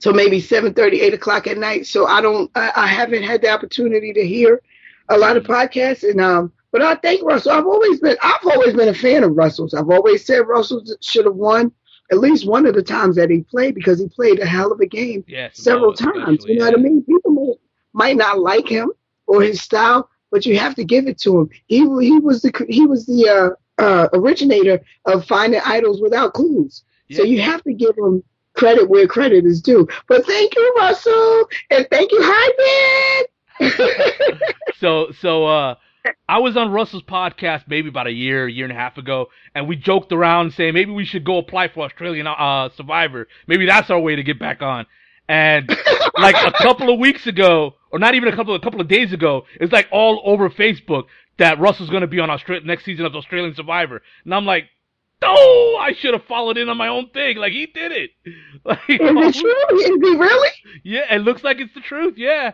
till 0.00 0.12
maybe 0.12 0.40
7:30, 0.40 1.00
8 1.00 1.14
o'clock 1.14 1.46
at 1.46 1.58
night. 1.58 1.86
So 1.86 2.06
I 2.06 2.20
don't. 2.20 2.50
I, 2.54 2.72
I 2.76 2.86
haven't 2.86 3.22
had 3.22 3.40
the 3.40 3.48
opportunity 3.48 4.12
to 4.12 4.26
hear 4.26 4.60
a 5.08 5.16
lot 5.16 5.36
of 5.36 5.44
podcasts, 5.44 6.08
and 6.08 6.20
um. 6.20 6.52
But 6.70 6.82
I 6.82 6.96
think 6.96 7.24
Russell. 7.24 7.52
I've 7.52 7.66
always 7.66 8.00
been. 8.00 8.16
I've 8.22 8.46
always 8.46 8.74
been 8.74 8.88
a 8.88 8.94
fan 8.94 9.24
of 9.24 9.34
Russell's. 9.34 9.72
I've 9.72 9.88
always 9.88 10.26
said 10.26 10.46
Russell 10.46 10.84
should 11.00 11.24
have 11.24 11.34
won 11.34 11.72
at 12.10 12.18
least 12.18 12.46
one 12.46 12.66
of 12.66 12.74
the 12.74 12.82
times 12.82 13.16
that 13.16 13.30
he 13.30 13.42
played 13.42 13.74
because 13.74 13.98
he 14.00 14.08
played 14.08 14.38
a 14.40 14.46
hell 14.46 14.72
of 14.72 14.80
a 14.80 14.86
game 14.86 15.24
Yes, 15.26 15.58
several 15.58 15.92
times. 15.92 16.44
You 16.46 16.58
know 16.58 16.64
yeah. 16.64 16.70
what 16.70 16.78
I 16.78 16.82
mean? 16.82 17.02
People 17.04 17.30
may, 17.32 17.54
might 17.92 18.16
not 18.16 18.38
like 18.40 18.68
him 18.68 18.90
or 19.26 19.42
his 19.42 19.60
style, 19.60 20.08
but 20.30 20.46
you 20.46 20.58
have 20.58 20.74
to 20.76 20.84
give 20.84 21.06
it 21.06 21.18
to 21.20 21.40
him. 21.40 21.50
He 21.66 21.78
he 21.78 22.18
was 22.18 22.42
the 22.42 22.66
he 22.68 22.86
was 22.86 23.06
the 23.06 23.56
uh, 23.78 23.82
uh, 23.82 24.08
originator 24.12 24.80
of 25.06 25.24
finding 25.26 25.60
idols 25.64 26.00
without 26.00 26.34
clues. 26.34 26.82
So 27.10 27.22
you 27.22 27.40
have 27.40 27.62
to 27.64 27.72
give 27.72 27.96
him 27.96 28.22
credit 28.54 28.88
where 28.88 29.06
credit 29.06 29.46
is 29.46 29.62
due. 29.62 29.88
But 30.08 30.26
thank 30.26 30.54
you, 30.54 30.74
Russell, 30.76 31.48
and 31.70 31.86
thank 31.90 32.12
you, 32.12 32.18
Hyman. 32.20 33.26
so 34.78 35.10
so 35.12 35.46
uh 35.46 35.74
I 36.28 36.38
was 36.38 36.56
on 36.56 36.72
Russell's 36.72 37.02
podcast 37.02 37.64
maybe 37.68 37.88
about 37.88 38.06
a 38.06 38.12
year, 38.12 38.48
year 38.48 38.64
and 38.64 38.72
a 38.72 38.78
half 38.78 38.98
ago, 38.98 39.26
and 39.54 39.68
we 39.68 39.76
joked 39.76 40.12
around 40.12 40.52
saying 40.52 40.74
maybe 40.74 40.92
we 40.92 41.04
should 41.04 41.24
go 41.24 41.38
apply 41.38 41.68
for 41.68 41.84
Australian 41.84 42.26
uh 42.26 42.68
Survivor. 42.76 43.28
Maybe 43.46 43.66
that's 43.66 43.90
our 43.90 44.00
way 44.00 44.16
to 44.16 44.22
get 44.22 44.38
back 44.38 44.62
on. 44.62 44.86
And 45.28 45.68
like 46.18 46.36
a 46.36 46.52
couple 46.52 46.92
of 46.92 46.98
weeks 46.98 47.26
ago, 47.26 47.74
or 47.90 47.98
not 47.98 48.14
even 48.14 48.32
a 48.32 48.36
couple 48.36 48.54
a 48.54 48.60
couple 48.60 48.80
of 48.80 48.88
days 48.88 49.12
ago, 49.12 49.44
it's 49.60 49.72
like 49.72 49.88
all 49.90 50.22
over 50.24 50.50
Facebook 50.50 51.04
that 51.38 51.60
Russell's 51.60 51.90
going 51.90 52.00
to 52.02 52.08
be 52.08 52.20
on 52.20 52.30
Australia 52.30 52.66
next 52.66 52.84
season 52.84 53.04
of 53.04 53.14
Australian 53.14 53.54
Survivor, 53.54 54.02
and 54.24 54.34
I'm 54.34 54.46
like. 54.46 54.64
Oh, 55.20 55.76
I 55.80 55.94
should 55.94 56.14
have 56.14 56.22
followed 56.26 56.58
in 56.58 56.68
on 56.68 56.76
my 56.76 56.86
own 56.86 57.10
thing. 57.10 57.38
Like 57.38 57.50
he 57.50 57.66
did 57.66 57.90
it. 57.90 58.10
Like, 58.64 58.78
is 58.88 59.00
it 59.00 59.34
true? 59.34 59.78
Is 59.80 59.86
he 59.86 60.16
really? 60.16 60.50
yeah, 60.84 61.12
it 61.12 61.22
looks 61.22 61.42
like 61.42 61.58
it's 61.58 61.74
the 61.74 61.80
truth. 61.80 62.14
Yeah. 62.16 62.52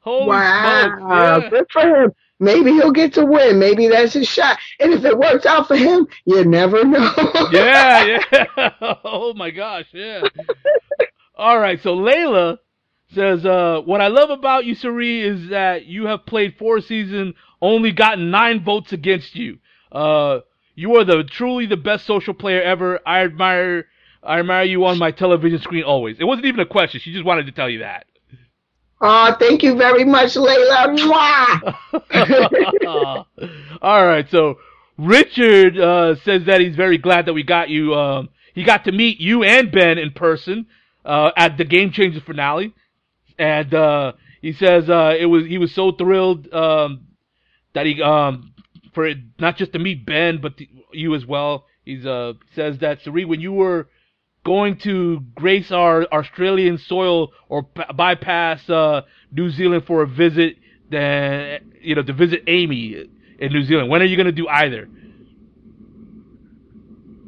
Holy 0.00 0.26
wow. 0.26 1.40
Yeah. 1.42 1.48
good 1.48 1.66
for 1.72 1.80
him. 1.82 2.12
Maybe 2.42 2.72
he'll 2.72 2.90
get 2.92 3.14
to 3.14 3.24
win. 3.24 3.60
Maybe 3.60 3.86
that's 3.88 4.14
his 4.14 4.28
shot. 4.28 4.58
And 4.80 4.92
if 4.92 5.04
it 5.04 5.16
works 5.16 5.46
out 5.46 5.68
for 5.68 5.76
him, 5.76 6.08
you 6.24 6.44
never 6.44 6.84
know. 6.84 7.12
yeah, 7.52 8.20
yeah. 8.32 8.70
oh 9.04 9.32
my 9.34 9.50
gosh, 9.50 9.86
yeah. 9.92 10.22
All 11.36 11.58
right, 11.58 11.80
so 11.80 11.96
Layla 11.96 12.58
says, 13.14 13.46
uh, 13.46 13.80
"What 13.84 14.00
I 14.00 14.08
love 14.08 14.30
about 14.30 14.64
you, 14.64 14.74
Cirie, 14.74 15.22
is 15.22 15.50
that 15.50 15.86
you 15.86 16.06
have 16.06 16.26
played 16.26 16.56
four 16.58 16.80
seasons, 16.80 17.34
only 17.60 17.92
gotten 17.92 18.30
nine 18.32 18.64
votes 18.64 18.92
against 18.92 19.36
you. 19.36 19.58
Uh, 19.92 20.40
you 20.74 20.96
are 20.96 21.04
the 21.04 21.22
truly 21.24 21.66
the 21.66 21.76
best 21.76 22.06
social 22.06 22.34
player 22.34 22.60
ever. 22.62 23.00
I 23.06 23.24
admire, 23.24 23.86
I 24.22 24.40
admire 24.40 24.64
you 24.64 24.84
on 24.86 24.98
my 24.98 25.12
television 25.12 25.60
screen 25.60 25.84
always. 25.84 26.16
It 26.18 26.24
wasn't 26.24 26.46
even 26.46 26.60
a 26.60 26.66
question. 26.66 27.00
She 27.00 27.12
just 27.12 27.24
wanted 27.24 27.46
to 27.46 27.52
tell 27.52 27.70
you 27.70 27.80
that. 27.80 28.06
Oh, 29.02 29.36
thank 29.40 29.64
you 29.64 29.76
very 29.76 30.04
much, 30.04 30.34
Layla. 30.36 30.96
All 33.82 34.06
right, 34.06 34.30
so 34.30 34.58
Richard 34.98 35.78
uh, 35.78 36.16
says 36.16 36.44
that 36.46 36.60
he's 36.60 36.76
very 36.76 36.98
glad 36.98 37.26
that 37.26 37.34
we 37.34 37.44
got 37.44 37.70
you. 37.70 37.94
Um, 37.94 38.30
he 38.54 38.64
got 38.64 38.84
to 38.84 38.92
meet 38.92 39.20
you 39.20 39.44
and 39.44 39.72
Ben 39.72 39.98
in 39.98 40.12
person. 40.12 40.66
uh, 41.06 41.32
at 41.36 41.58
the 41.58 41.64
Game 41.64 41.92
Changers 41.92 42.22
finale, 42.24 42.74
and 43.38 43.74
uh, 43.74 44.12
he 44.42 44.52
says 44.52 44.90
uh, 44.90 45.14
it 45.18 45.26
was 45.26 45.46
he 45.46 45.58
was 45.58 45.74
so 45.74 45.92
thrilled 45.92 46.52
um, 46.54 47.08
that 47.74 47.86
he 47.86 48.02
um, 48.02 48.54
for 48.94 49.06
it, 49.06 49.18
not 49.40 49.56
just 49.58 49.72
to 49.74 49.80
meet 49.80 50.06
Ben 50.06 50.40
but 50.40 50.58
to, 50.58 50.66
you 50.92 51.14
as 51.14 51.26
well. 51.26 51.66
He 51.84 52.06
uh 52.08 52.34
says 52.54 52.78
that 52.80 53.02
Cirie, 53.02 53.26
when 53.26 53.40
you 53.40 53.52
were 53.52 53.88
going 54.44 54.76
to 54.78 55.20
grace 55.34 55.70
our 55.70 56.04
Australian 56.12 56.78
soil 56.78 57.32
or 57.48 57.64
p- 57.64 57.82
bypass 57.94 58.68
uh, 58.68 59.02
New 59.32 59.50
Zealand 59.50 59.84
for 59.86 60.02
a 60.02 60.06
visit, 60.06 60.56
then 60.90 61.60
you 61.80 61.94
know 61.94 62.02
to 62.02 62.12
visit 62.12 62.42
Amy 62.46 63.06
in 63.38 63.52
New 63.52 63.62
Zealand. 63.64 63.88
When 63.88 64.02
are 64.02 64.06
you 64.06 64.16
going 64.16 64.26
to 64.26 64.32
do 64.32 64.48
either? 64.48 64.88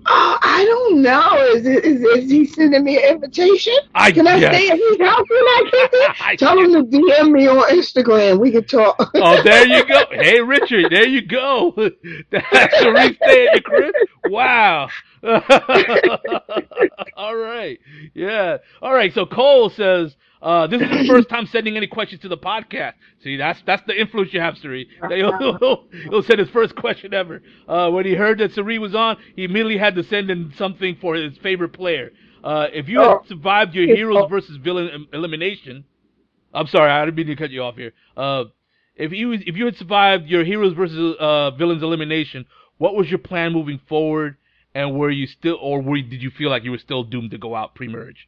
Oh, 0.07 0.39
I 0.43 0.65
don't 0.67 1.01
know. 1.03 1.37
Is, 1.55 1.67
it, 1.67 1.83
is, 1.83 2.03
is 2.03 2.31
he 2.31 2.45
sending 2.45 2.85
me 2.85 2.99
an 3.03 3.15
invitation? 3.15 3.75
I 3.95 4.13
Can 4.13 4.27
I 4.27 4.39
guess. 4.39 4.55
stay 4.55 4.69
at 4.69 4.77
his 4.77 4.99
house 5.01 5.25
when 5.31 5.39
I 5.39 5.69
get 5.73 5.93
there? 5.93 6.15
I 6.21 6.37
Tell 6.37 6.59
him 6.59 6.73
to 6.75 6.83
DM 6.85 7.31
me 7.33 7.47
on 7.49 7.71
Instagram. 7.71 8.39
We 8.39 8.51
can 8.53 8.65
talk. 8.65 8.97
Oh, 9.15 9.43
there 9.43 9.67
you 9.67 9.85
go. 9.87 10.03
Hey, 10.11 10.41
Richard, 10.43 10.91
there 10.93 11.09
you 11.09 11.23
go. 11.23 11.73
That's 12.31 12.79
Cirie 12.81 13.15
stay 13.15 13.47
at 13.47 13.55
your 13.55 13.63
crib. 13.63 13.95
Wow. 14.27 14.89
All 17.17 17.37
right. 17.37 17.79
Yeah. 18.15 18.59
All 18.83 18.93
right. 18.95 19.13
So 19.13 19.27
Cole 19.27 19.71
says, 19.71 20.15
uh, 20.43 20.67
this 20.67 20.83
is 20.83 20.89
the 20.91 21.07
first 21.09 21.29
time 21.29 21.47
sending 21.47 21.77
any 21.77 21.87
questions 21.87 22.21
to 22.23 22.29
the 22.29 22.37
podcast. 22.37 22.93
See, 23.23 23.37
that's 23.37 23.61
that's 23.67 23.83
the 23.87 23.99
influence 23.99 24.33
you 24.35 24.41
have, 24.41 24.59
Cirie. 24.59 24.89
He'll, 25.09 25.87
he'll 26.11 26.23
send 26.23 26.39
his 26.39 26.51
first 26.51 26.75
question 26.77 27.15
ever. 27.15 27.43
Uh, 27.67 27.91
when 27.91 28.05
he 28.05 28.15
heard 28.15 28.39
that 28.39 28.53
Cirie 28.53 28.79
was 28.79 28.95
on, 28.95 29.17
he 29.37 29.45
immediately 29.45 29.79
had 29.79 29.95
to 29.95 30.03
send 30.03 30.31
in 30.31 30.53
something 30.57 30.97
for 31.01 31.15
his 31.15 31.37
favorite 31.39 31.71
player. 31.73 32.11
Uh, 32.43 32.67
if 32.73 32.89
you 32.89 33.01
Oh. 33.01 33.21
had 33.21 33.29
survived 33.29 33.75
your 33.75 33.87
heroes 33.97 34.29
versus 34.29 34.57
villain 34.59 35.07
elimination, 35.15 35.85
I'm 36.53 36.67
sorry, 36.67 36.91
I 36.91 37.05
didn't 37.07 37.17
mean 37.17 37.27
to 37.29 37.37
cut 37.37 37.51
you 37.51 37.63
off 37.63 37.77
here. 37.77 37.93
Uh, 38.17 38.45
if 38.97 39.13
you 39.13 39.33
if 39.33 39.57
you 39.57 39.65
had 39.65 39.77
survived 39.77 40.27
your 40.29 40.45
heroes 40.45 40.75
versus 40.75 41.17
uh, 41.19 41.53
villains 41.53 41.83
elimination, 41.83 42.45
what 42.77 42.95
was 42.95 43.09
your 43.09 43.19
plan 43.19 43.53
moving 43.55 43.81
forward? 43.89 44.37
And 44.75 44.97
were 44.99 45.11
you 45.11 45.27
still, 45.27 45.59
or 45.61 45.81
were 45.81 46.01
did 46.01 46.23
you 46.23 46.31
feel 46.31 46.51
like 46.51 46.65
you 46.65 46.73
were 46.73 46.79
still 46.79 47.05
doomed 47.05 47.31
to 47.31 47.39
go 47.39 47.55
out 47.55 47.75
pre-merge? 47.75 48.27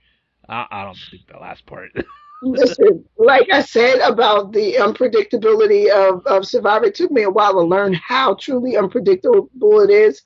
I, 0.49 0.66
I 0.70 0.84
don't 0.84 0.99
think 1.11 1.26
the 1.26 1.38
last 1.38 1.66
part. 1.66 1.90
Listen, 2.42 3.05
like 3.18 3.49
I 3.53 3.62
said 3.62 3.99
about 4.01 4.53
the 4.53 4.74
unpredictability 4.74 5.90
of, 5.90 6.24
of 6.26 6.47
Survivor, 6.47 6.84
it 6.86 6.94
took 6.94 7.11
me 7.11 7.22
a 7.22 7.30
while 7.30 7.55
to 7.55 7.62
learn 7.62 7.94
how 7.94 8.34
truly 8.34 8.76
unpredictable 8.76 9.49
it 9.80 9.90
is. 9.90 10.22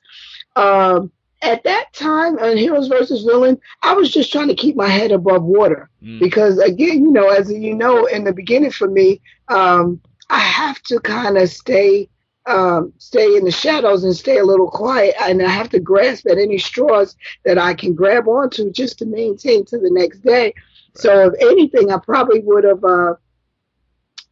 Um, 0.55 1.11
at 1.41 1.63
that 1.63 1.91
time 1.93 2.37
on 2.37 2.57
Heroes 2.57 2.87
versus 2.87 3.23
Villain, 3.23 3.57
I 3.81 3.93
was 3.93 4.11
just 4.11 4.31
trying 4.31 4.49
to 4.49 4.55
keep 4.55 4.75
my 4.75 4.87
head 4.89 5.11
above 5.11 5.43
water 5.43 5.89
Mm. 6.03 6.19
because, 6.19 6.57
again, 6.57 7.03
you 7.05 7.11
know, 7.11 7.29
as 7.29 7.51
you 7.51 7.75
know, 7.75 8.05
in 8.05 8.23
the 8.23 8.33
beginning 8.33 8.71
for 8.71 8.87
me, 8.87 9.21
um, 9.49 10.01
I 10.29 10.39
have 10.39 10.81
to 10.83 10.99
kind 10.99 11.37
of 11.37 11.49
stay. 11.49 12.09
Um, 12.51 12.91
stay 12.97 13.37
in 13.37 13.45
the 13.45 13.51
shadows 13.51 14.03
and 14.03 14.13
stay 14.13 14.39
a 14.39 14.43
little 14.43 14.69
quiet, 14.69 15.15
and 15.21 15.41
I 15.41 15.49
have 15.49 15.69
to 15.69 15.79
grasp 15.79 16.27
at 16.27 16.37
any 16.37 16.57
straws 16.57 17.15
that 17.45 17.57
I 17.57 17.73
can 17.73 17.93
grab 17.93 18.27
onto 18.27 18.71
just 18.71 18.99
to 18.99 19.05
maintain 19.05 19.63
to 19.65 19.77
the 19.77 19.89
next 19.89 20.19
day. 20.19 20.53
So 20.93 21.27
if 21.27 21.33
anything, 21.39 21.91
I 21.91 21.97
probably 21.97 22.41
would 22.41 22.65
have 22.65 22.83
uh, 22.83 23.13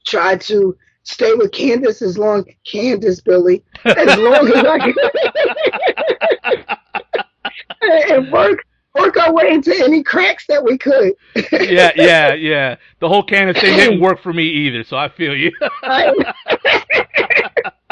tried 0.06 0.42
to 0.42 0.76
stay 1.04 1.34
with 1.34 1.52
Candice 1.52 2.02
as 2.02 2.18
long 2.18 2.46
Candice 2.66 3.24
Billy 3.24 3.64
as 3.86 4.18
long 4.18 4.48
as 4.50 4.66
I 4.66 4.80
could, 4.80 4.98
and 8.12 8.32
work 8.32 8.66
work 8.96 9.18
our 9.18 9.34
way 9.34 9.50
into 9.52 9.74
any 9.84 10.04
cracks 10.04 10.46
that 10.48 10.64
we 10.64 10.78
could. 10.78 11.14
yeah, 11.52 11.92
yeah, 11.96 12.34
yeah. 12.34 12.76
The 13.00 13.08
whole 13.08 13.26
Candice 13.26 13.60
thing 13.62 13.76
didn't 13.78 14.02
work 14.02 14.22
for 14.22 14.34
me 14.34 14.44
either, 14.44 14.84
so 14.84 14.98
I 14.98 15.10
feel 15.10 15.36
you. 15.36 15.52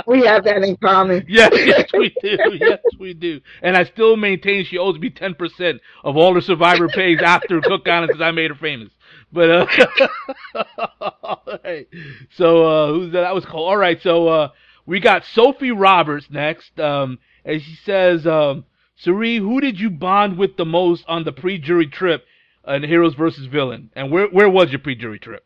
we 0.22 0.26
have 0.26 0.46
that 0.46 0.64
in 0.64 0.78
common. 0.78 1.26
yes, 1.30 1.52
yes, 1.54 1.90
we 1.94 2.16
do. 2.22 2.38
Yes, 2.60 2.80
we 2.98 3.14
do. 3.14 3.42
And 3.62 3.76
I 3.76 3.84
still 3.84 4.16
maintain 4.16 4.64
she 4.66 4.78
owes 4.78 4.98
me 4.98 5.10
ten 5.10 5.36
percent 5.36 5.82
of 6.04 6.16
all 6.16 6.34
the 6.34 6.42
survivor 6.42 6.88
pays 6.88 7.20
after 7.22 7.60
Cook 7.62 7.88
Island 7.88 8.10
because 8.10 8.22
I 8.22 8.32
made 8.32 8.50
her 8.52 8.58
famous. 8.58 8.92
But 9.34 9.50
uh, 9.52 9.68
all 11.22 11.60
right. 11.64 11.88
So 12.38 12.66
uh, 12.66 12.94
who's 12.94 13.12
that? 13.14 13.22
That 13.22 13.36
was 13.36 13.46
cool. 13.46 13.66
All 13.66 13.78
right. 13.78 14.02
So 14.02 14.30
uh, 14.30 14.50
we 14.86 15.02
got 15.02 15.26
Sophie 15.26 15.72
Roberts 15.72 16.28
next, 16.30 16.80
um, 16.80 17.20
and 17.44 17.62
she 17.62 17.76
says, 17.84 18.26
um, 18.26 18.64
"Cirie, 18.96 19.38
who 19.38 19.60
did 19.60 19.78
you 19.78 19.90
bond 19.90 20.38
with 20.38 20.56
the 20.56 20.66
most 20.66 21.04
on 21.10 21.26
the 21.26 21.34
pre-jury 21.34 21.88
trip 21.88 22.26
in 22.66 22.84
Heroes 22.84 23.16
versus 23.16 23.48
Villain? 23.48 23.92
And 23.94 24.10
where 24.10 24.28
where 24.28 24.50
was 24.50 24.72
your 24.72 24.80
pre-jury 24.80 25.20
trip?" 25.20 25.46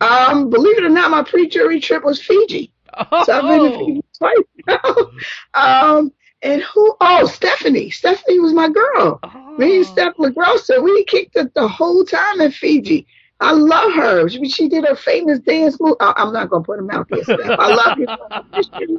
Um, 0.00 0.48
believe 0.48 0.78
it 0.78 0.84
or 0.84 0.90
not, 0.90 1.10
my 1.10 1.22
pre-jury 1.22 1.80
trip 1.80 2.02
was 2.02 2.22
Fiji. 2.22 2.72
So 3.24 3.32
I've 3.32 3.42
been 3.42 3.72
to 3.72 3.78
Fiji 3.78 4.02
twice 4.16 4.36
now. 4.66 5.10
um, 5.54 6.12
and 6.42 6.62
who? 6.62 6.94
Oh, 7.00 7.26
Stephanie. 7.26 7.90
Stephanie 7.90 8.38
was 8.40 8.52
my 8.52 8.68
girl. 8.68 9.18
Oh. 9.22 9.56
Me 9.58 9.76
and 9.78 9.86
Steph 9.86 10.16
LaGrossa, 10.16 10.82
we 10.82 11.04
kicked 11.04 11.36
it 11.36 11.52
the 11.54 11.66
whole 11.68 12.04
time 12.04 12.40
in 12.40 12.50
Fiji. 12.50 13.06
I 13.40 13.52
love 13.52 13.92
her. 13.94 14.28
She, 14.28 14.48
she 14.48 14.68
did 14.68 14.84
her 14.84 14.96
famous 14.96 15.40
dance 15.40 15.78
move. 15.80 15.96
I, 16.00 16.14
I'm 16.16 16.32
not 16.32 16.48
gonna 16.48 16.64
put 16.64 16.78
them 16.78 16.90
out 16.90 17.06
there, 17.10 17.22
Steph. 17.24 17.38
I 17.58 17.74
love 17.74 17.98
you. 17.98 18.96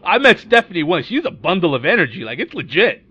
I 0.04 0.18
met 0.18 0.38
Stephanie 0.38 0.82
once. 0.82 1.06
She's 1.06 1.24
a 1.24 1.30
bundle 1.30 1.74
of 1.74 1.84
energy. 1.84 2.24
Like 2.24 2.38
it's 2.38 2.54
legit. 2.54 3.04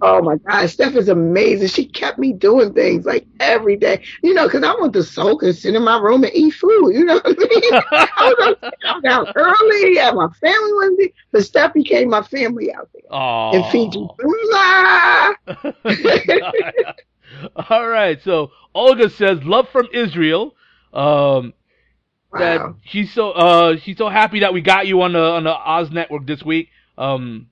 Oh 0.00 0.22
my 0.22 0.36
God, 0.36 0.66
Steph 0.68 0.96
is 0.96 1.08
amazing. 1.08 1.68
She 1.68 1.86
kept 1.86 2.18
me 2.18 2.32
doing 2.32 2.72
things 2.72 3.04
like 3.06 3.26
every 3.40 3.76
day. 3.76 4.02
You 4.22 4.34
know, 4.34 4.46
because 4.46 4.62
I 4.62 4.72
want 4.74 4.92
to 4.94 5.02
soak 5.02 5.42
and 5.42 5.54
sit 5.54 5.74
in 5.74 5.82
my 5.84 5.98
room 5.98 6.24
and 6.24 6.32
eat 6.34 6.54
food. 6.54 6.92
You 6.94 7.04
know 7.04 7.14
what 7.14 7.26
I 7.26 7.30
mean? 7.30 7.72
I 7.96 8.08
was 8.24 8.52
up 8.52 8.58
I 8.84 8.92
was 8.94 9.04
out 9.06 9.30
early, 9.34 9.96
had 9.96 10.14
my 10.14 10.28
family 10.40 10.72
with 10.74 10.98
me, 10.98 11.12
but 11.32 11.44
Steph 11.44 11.74
became 11.74 12.08
my 12.10 12.22
family 12.22 12.72
out 12.72 12.88
there 12.94 13.02
Oh. 13.10 13.50
in 13.50 13.64
Fiji. 13.64 14.06
All 17.70 17.88
right. 17.88 18.20
So 18.22 18.50
Olga 18.74 19.10
says, 19.10 19.42
"Love 19.44 19.68
from 19.70 19.88
Israel." 19.92 20.54
Um, 20.92 21.54
that 22.32 22.32
Wow. 22.32 22.76
she's 22.84 23.12
so 23.12 23.30
uh 23.32 23.76
she's 23.76 23.96
so 23.98 24.08
happy 24.08 24.40
that 24.40 24.52
we 24.52 24.60
got 24.60 24.86
you 24.86 25.02
on 25.02 25.12
the 25.12 25.20
on 25.20 25.44
the 25.44 25.54
Oz 25.54 25.90
network 25.90 26.26
this 26.26 26.42
week. 26.42 26.68
Um, 26.98 27.48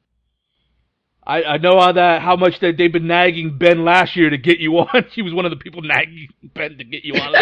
I 1.26 1.42
I 1.42 1.56
know 1.58 1.80
how 1.80 1.92
that 1.92 2.22
how 2.22 2.36
much 2.36 2.60
that 2.60 2.76
they've 2.76 2.92
been 2.92 3.06
nagging 3.06 3.58
Ben 3.58 3.84
last 3.84 4.16
year 4.16 4.30
to 4.30 4.38
get 4.38 4.58
you 4.58 4.78
on. 4.78 5.04
he 5.12 5.22
was 5.22 5.34
one 5.34 5.44
of 5.44 5.50
the 5.50 5.56
people 5.56 5.82
nagging 5.82 6.28
Ben 6.54 6.78
to 6.78 6.84
get 6.84 7.04
you 7.04 7.14
on. 7.14 7.34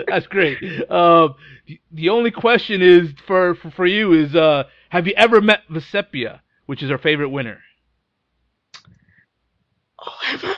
That's 0.08 0.26
great. 0.26 0.62
Um, 0.90 1.34
the, 1.66 1.80
the 1.92 2.08
only 2.10 2.30
question 2.30 2.82
is 2.82 3.10
for, 3.26 3.54
for 3.56 3.70
for 3.72 3.86
you 3.86 4.12
is 4.12 4.34
uh 4.34 4.64
have 4.90 5.06
you 5.06 5.14
ever 5.16 5.40
met 5.40 5.60
Vecepia, 5.70 6.40
which 6.66 6.82
is 6.82 6.90
our 6.90 6.98
favorite 6.98 7.30
winner? 7.30 7.58
Oh, 9.98 10.16
have 10.22 10.44
I, 10.44 10.56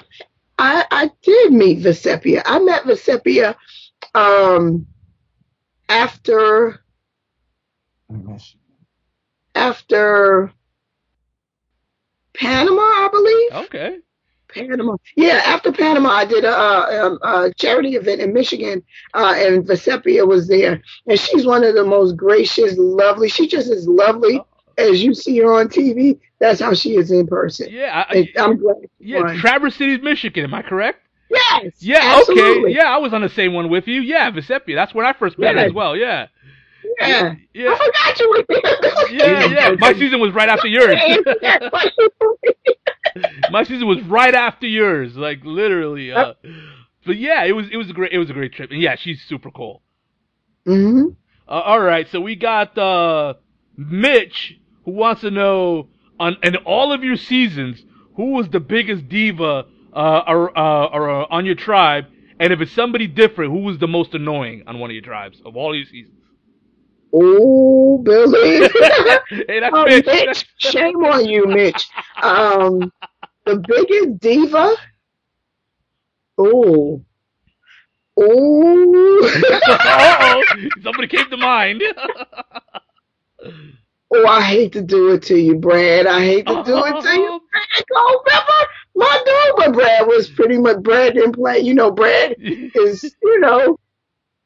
I 0.58 0.84
I 0.90 1.10
did 1.22 1.52
meet 1.52 1.78
Vecepia. 1.78 2.42
I 2.44 2.58
met 2.58 2.84
Vecepia 2.84 3.54
um, 4.14 4.86
after 5.88 6.80
after 9.54 10.52
Panama, 12.38 12.82
I 12.82 13.08
believe. 13.10 13.64
Okay. 13.66 13.98
Panama. 14.48 14.96
Yeah, 15.16 15.42
after 15.44 15.72
Panama, 15.72 16.10
I 16.10 16.24
did 16.24 16.44
a, 16.44 16.54
a, 16.56 17.06
um, 17.06 17.18
a 17.22 17.52
charity 17.54 17.96
event 17.96 18.20
in 18.20 18.32
Michigan, 18.32 18.82
uh, 19.14 19.34
and 19.36 19.66
Vecepia 19.66 20.26
was 20.26 20.48
there. 20.48 20.82
And 21.06 21.18
she's 21.18 21.46
one 21.46 21.64
of 21.64 21.74
the 21.74 21.84
most 21.84 22.16
gracious, 22.16 22.74
lovely. 22.78 23.28
She 23.28 23.48
just 23.48 23.70
as 23.70 23.86
lovely 23.86 24.40
as 24.78 25.02
you 25.02 25.14
see 25.14 25.38
her 25.38 25.52
on 25.52 25.68
TV. 25.68 26.20
That's 26.38 26.60
how 26.60 26.74
she 26.74 26.96
is 26.96 27.10
in 27.10 27.26
person. 27.26 27.68
Yeah. 27.70 28.04
I, 28.08 28.28
I'm 28.38 28.58
glad. 28.58 28.76
Yeah, 28.98 29.22
won. 29.22 29.36
Traverse 29.38 29.76
City, 29.76 29.98
Michigan. 29.98 30.44
Am 30.44 30.54
I 30.54 30.62
correct? 30.62 31.00
yes. 31.30 31.72
Yeah. 31.80 32.18
absolutely. 32.18 32.70
Okay. 32.70 32.76
Yeah, 32.76 32.94
I 32.94 32.98
was 32.98 33.12
on 33.12 33.22
the 33.22 33.28
same 33.28 33.52
one 33.52 33.68
with 33.68 33.88
you. 33.88 34.00
Yeah, 34.00 34.30
Vecepia. 34.30 34.76
That's 34.76 34.94
where 34.94 35.04
I 35.04 35.12
first 35.12 35.38
met 35.38 35.56
her 35.56 35.62
as 35.62 35.72
well. 35.72 35.96
Yeah. 35.96 36.28
Yeah. 37.00 37.34
Yeah. 37.54 37.70
I 37.70 37.76
forgot 37.76 38.20
you 38.20 38.30
were 38.30 38.44
there. 38.48 39.08
Yeah. 39.08 39.46
Yeah. 39.52 39.76
My 39.78 39.92
season 39.94 40.20
was 40.20 40.32
right 40.32 40.48
after 40.48 40.68
yours. 40.68 41.00
My 43.48 43.62
season 43.64 43.86
was 43.88 44.02
right 44.02 44.34
after 44.34 44.66
yours. 44.66 45.16
Like 45.16 45.44
literally. 45.44 46.12
Uh, 46.12 46.34
but 47.04 47.16
yeah, 47.16 47.44
it 47.44 47.52
was 47.52 47.66
it 47.70 47.76
was 47.76 47.90
a 47.90 47.92
great 47.92 48.12
it 48.12 48.18
was 48.18 48.30
a 48.30 48.34
great 48.34 48.52
trip. 48.52 48.70
And 48.70 48.80
yeah, 48.80 48.96
she's 48.96 49.22
super 49.22 49.50
cool. 49.50 49.82
hmm 50.66 51.08
Uh, 51.48 51.50
all 51.52 51.80
right, 51.80 52.08
so 52.10 52.20
we 52.20 52.34
got 52.36 52.76
uh, 52.76 53.34
Mitch 53.76 54.58
who 54.84 54.92
wants 54.92 55.20
to 55.22 55.30
know 55.30 55.88
on 56.18 56.36
in 56.42 56.56
all 56.56 56.92
of 56.92 57.04
your 57.04 57.16
seasons 57.16 57.84
who 58.16 58.32
was 58.32 58.48
the 58.48 58.60
biggest 58.60 59.08
diva 59.08 59.66
uh, 59.94 60.22
or, 60.26 60.56
uh, 60.58 60.86
or 60.86 61.10
uh, 61.10 61.26
on 61.30 61.46
your 61.46 61.54
tribe, 61.54 62.06
and 62.40 62.52
if 62.52 62.60
it's 62.60 62.72
somebody 62.72 63.06
different, 63.06 63.52
who 63.52 63.60
was 63.60 63.78
the 63.78 63.86
most 63.88 64.14
annoying 64.14 64.62
on 64.66 64.78
one 64.78 64.90
of 64.90 64.94
your 64.94 65.02
tribes 65.04 65.40
of 65.44 65.56
all 65.56 65.74
your 65.74 65.84
seasons? 65.86 66.14
Oh, 67.20 67.98
Billy. 67.98 68.68
hey, 69.48 69.60
Oh, 69.72 69.84
Mitch. 69.86 70.06
Mitch, 70.06 70.46
shame 70.58 71.04
on 71.04 71.26
you, 71.28 71.46
Mitch. 71.46 71.88
Um, 72.22 72.92
the 73.46 73.56
biggest 73.66 74.18
diva, 74.20 74.74
Oh. 76.38 77.02
Oh. 78.18 79.30
oh, 79.68 80.44
somebody 80.82 81.08
came 81.08 81.30
to 81.30 81.36
mind. 81.38 81.82
oh, 84.14 84.26
I 84.26 84.40
hate 84.42 84.72
to 84.72 84.82
do 84.82 85.12
it 85.12 85.22
to 85.24 85.36
you, 85.38 85.56
Brad. 85.56 86.06
I 86.06 86.20
hate 86.20 86.46
to 86.46 86.62
do 86.64 86.84
it 86.86 87.02
to 87.02 87.12
you. 87.14 87.40
Brad, 87.52 87.84
go 87.92 88.22
remember 88.26 88.66
my 88.96 89.22
dog, 89.26 89.54
but 89.58 89.72
Brad 89.74 90.06
was 90.06 90.30
pretty 90.30 90.56
much 90.58 90.82
Brad 90.82 91.14
didn't 91.14 91.32
play. 91.34 91.58
You 91.60 91.74
know, 91.74 91.90
Brad 91.90 92.36
is, 92.38 93.14
you 93.22 93.40
know, 93.40 93.78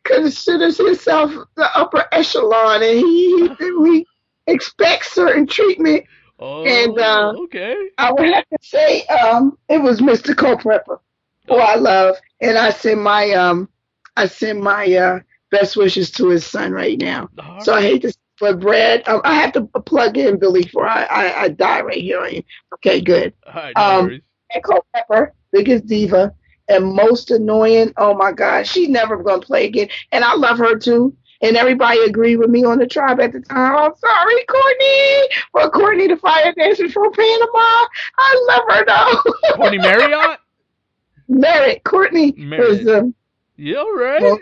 considers 0.04 0.78
himself 0.78 1.32
the 1.56 1.68
upper 1.76 2.04
echelon, 2.12 2.82
and 2.82 2.98
he 2.98 3.48
he, 3.58 4.06
expects 4.46 5.12
certain 5.12 5.46
treatment. 5.46 6.04
Oh, 6.38 6.64
and 6.64 6.98
uh, 6.98 7.34
okay. 7.44 7.76
I 7.98 8.12
would 8.12 8.32
have 8.32 8.48
to 8.48 8.58
say 8.62 9.04
um, 9.06 9.58
it 9.68 9.82
was 9.82 10.00
Mr. 10.00 10.34
Culpepper, 10.34 11.00
who 11.46 11.56
I 11.56 11.74
love, 11.74 12.16
and 12.40 12.56
I 12.56 12.70
send 12.70 13.02
my 13.02 13.30
um 13.32 13.68
I 14.16 14.26
send 14.26 14.60
my 14.60 14.92
uh, 14.94 15.20
best 15.50 15.76
wishes 15.76 16.10
to 16.12 16.28
his 16.28 16.46
son 16.46 16.72
right 16.72 16.98
now. 16.98 17.28
All 17.38 17.60
So 17.60 17.74
I 17.74 17.82
hate 17.82 18.02
to, 18.02 18.14
but 18.38 18.60
Brad, 18.60 19.06
um, 19.08 19.20
I 19.24 19.34
have 19.34 19.52
to 19.52 19.62
plug 19.62 20.16
in 20.16 20.38
Billy 20.38 20.62
for 20.62 20.86
I, 20.86 21.04
I, 21.04 21.42
I 21.42 21.48
die 21.48 21.82
right 21.82 22.02
here. 22.02 22.42
Okay, 22.74 23.00
good. 23.00 23.34
All 23.46 23.54
right, 23.54 23.72
no 23.76 23.82
um. 23.82 24.20
And 24.52 24.62
biggest 25.52 25.86
diva, 25.86 26.34
and 26.70 26.94
most 26.94 27.30
annoying. 27.30 27.92
Oh 27.98 28.14
my 28.14 28.32
God, 28.32 28.66
she's 28.66 28.88
never 28.88 29.22
gonna 29.22 29.42
play 29.42 29.66
again, 29.66 29.88
and 30.12 30.24
I 30.24 30.34
love 30.34 30.56
her 30.58 30.78
too. 30.78 31.14
And 31.42 31.56
everybody 31.56 31.98
agreed 32.00 32.36
with 32.36 32.50
me 32.50 32.64
on 32.64 32.78
the 32.78 32.86
tribe 32.86 33.18
at 33.20 33.32
the 33.32 33.40
time. 33.40 33.74
I'm 33.76 33.94
sorry, 33.96 34.44
Courtney, 34.44 35.28
for 35.52 35.70
Courtney, 35.70 36.06
the 36.08 36.16
fire 36.18 36.52
dancer 36.56 36.88
from 36.90 37.10
Panama. 37.12 37.86
I 38.18 38.46
love 38.48 38.62
her 38.68 38.84
though. 38.86 39.32
Courtney 39.56 39.78
Marriott? 39.78 40.38
Merritt, 41.28 41.84
Courtney 41.84 42.32
Merritt. 42.36 42.84
was 42.84 42.88
um, 42.94 43.14
Yeah, 43.56 43.82
right. 43.96 44.22
Well- 44.22 44.38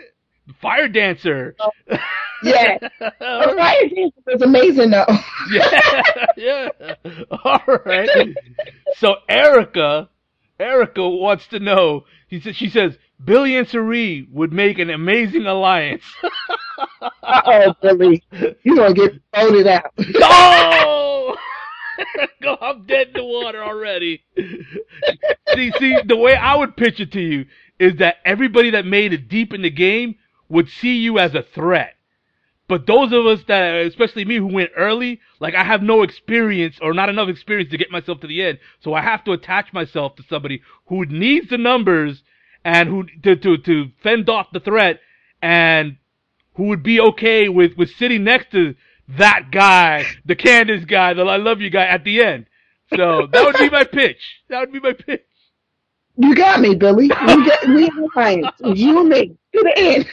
Fire 0.61 0.87
dancer. 0.87 1.55
yeah. 2.43 2.77
All 3.21 3.49
The 3.51 3.55
fire 3.55 3.87
dancer 3.87 4.21
was 4.25 4.41
amazing 4.41 4.89
though. 4.89 5.05
yeah, 5.51 6.01
yeah. 6.35 6.69
All 7.43 7.61
right. 7.85 8.09
So 8.95 9.17
Erica, 9.29 10.09
Erica 10.59 11.07
wants 11.07 11.45
to 11.49 11.59
know. 11.59 12.05
He 12.29 12.39
she 12.39 12.69
says 12.69 12.97
Billy 13.23 13.55
and 13.57 13.67
Cirie 13.67 14.27
would 14.31 14.53
make 14.53 14.79
an 14.79 14.89
amazing 14.89 15.45
alliance. 15.45 16.03
Oh, 17.21 17.73
Billy, 17.81 18.23
you're 18.63 18.75
gonna 18.75 18.93
get 18.93 19.11
voted 19.35 19.67
out. 19.67 19.91
no. 19.97 20.05
Oh! 20.23 21.35
Go, 22.41 22.57
I'm 22.61 22.85
dead 22.85 23.07
in 23.07 23.13
the 23.13 23.23
water 23.23 23.63
already. 23.63 24.23
see, 25.53 25.71
see, 25.77 25.97
the 26.05 26.15
way 26.15 26.35
I 26.35 26.55
would 26.55 26.77
pitch 26.77 26.99
it 26.99 27.11
to 27.11 27.21
you 27.21 27.45
is 27.79 27.97
that 27.97 28.17
everybody 28.25 28.71
that 28.71 28.85
made 28.85 29.13
it 29.13 29.27
deep 29.27 29.53
in 29.53 29.61
the 29.61 29.69
game 29.69 30.15
would 30.47 30.69
see 30.69 30.97
you 30.97 31.19
as 31.19 31.35
a 31.35 31.43
threat. 31.43 31.95
But 32.69 32.85
those 32.85 33.11
of 33.11 33.25
us 33.25 33.39
that, 33.47 33.87
especially 33.87 34.25
me, 34.25 34.35
who 34.35 34.45
went 34.45 34.69
early, 34.77 35.19
like 35.39 35.55
I 35.55 35.63
have 35.63 35.81
no 35.81 36.03
experience 36.03 36.77
or 36.79 36.93
not 36.93 37.09
enough 37.09 37.27
experience 37.27 37.71
to 37.71 37.77
get 37.77 37.89
myself 37.89 38.21
to 38.21 38.27
the 38.27 38.43
end, 38.43 38.59
so 38.79 38.93
I 38.93 39.01
have 39.01 39.23
to 39.23 39.31
attach 39.31 39.73
myself 39.73 40.15
to 40.17 40.23
somebody 40.29 40.61
who 40.85 41.03
needs 41.05 41.49
the 41.49 41.57
numbers 41.57 42.21
and 42.63 42.87
who 42.87 43.05
to 43.23 43.35
to 43.35 43.57
to 43.57 43.89
fend 44.03 44.29
off 44.29 44.51
the 44.53 44.59
threat 44.59 44.99
and 45.41 45.97
who 46.53 46.65
would 46.65 46.83
be 46.83 47.01
okay 47.01 47.49
with 47.49 47.75
with 47.75 47.89
sitting 47.95 48.23
next 48.23 48.51
to 48.51 48.75
that 49.17 49.49
guy, 49.51 50.05
the 50.25 50.35
Candice 50.35 50.87
guy, 50.87 51.15
the 51.15 51.23
I 51.23 51.37
love 51.37 51.61
you 51.61 51.71
guy 51.71 51.87
at 51.87 52.03
the 52.03 52.21
end. 52.21 52.45
So 52.95 53.27
that 53.31 53.45
would 53.45 53.57
be 53.57 53.71
my 53.71 53.83
pitch. 53.83 54.21
That 54.49 54.59
would 54.59 54.71
be 54.71 54.79
my 54.79 54.93
pitch. 54.93 55.25
You 56.17 56.35
got 56.35 56.61
me, 56.61 56.75
Billy. 56.75 57.09
We 57.09 57.45
got 57.47 57.67
we. 57.67 57.89
You 58.75 58.99
and 58.99 59.09
me 59.09 59.38
to 59.53 59.63
the 59.63 59.73
end. 59.77 60.07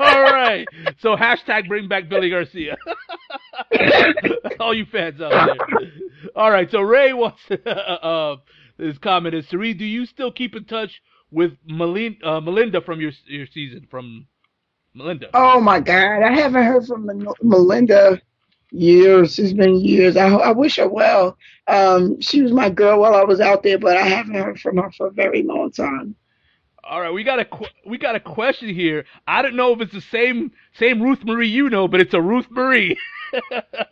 All 0.00 0.22
right. 0.32 0.66
So 1.00 1.16
hashtag 1.16 1.68
bring 1.68 1.88
back 1.88 2.08
Billy 2.08 2.30
Garcia. 2.30 2.76
All 4.60 4.74
you 4.74 4.86
fans 4.86 5.20
out 5.20 5.30
there. 5.30 5.90
All 6.36 6.50
right. 6.50 6.70
So 6.70 6.80
Ray 6.80 7.12
wants 7.12 7.40
uh, 7.66 8.36
his 8.78 8.98
comment 8.98 9.34
is 9.34 9.48
Cirie, 9.48 9.74
do 9.74 9.84
you 9.84 10.06
still 10.06 10.32
keep 10.32 10.56
in 10.56 10.64
touch 10.64 11.02
with 11.30 11.52
Melin- 11.66 12.18
uh, 12.24 12.40
Melinda 12.40 12.80
from 12.80 13.00
your 13.00 13.12
your 13.26 13.46
season 13.46 13.86
from 13.90 14.26
Melinda? 14.94 15.28
Oh 15.34 15.60
my 15.60 15.80
God, 15.80 16.22
I 16.22 16.32
haven't 16.32 16.64
heard 16.64 16.86
from 16.86 17.10
Melinda 17.42 18.20
years. 18.72 19.38
It's 19.38 19.52
been 19.52 19.80
years. 19.80 20.16
I, 20.16 20.28
I 20.28 20.52
wish 20.52 20.76
her 20.76 20.88
well. 20.88 21.36
Um, 21.66 22.20
she 22.20 22.42
was 22.42 22.52
my 22.52 22.70
girl 22.70 23.00
while 23.00 23.14
I 23.14 23.24
was 23.24 23.40
out 23.40 23.62
there, 23.62 23.78
but 23.78 23.96
I 23.96 24.06
haven't 24.06 24.34
heard 24.34 24.60
from 24.60 24.78
her 24.78 24.90
for 24.92 25.08
a 25.08 25.12
very 25.12 25.42
long 25.42 25.70
time. 25.72 26.16
All 26.82 27.00
right, 27.00 27.12
we 27.12 27.24
got 27.24 27.38
a 27.38 27.44
qu- 27.44 27.66
we 27.86 27.98
got 27.98 28.16
a 28.16 28.20
question 28.20 28.68
here. 28.74 29.04
I 29.26 29.42
don't 29.42 29.56
know 29.56 29.72
if 29.72 29.80
it's 29.80 29.92
the 29.92 30.00
same 30.00 30.52
same 30.74 31.02
Ruth 31.02 31.24
Marie 31.24 31.48
you 31.48 31.68
know, 31.70 31.88
but 31.88 32.00
it's 32.00 32.14
a 32.14 32.20
Ruth 32.20 32.46
Marie. 32.50 32.96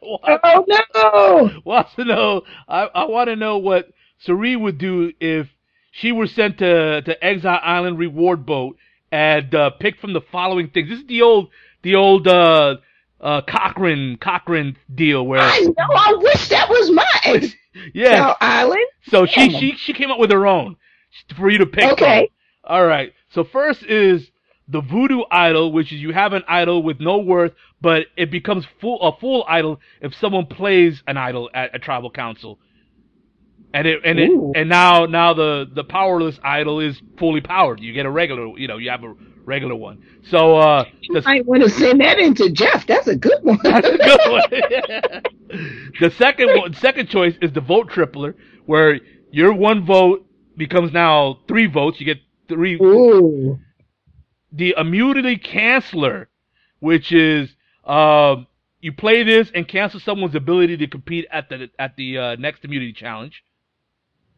Oh 0.03 0.65
no! 0.67 1.51
Wants 1.65 1.95
to 1.95 2.05
know. 2.05 2.43
I 2.69 2.83
I 2.93 3.05
want 3.05 3.29
to 3.29 3.37
know 3.37 3.59
what 3.59 3.89
Cirie 4.19 4.57
would 4.57 4.79
do 4.79 5.13
if 5.21 5.47
she 5.93 6.11
were 6.11 6.27
sent 6.27 6.59
to 6.59 7.03
to 7.03 7.25
Exile 7.25 7.61
Island 7.63 7.99
reward 8.01 8.45
boat 8.45 8.77
and 9.13 9.55
uh, 9.55 9.71
picked 9.71 10.01
from 10.01 10.13
the 10.13 10.21
following 10.33 10.71
things. 10.71 10.89
This 10.89 10.99
is 11.01 11.07
the 11.07 11.23
old 11.23 11.51
the 11.83 11.95
old 11.95 12.27
uh 12.27 12.79
uh 13.21 13.43
Cochran 13.43 14.17
Cochran 14.21 14.77
deal 14.93 15.25
where 15.25 15.41
I 15.41 15.61
know. 15.61 15.73
I 15.95 16.15
wish 16.19 16.49
that 16.49 16.69
was 16.69 16.91
mine. 16.91 17.53
yeah. 17.95 18.17
South 18.17 18.37
Island. 18.41 18.87
So 19.09 19.27
she 19.27 19.51
Yeah. 19.51 19.59
she 19.61 19.73
she 19.77 19.93
came 19.93 20.11
up 20.11 20.19
with 20.19 20.33
her 20.33 20.47
own 20.49 20.77
for 21.37 21.49
you 21.49 21.59
to 21.59 21.67
pick. 21.67 21.93
Okay. 21.93 22.27
From. 22.27 22.38
All 22.69 22.87
right. 22.87 23.15
So 23.31 23.45
first 23.45 23.83
is 23.85 24.31
the 24.69 24.83
voodoo 24.83 25.23
idol, 25.31 25.73
which 25.73 25.93
is 25.93 26.01
you 26.01 26.13
have 26.13 26.35
an 26.35 26.45
idol 26.47 26.83
with 26.83 27.01
no 27.01 27.19
worth, 27.19 27.53
but 27.81 28.07
it 28.17 28.31
becomes 28.31 28.67
full 28.81 29.01
a 29.01 29.17
full 29.19 29.45
idol 29.49 29.81
if 30.03 30.15
someone 30.15 30.47
plays 30.47 31.03
an 31.09 31.17
idol 31.17 31.51
at 31.55 31.75
a 31.75 31.79
tribal 31.79 32.11
council. 32.11 32.61
And 33.75 33.87
it 33.87 34.01
and 34.05 34.19
it 34.19 34.31
and 34.55 34.69
now 34.69 35.07
now 35.07 35.35
the 35.35 35.67
the 35.75 35.85
powerless 35.85 36.39
idol 36.45 36.81
is 36.81 37.01
fully 37.19 37.41
powered. 37.41 37.81
You 37.81 37.93
get 37.95 38.07
a 38.07 38.11
regular, 38.11 38.47
you 38.59 38.69
know, 38.69 38.79
you 38.79 38.91
have 38.91 39.05
a 39.05 39.15
regular 39.45 39.75
one. 39.75 40.03
So 40.23 40.57
uh 40.59 40.85
You 41.01 41.15
the 41.15 41.23
might 41.23 41.47
want 41.47 41.63
to 41.63 41.71
send 41.71 42.01
that 42.03 42.19
into 42.19 42.51
Jeff. 42.51 42.87
That's 42.87 43.09
a 43.09 43.17
good 43.17 43.43
one. 43.43 43.59
that's 43.63 43.89
a 43.89 43.97
good 43.97 44.21
one. 44.27 44.43
the 46.01 46.11
second 46.11 46.49
one, 46.55 46.75
second 46.75 47.09
choice 47.09 47.37
is 47.41 47.53
the 47.53 47.61
vote 47.63 47.91
tripler, 47.91 48.35
where 48.67 49.01
your 49.31 49.55
one 49.55 49.87
vote 49.87 50.27
becomes 50.57 50.93
now 50.93 51.39
three 51.49 51.67
votes. 51.67 52.01
You 52.01 52.07
get 52.07 52.19
Ooh. 52.81 53.59
The 54.53 54.75
immunity 54.77 55.37
canceller, 55.37 56.27
which 56.81 57.13
is 57.13 57.55
um, 57.85 58.47
you 58.81 58.93
play 58.93 59.25
this 59.25 59.51
and 59.55 59.67
cancel 59.67 60.01
someone's 60.01 60.35
ability 60.35 60.77
to 60.79 60.87
compete 60.87 61.27
at 61.31 61.49
the 61.49 61.69
at 61.79 61.97
the 61.97 62.19
uh, 62.19 62.37
next 62.37 62.65
immunity 62.65 62.93
challenge. 62.93 63.43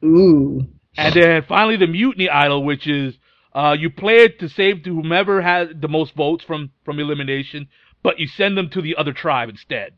Ooh. 0.04 0.66
And 0.96 1.14
then 1.14 1.44
finally 1.48 1.76
the 1.76 1.86
mutiny 1.86 2.28
idol, 2.28 2.64
which 2.64 2.86
is 2.86 3.18
uh, 3.54 3.76
you 3.78 3.90
play 3.90 4.24
it 4.24 4.40
to 4.40 4.48
save 4.48 4.82
to 4.84 4.94
whomever 4.94 5.42
has 5.42 5.68
the 5.78 5.88
most 5.88 6.14
votes 6.14 6.44
from 6.44 6.70
from 6.84 6.98
elimination, 6.98 7.68
but 8.02 8.18
you 8.18 8.26
send 8.26 8.56
them 8.56 8.70
to 8.70 8.82
the 8.82 8.96
other 8.96 9.12
tribe 9.12 9.48
instead. 9.48 9.92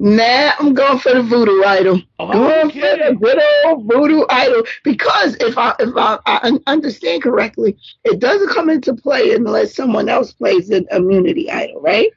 Nah, 0.00 0.52
I'm 0.58 0.74
going 0.74 0.98
for 0.98 1.12
the 1.12 1.22
voodoo 1.22 1.64
idol. 1.64 2.00
Oh, 2.20 2.32
going 2.32 2.70
for 2.70 2.80
the 2.80 3.16
good 3.20 3.42
old 3.66 3.84
voodoo 3.86 4.24
idol 4.28 4.62
because 4.84 5.36
if 5.40 5.58
I 5.58 5.74
if 5.80 5.96
I, 5.96 6.18
I 6.24 6.58
understand 6.66 7.22
correctly, 7.24 7.76
it 8.04 8.20
doesn't 8.20 8.50
come 8.50 8.70
into 8.70 8.94
play 8.94 9.34
unless 9.34 9.74
someone 9.74 10.08
else 10.08 10.32
plays 10.32 10.70
an 10.70 10.86
immunity 10.92 11.50
idol, 11.50 11.80
right? 11.80 12.10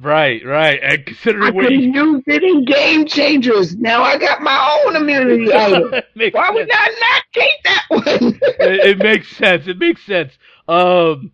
Right, 0.00 0.44
right. 0.46 0.80
And 0.82 0.92
I 0.92 0.96
considering 0.98 1.54
what 1.54 1.70
you 1.70 1.78
use 1.78 2.22
it 2.26 2.42
in 2.42 2.64
game 2.64 3.06
changers. 3.06 3.76
Now 3.76 4.02
I 4.02 4.16
got 4.16 4.40
my 4.40 4.80
own 4.86 4.96
immunity 4.96 5.52
idol. 5.52 5.90
Why 5.90 6.50
would 6.50 6.70
sense. 6.70 6.72
I 6.72 6.94
not 7.00 7.22
take 7.32 7.62
that 7.64 7.84
one? 7.88 8.04
it, 8.42 8.86
it 8.86 8.98
makes 8.98 9.36
sense. 9.36 9.66
It 9.66 9.78
makes 9.78 10.02
sense. 10.06 10.32
Um, 10.68 11.32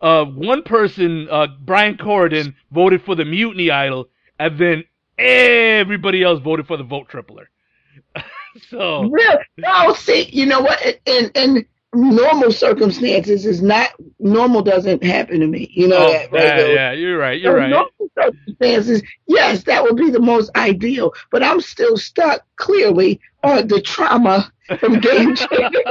uh, 0.00 0.24
one 0.24 0.62
person, 0.62 1.28
uh, 1.30 1.48
Brian 1.60 1.96
Corridon, 1.96 2.54
voted 2.72 3.02
for 3.02 3.14
the 3.14 3.24
mutiny 3.24 3.70
idol, 3.70 4.08
and 4.38 4.58
then 4.58 4.84
everybody 5.18 6.22
else 6.22 6.40
voted 6.40 6.66
for 6.66 6.76
the 6.76 6.84
vote 6.84 7.08
tripler. 7.08 7.46
so 8.70 9.10
Really? 9.10 9.44
No, 9.58 9.92
see, 9.94 10.28
you 10.30 10.46
know 10.46 10.60
what? 10.60 10.80
In 11.06 11.30
in 11.34 11.66
normal 11.94 12.52
circumstances, 12.52 13.46
is 13.46 13.62
not 13.62 13.90
normal. 14.18 14.62
Doesn't 14.62 15.02
happen 15.02 15.40
to 15.40 15.46
me. 15.46 15.70
You 15.72 15.88
know 15.88 16.06
oh, 16.06 16.12
that, 16.12 16.32
right? 16.32 16.44
yeah, 16.44 16.66
yeah, 16.66 16.92
you're 16.92 17.18
right. 17.18 17.40
You're 17.40 17.56
In 17.56 17.62
right. 17.62 17.70
normal 17.70 18.10
circumstances, 18.18 19.02
yes, 19.26 19.64
that 19.64 19.82
would 19.82 19.96
be 19.96 20.10
the 20.10 20.20
most 20.20 20.50
ideal. 20.56 21.12
But 21.30 21.42
I'm 21.42 21.60
still 21.60 21.96
stuck 21.96 22.42
clearly 22.56 23.20
on 23.42 23.68
the 23.68 23.80
trauma 23.80 24.52
from 24.78 25.00
game 25.00 25.34
changer. 25.36 25.82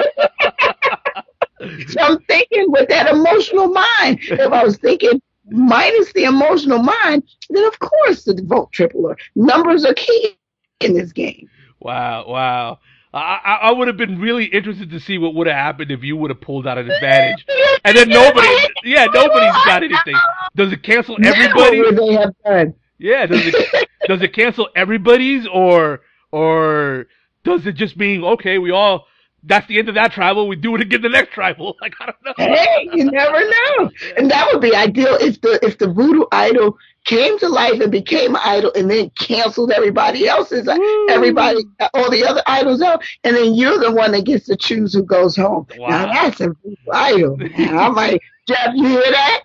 so 1.87 2.01
I'm 2.01 2.19
thinking 2.23 2.65
with 2.71 2.89
that 2.89 3.09
emotional 3.09 3.67
mind. 3.69 4.19
If 4.21 4.51
I 4.51 4.63
was 4.63 4.77
thinking 4.77 5.21
minus 5.49 6.11
the 6.13 6.25
emotional 6.25 6.79
mind, 6.79 7.23
then 7.49 7.65
of 7.65 7.79
course 7.79 8.23
the 8.23 8.41
vote 8.43 8.71
tripler. 8.71 9.17
Numbers 9.35 9.85
are 9.85 9.93
key 9.93 10.35
in 10.79 10.93
this 10.93 11.11
game. 11.11 11.49
Wow, 11.79 12.25
wow. 12.27 12.79
I, 13.13 13.39
I, 13.43 13.53
I 13.67 13.71
would 13.71 13.87
have 13.87 13.97
been 13.97 14.19
really 14.19 14.45
interested 14.45 14.89
to 14.91 14.99
see 14.99 15.17
what 15.17 15.33
would 15.35 15.47
have 15.47 15.55
happened 15.55 15.91
if 15.91 16.03
you 16.03 16.17
would 16.17 16.29
have 16.29 16.41
pulled 16.41 16.67
out 16.67 16.77
an 16.77 16.89
advantage. 16.89 17.45
And 17.83 17.97
then 17.97 18.09
nobody, 18.09 18.49
yeah, 18.83 19.05
nobody's 19.05 19.65
got 19.65 19.83
anything. 19.83 20.15
Does 20.55 20.73
it 20.73 20.83
cancel 20.83 21.17
everybody? 21.23 21.79
what 21.79 21.95
would 21.95 21.97
they 21.97 22.13
have 22.13 22.33
done? 22.43 22.73
Yeah, 22.99 23.25
does 23.27 23.41
it 23.45 23.89
does 24.07 24.21
it 24.21 24.33
cancel 24.33 24.69
everybody's 24.75 25.47
or 25.47 26.01
or 26.31 27.07
does 27.43 27.65
it 27.65 27.73
just 27.75 27.95
mean 27.95 28.23
okay, 28.23 28.57
we 28.57 28.71
all 28.71 29.05
that's 29.43 29.67
the 29.67 29.79
end 29.79 29.89
of 29.89 29.95
that 29.95 30.11
tribal, 30.11 30.47
we 30.47 30.55
do 30.55 30.75
it 30.75 30.81
again 30.81 31.01
the 31.01 31.09
next 31.09 31.33
tribal? 31.33 31.75
Like 31.81 31.93
I 32.01 32.05
don't 32.07 32.23
know. 32.25 32.33
Hey, 32.37 32.89
you 32.93 33.05
never 33.11 33.39
know. 33.39 33.91
And 34.17 34.29
that 34.31 34.49
would 34.51 34.61
be 34.61 34.75
ideal 34.75 35.15
if 35.19 35.39
the 35.41 35.59
if 35.63 35.77
the 35.77 35.87
voodoo 35.87 36.25
idol 36.31 36.77
came 37.05 37.39
to 37.39 37.47
life 37.47 37.79
and 37.79 37.91
became 37.91 38.35
an 38.35 38.41
idol 38.43 38.71
and 38.75 38.89
then 38.89 39.09
canceled 39.11 39.71
everybody 39.71 40.27
else's 40.27 40.67
uh, 40.67 40.75
Woo. 40.77 41.07
everybody 41.09 41.63
uh, 41.79 41.87
all 41.93 42.09
the 42.11 42.25
other 42.25 42.41
idols 42.47 42.81
out 42.81 43.01
and 43.23 43.35
then 43.35 43.55
you're 43.55 43.77
the 43.79 43.91
one 43.91 44.11
that 44.11 44.25
gets 44.25 44.45
to 44.47 44.57
choose 44.57 44.93
who 44.93 45.03
goes 45.03 45.35
home. 45.35 45.67
Wow. 45.77 45.87
Now 45.87 46.13
that's 46.13 46.41
a 46.41 46.47
voodoo 46.49 46.75
idol. 46.91 47.37
I'm 47.57 47.93
like, 47.95 48.21
Jeff, 48.47 48.73
you 48.75 48.87
hear 48.87 49.01
that? 49.11 49.43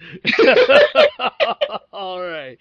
all 1.92 2.20
right. 2.20 2.58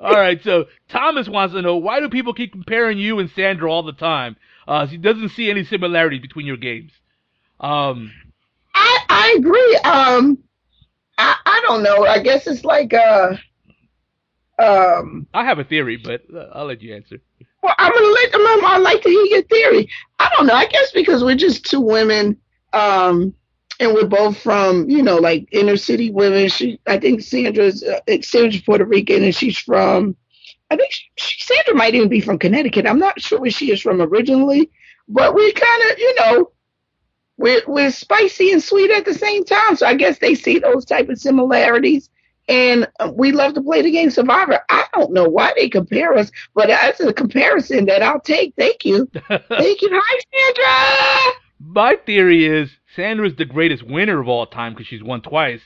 All 0.00 0.12
right. 0.12 0.42
So 0.42 0.66
Thomas 0.88 1.28
wants 1.28 1.54
to 1.54 1.62
know 1.62 1.76
why 1.76 2.00
do 2.00 2.08
people 2.08 2.34
keep 2.34 2.52
comparing 2.52 2.98
you 2.98 3.18
and 3.18 3.28
Sandra 3.30 3.70
all 3.70 3.82
the 3.82 3.92
time? 3.92 4.36
Uh, 4.66 4.86
he 4.86 4.96
doesn't 4.96 5.30
see 5.30 5.50
any 5.50 5.64
similarity 5.64 6.18
between 6.18 6.46
your 6.46 6.56
games. 6.56 6.92
Um, 7.58 8.12
I 8.74 8.98
I 9.08 9.34
agree. 9.38 9.76
Um 9.84 10.38
I 11.18 11.36
I 11.44 11.62
don't 11.66 11.82
know. 11.82 12.06
I 12.06 12.20
guess 12.22 12.46
it's 12.46 12.64
like 12.64 12.94
uh 12.94 13.36
um 14.58 15.26
I 15.34 15.44
have 15.44 15.58
a 15.58 15.64
theory, 15.64 15.96
but 15.96 16.22
I'll 16.52 16.66
let 16.66 16.82
you 16.82 16.94
answer. 16.94 17.18
Well, 17.62 17.74
I'm 17.78 17.92
gonna 17.92 18.06
let 18.06 18.32
them. 18.32 18.40
I'd 18.64 18.78
like 18.82 19.02
to 19.02 19.08
hear 19.08 19.24
your 19.26 19.42
theory. 19.42 19.88
I 20.18 20.30
don't 20.36 20.46
know. 20.46 20.54
I 20.54 20.66
guess 20.66 20.90
because 20.92 21.22
we're 21.22 21.36
just 21.36 21.64
two 21.64 21.80
women, 21.80 22.36
um, 22.72 23.34
and 23.82 23.94
we're 23.94 24.06
both 24.06 24.40
from 24.40 24.88
you 24.88 25.02
know 25.02 25.16
like 25.16 25.48
inner 25.50 25.76
city 25.76 26.10
women. 26.10 26.48
She, 26.48 26.80
I 26.86 26.98
think 26.98 27.20
Sandra's 27.20 27.82
uh, 27.82 28.00
Sandra's 28.22 28.62
Puerto 28.62 28.84
Rican, 28.84 29.24
and 29.24 29.34
she's 29.34 29.58
from. 29.58 30.16
I 30.70 30.76
think 30.76 30.92
she, 30.92 31.04
she, 31.16 31.44
Sandra 31.44 31.74
might 31.74 31.94
even 31.94 32.08
be 32.08 32.20
from 32.20 32.38
Connecticut. 32.38 32.86
I'm 32.86 33.00
not 33.00 33.20
sure 33.20 33.40
where 33.40 33.50
she 33.50 33.72
is 33.72 33.82
from 33.82 34.00
originally, 34.00 34.70
but 35.08 35.34
we 35.34 35.52
kind 35.52 35.90
of 35.90 35.98
you 35.98 36.14
know. 36.20 36.50
We're, 37.38 37.62
we're 37.66 37.90
spicy 37.90 38.52
and 38.52 38.62
sweet 38.62 38.90
at 38.92 39.04
the 39.04 39.14
same 39.14 39.44
time, 39.44 39.74
so 39.74 39.86
I 39.86 39.94
guess 39.94 40.18
they 40.18 40.36
see 40.36 40.60
those 40.60 40.84
type 40.84 41.08
of 41.08 41.18
similarities, 41.18 42.08
and 42.46 42.86
uh, 43.00 43.10
we 43.12 43.32
love 43.32 43.54
to 43.54 43.62
play 43.62 43.82
the 43.82 43.90
game 43.90 44.10
Survivor. 44.10 44.60
I 44.68 44.84
don't 44.94 45.12
know 45.12 45.24
why 45.24 45.52
they 45.56 45.68
compare 45.68 46.14
us, 46.14 46.30
but 46.54 46.68
that's 46.68 47.00
a 47.00 47.12
comparison 47.12 47.86
that 47.86 48.02
I'll 48.02 48.20
take. 48.20 48.54
Thank 48.56 48.84
you. 48.84 49.10
Thank 49.28 49.82
you. 49.82 49.88
Hi, 49.90 50.20
Sandra. 50.30 51.40
My 51.58 51.96
theory 51.96 52.44
is 52.44 52.70
Sandra's 52.94 53.36
the 53.36 53.44
greatest 53.44 53.82
winner 53.82 54.20
of 54.20 54.28
all 54.28 54.46
time 54.46 54.72
because 54.72 54.86
she's 54.86 55.02
won 55.02 55.22
twice, 55.22 55.60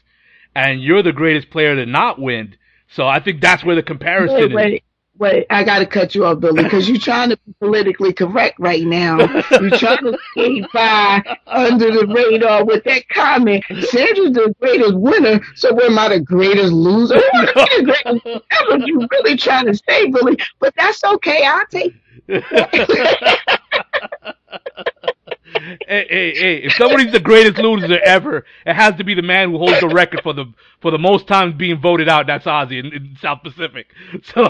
and 0.54 0.82
you're 0.82 1.02
the 1.02 1.12
greatest 1.12 1.50
player 1.50 1.74
to 1.74 1.86
not 1.86 2.20
win. 2.20 2.56
So 2.88 3.06
I 3.06 3.20
think 3.20 3.40
that's 3.40 3.64
where 3.64 3.74
the 3.74 3.82
comparison. 3.82 4.36
Wait, 4.36 4.54
wait, 4.54 4.84
wait. 5.18 5.46
I 5.50 5.64
got 5.64 5.80
to 5.80 5.86
cut 5.86 6.14
you 6.14 6.24
off, 6.24 6.38
Billy, 6.38 6.62
because 6.62 6.88
you're 6.88 6.98
trying 6.98 7.30
to 7.30 7.36
be 7.38 7.52
politically 7.58 8.12
correct 8.12 8.60
right 8.60 8.84
now. 8.84 9.18
You're 9.50 9.70
trying 9.70 10.04
to 10.04 10.16
skate 10.30 10.66
by 10.72 11.22
under 11.46 11.90
the 11.90 12.06
radar 12.06 12.64
with 12.64 12.84
that 12.84 13.08
comment. 13.08 13.64
Sandra's 13.68 14.32
the 14.32 14.54
greatest 14.60 14.94
winner, 14.94 15.40
so 15.56 15.74
where 15.74 15.86
am 15.86 15.98
I 15.98 16.10
the 16.10 16.20
greatest 16.20 16.72
loser? 16.72 17.16
Who 17.16 17.22
wanna 17.32 17.52
be 17.54 17.76
the 17.76 17.82
greatest- 17.84 18.44
That's 18.50 18.68
what 18.68 18.86
you're 18.86 19.06
really 19.10 19.36
trying 19.36 19.66
to 19.66 19.74
say, 19.74 20.10
Billy. 20.10 20.36
But 20.60 20.74
that's 20.76 21.02
okay. 21.02 21.44
I'll 21.44 21.66
take 21.66 21.92
is. 22.28 22.44
hey, 25.88 26.06
hey, 26.08 26.34
hey! 26.34 26.56
If 26.64 26.72
somebody's 26.74 27.12
the 27.12 27.20
greatest 27.20 27.58
loser 27.58 27.98
ever, 28.04 28.44
it 28.64 28.74
has 28.74 28.94
to 28.96 29.04
be 29.04 29.14
the 29.14 29.22
man 29.22 29.50
who 29.50 29.58
holds 29.58 29.80
the 29.80 29.88
record 29.88 30.20
for 30.22 30.32
the 30.32 30.46
for 30.80 30.90
the 30.90 30.98
most 30.98 31.26
times 31.26 31.54
being 31.54 31.80
voted 31.80 32.08
out. 32.08 32.26
That's 32.26 32.44
Ozzy 32.46 32.78
in, 32.78 32.92
in 32.92 33.16
South 33.20 33.42
Pacific. 33.42 33.88
So. 34.34 34.48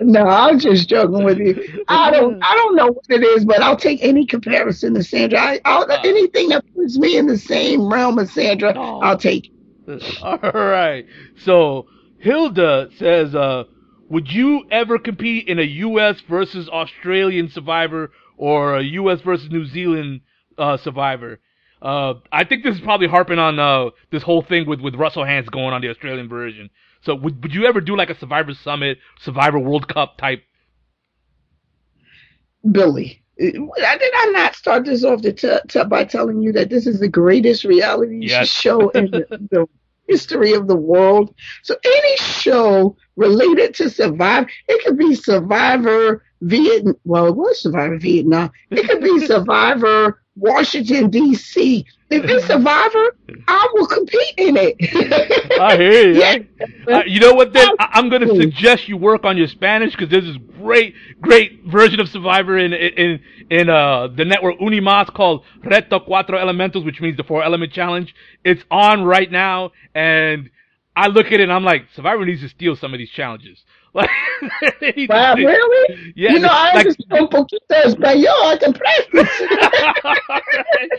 No, 0.00 0.26
I'm 0.26 0.58
just 0.58 0.88
joking 0.88 1.24
with 1.24 1.38
you. 1.38 1.84
I 1.88 2.10
don't, 2.10 2.42
I 2.42 2.54
don't 2.54 2.74
know 2.74 2.86
what 2.88 3.04
it 3.08 3.22
is, 3.22 3.44
but 3.44 3.60
I'll 3.60 3.76
take 3.76 4.02
any 4.02 4.26
comparison 4.26 4.94
to 4.94 5.02
Sandra. 5.02 5.38
I, 5.40 5.60
I'll, 5.64 5.90
anything 6.04 6.48
that 6.50 6.64
puts 6.74 6.96
me 6.98 7.16
in 7.16 7.26
the 7.26 7.38
same 7.38 7.92
realm 7.92 8.18
as 8.18 8.32
Sandra, 8.32 8.72
Oh. 8.76 9.00
I'll 9.00 9.18
take. 9.18 9.52
All 10.22 10.38
right. 10.38 11.06
So 11.36 11.86
Hilda 12.18 12.88
says, 12.96 13.34
uh, 13.34 13.64
would 14.08 14.30
you 14.30 14.64
ever 14.70 14.98
compete 14.98 15.48
in 15.48 15.58
a 15.58 15.62
U.S. 15.62 16.20
versus 16.28 16.68
Australian 16.68 17.48
Survivor 17.50 18.10
or 18.36 18.76
a 18.76 18.82
U.S. 18.82 19.20
versus 19.20 19.50
New 19.50 19.64
Zealand 19.66 20.20
uh, 20.58 20.76
Survivor? 20.76 21.40
Uh, 21.82 22.14
I 22.32 22.44
think 22.44 22.64
this 22.64 22.74
is 22.76 22.80
probably 22.80 23.08
harping 23.08 23.38
on 23.38 23.58
uh, 23.58 23.90
this 24.10 24.22
whole 24.22 24.42
thing 24.42 24.66
with, 24.66 24.80
with 24.80 24.94
Russell 24.94 25.22
Hantz 25.24 25.50
going 25.50 25.74
on 25.74 25.82
the 25.82 25.90
Australian 25.90 26.28
version. 26.28 26.70
So 27.02 27.14
would 27.14 27.42
would 27.42 27.52
you 27.54 27.66
ever 27.66 27.80
do 27.82 27.96
like 27.96 28.08
a 28.08 28.18
Survivor 28.18 28.54
Summit, 28.54 28.98
Survivor 29.20 29.58
World 29.58 29.86
Cup 29.88 30.16
type? 30.16 30.42
Billy. 32.70 33.22
Did 33.36 33.58
I 33.76 34.30
not 34.32 34.54
start 34.54 34.84
this 34.86 35.04
off 35.04 35.20
to 35.22 35.32
t- 35.32 35.58
t- 35.68 35.84
by 35.84 36.04
telling 36.04 36.40
you 36.40 36.52
that 36.52 36.70
this 36.70 36.86
is 36.86 37.00
the 37.00 37.08
greatest 37.08 37.64
reality 37.64 38.20
Yes. 38.22 38.48
show 38.62 38.88
in 38.90 39.10
the, 39.10 39.26
the 39.50 39.66
history 40.08 40.52
of 40.52 40.68
the 40.68 40.76
world? 40.76 41.34
So 41.62 41.76
any 41.84 42.16
show 42.16 42.96
related 43.16 43.74
to 43.74 43.90
Survivor, 43.90 44.48
it 44.68 44.84
could 44.84 44.96
be 44.96 45.14
Survivor 45.14 46.24
Vietnam. 46.44 46.94
Well, 47.04 47.26
it 47.28 47.36
was 47.36 47.60
Survivor 47.60 47.98
Vietnam. 47.98 48.50
It 48.70 48.88
could 48.88 49.02
be 49.02 49.26
Survivor 49.26 50.22
Washington 50.36 51.10
D.C. 51.10 51.86
If 52.10 52.24
it's 52.24 52.46
Survivor, 52.46 53.16
I 53.48 53.68
will 53.72 53.86
compete 53.86 54.34
in 54.36 54.56
it. 54.58 54.76
I 55.60 55.76
hear 55.76 56.10
you. 56.12 56.20
Yeah. 56.20 56.36
Uh, 56.96 57.02
you 57.06 57.20
know 57.20 57.32
what? 57.34 57.52
Then 57.52 57.68
I- 57.78 57.90
I'm 57.94 58.08
going 58.10 58.22
to 58.22 58.36
suggest 58.36 58.88
you 58.88 58.96
work 58.96 59.24
on 59.24 59.36
your 59.36 59.48
Spanish 59.48 59.92
because 59.92 60.10
there's 60.10 60.24
this 60.24 60.36
great, 60.58 60.94
great 61.20 61.64
version 61.64 62.00
of 62.00 62.08
Survivor 62.08 62.58
in 62.58 62.72
in 62.72 63.20
in 63.50 63.68
uh 63.70 64.08
the 64.08 64.24
network 64.24 64.58
UniMás 64.58 65.12
called 65.12 65.44
Reto 65.64 66.06
Cuatro 66.06 66.32
Elementos, 66.34 66.84
which 66.84 67.00
means 67.00 67.16
the 67.16 67.24
Four 67.24 67.42
Element 67.42 67.72
Challenge. 67.72 68.14
It's 68.44 68.62
on 68.70 69.04
right 69.04 69.30
now, 69.30 69.72
and 69.94 70.50
I 70.96 71.08
look 71.08 71.26
at 71.26 71.34
it 71.34 71.40
and 71.40 71.52
I'm 71.52 71.64
like, 71.64 71.86
Survivor 71.94 72.24
needs 72.24 72.42
to 72.42 72.48
steal 72.48 72.76
some 72.76 72.92
of 72.94 72.98
these 72.98 73.10
challenges. 73.10 73.64
Like, 73.94 74.10
they 74.80 74.90
need 74.96 75.06
to 75.06 75.12
Wow, 75.14 75.34
really? 75.36 76.12
Yeah, 76.16 76.32
you 76.32 76.40
know, 76.40 76.48
I 76.50 76.74
like- 76.74 76.86
understand 76.86 77.12
un 77.12 77.28
poquito 77.28 77.82
español. 77.84 78.44
I 78.44 78.56
can 78.58 78.72
practice. 78.72 79.42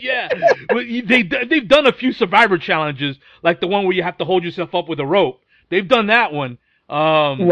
yeah, 0.00 0.28
Well, 0.72 0.84
they 0.84 1.22
they've 1.22 1.68
done 1.68 1.86
a 1.86 1.92
few 1.92 2.12
Survivor 2.12 2.58
challenges, 2.58 3.16
like 3.42 3.60
the 3.60 3.66
one 3.66 3.84
where 3.84 3.94
you 3.94 4.02
have 4.02 4.18
to 4.18 4.24
hold 4.24 4.44
yourself 4.44 4.74
up 4.74 4.88
with 4.88 5.00
a 5.00 5.06
rope. 5.06 5.40
They've 5.68 5.86
done 5.86 6.06
that 6.06 6.32
one. 6.32 6.58
Um, 6.88 7.46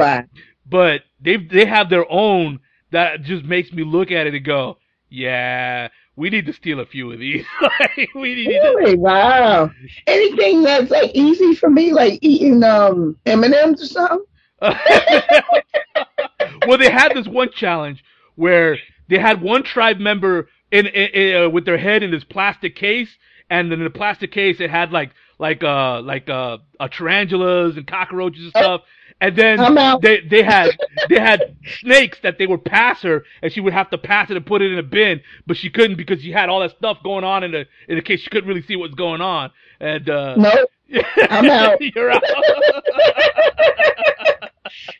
but 0.69 1.03
they 1.21 1.37
they 1.37 1.67
have 1.67 1.91
their 1.91 2.11
own 2.11 2.61
that 2.93 3.23
just 3.23 3.45
makes 3.45 3.73
me 3.73 3.85
look 3.85 4.11
at 4.11 4.27
it 4.27 4.35
and 4.35 4.45
go, 4.45 4.79
yeah, 5.11 5.89
we 6.17 6.31
need 6.31 6.47
to 6.47 6.53
steal 6.53 6.81
a 6.81 6.87
few 6.87 7.13
of 7.13 7.19
these. 7.19 7.45
Like, 7.61 8.11
we 8.15 8.35
need 8.35 8.47
to. 8.61 8.95
Wow. 8.97 9.71
Anything 10.07 10.63
that's 10.63 10.91
like 10.91 11.11
easy 11.15 11.55
for 11.55 11.69
me, 11.69 11.93
like 11.93 12.19
eating 12.23 12.63
um 12.63 13.17
M 13.27 13.43
and 13.45 13.55
M's 13.55 13.83
or 13.83 13.87
something. 13.87 14.25
well, 16.67 16.79
they 16.79 16.91
had 16.91 17.15
this 17.15 17.27
one 17.27 17.51
challenge 17.53 18.05
where 18.37 18.79
they 19.09 19.19
had 19.19 19.43
one 19.43 19.63
tribe 19.63 19.99
member 19.99 20.49
in, 20.71 20.87
in, 20.87 21.11
in 21.11 21.43
uh, 21.45 21.49
with 21.49 21.65
their 21.65 21.79
head 21.79 22.03
in 22.03 22.11
this 22.11 22.25
plastic 22.25 22.77
case, 22.77 23.09
and 23.51 23.71
then 23.71 23.79
in 23.79 23.85
the 23.85 23.91
plastic 23.91 24.33
case 24.33 24.61
it 24.61 24.71
had 24.71 24.93
like 24.93 25.11
like 25.39 25.63
uh 25.63 26.01
like 26.03 26.29
uh, 26.29 26.59
uh 26.81 26.89
tarantulas 26.89 27.77
and 27.77 27.87
cockroaches 27.87 28.45
and 28.45 28.51
stuff. 28.51 28.83
And 29.21 29.37
then 29.37 29.59
they 30.03 30.21
they 30.29 30.43
had 30.43 30.71
they 31.09 31.21
had 31.21 31.57
snakes 31.81 32.19
that 32.23 32.39
they 32.39 32.47
would 32.47 32.65
pass 32.65 33.01
her, 33.03 33.25
and 33.43 33.53
she 33.53 33.61
would 33.61 33.73
have 33.73 33.91
to 33.91 33.99
pass 33.99 34.31
it 34.31 34.37
and 34.37 34.45
put 34.45 34.61
it 34.61 34.73
in 34.73 34.79
a 34.79 34.83
bin, 34.83 35.21
but 35.47 35.57
she 35.57 35.71
couldn't 35.71 35.97
because 35.97 36.21
she 36.21 36.33
had 36.33 36.49
all 36.49 36.61
that 36.61 36.77
stuff 36.77 36.99
going 37.05 37.25
on 37.25 37.45
in 37.45 37.53
the 37.53 37.67
in 37.89 37.97
the 37.97 38.03
case 38.03 38.21
she 38.21 38.31
couldn't 38.31 38.49
really 38.49 38.63
see 38.63 38.77
what's 38.77 38.95
going 38.95 39.21
on. 39.21 39.51
And 39.81 40.09
uh, 40.11 40.35
No, 40.37 40.67
I'm 41.31 41.49
out. 41.49 41.81
You're 41.81 42.11
out. 42.11 42.23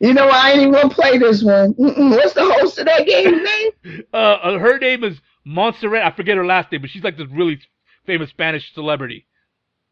you 0.01 0.13
know 0.13 0.27
I 0.29 0.51
ain't 0.51 0.61
even 0.61 0.73
gonna 0.73 0.89
play 0.89 1.17
this 1.17 1.43
one. 1.43 1.73
Mm-mm. 1.75 2.11
What's 2.11 2.33
the 2.33 2.43
host 2.45 2.79
of 2.79 2.85
that 2.85 3.05
game's 3.05 3.41
name? 3.85 4.03
uh, 4.13 4.17
uh, 4.17 4.59
her 4.59 4.77
name 4.79 5.03
is 5.03 5.19
Montserrat. 5.45 6.05
I 6.05 6.15
forget 6.15 6.37
her 6.37 6.45
last 6.45 6.71
name, 6.71 6.81
but 6.81 6.89
she's 6.89 7.03
like 7.03 7.17
this 7.17 7.27
really 7.31 7.59
famous 8.05 8.29
Spanish 8.29 8.73
celebrity. 8.73 9.27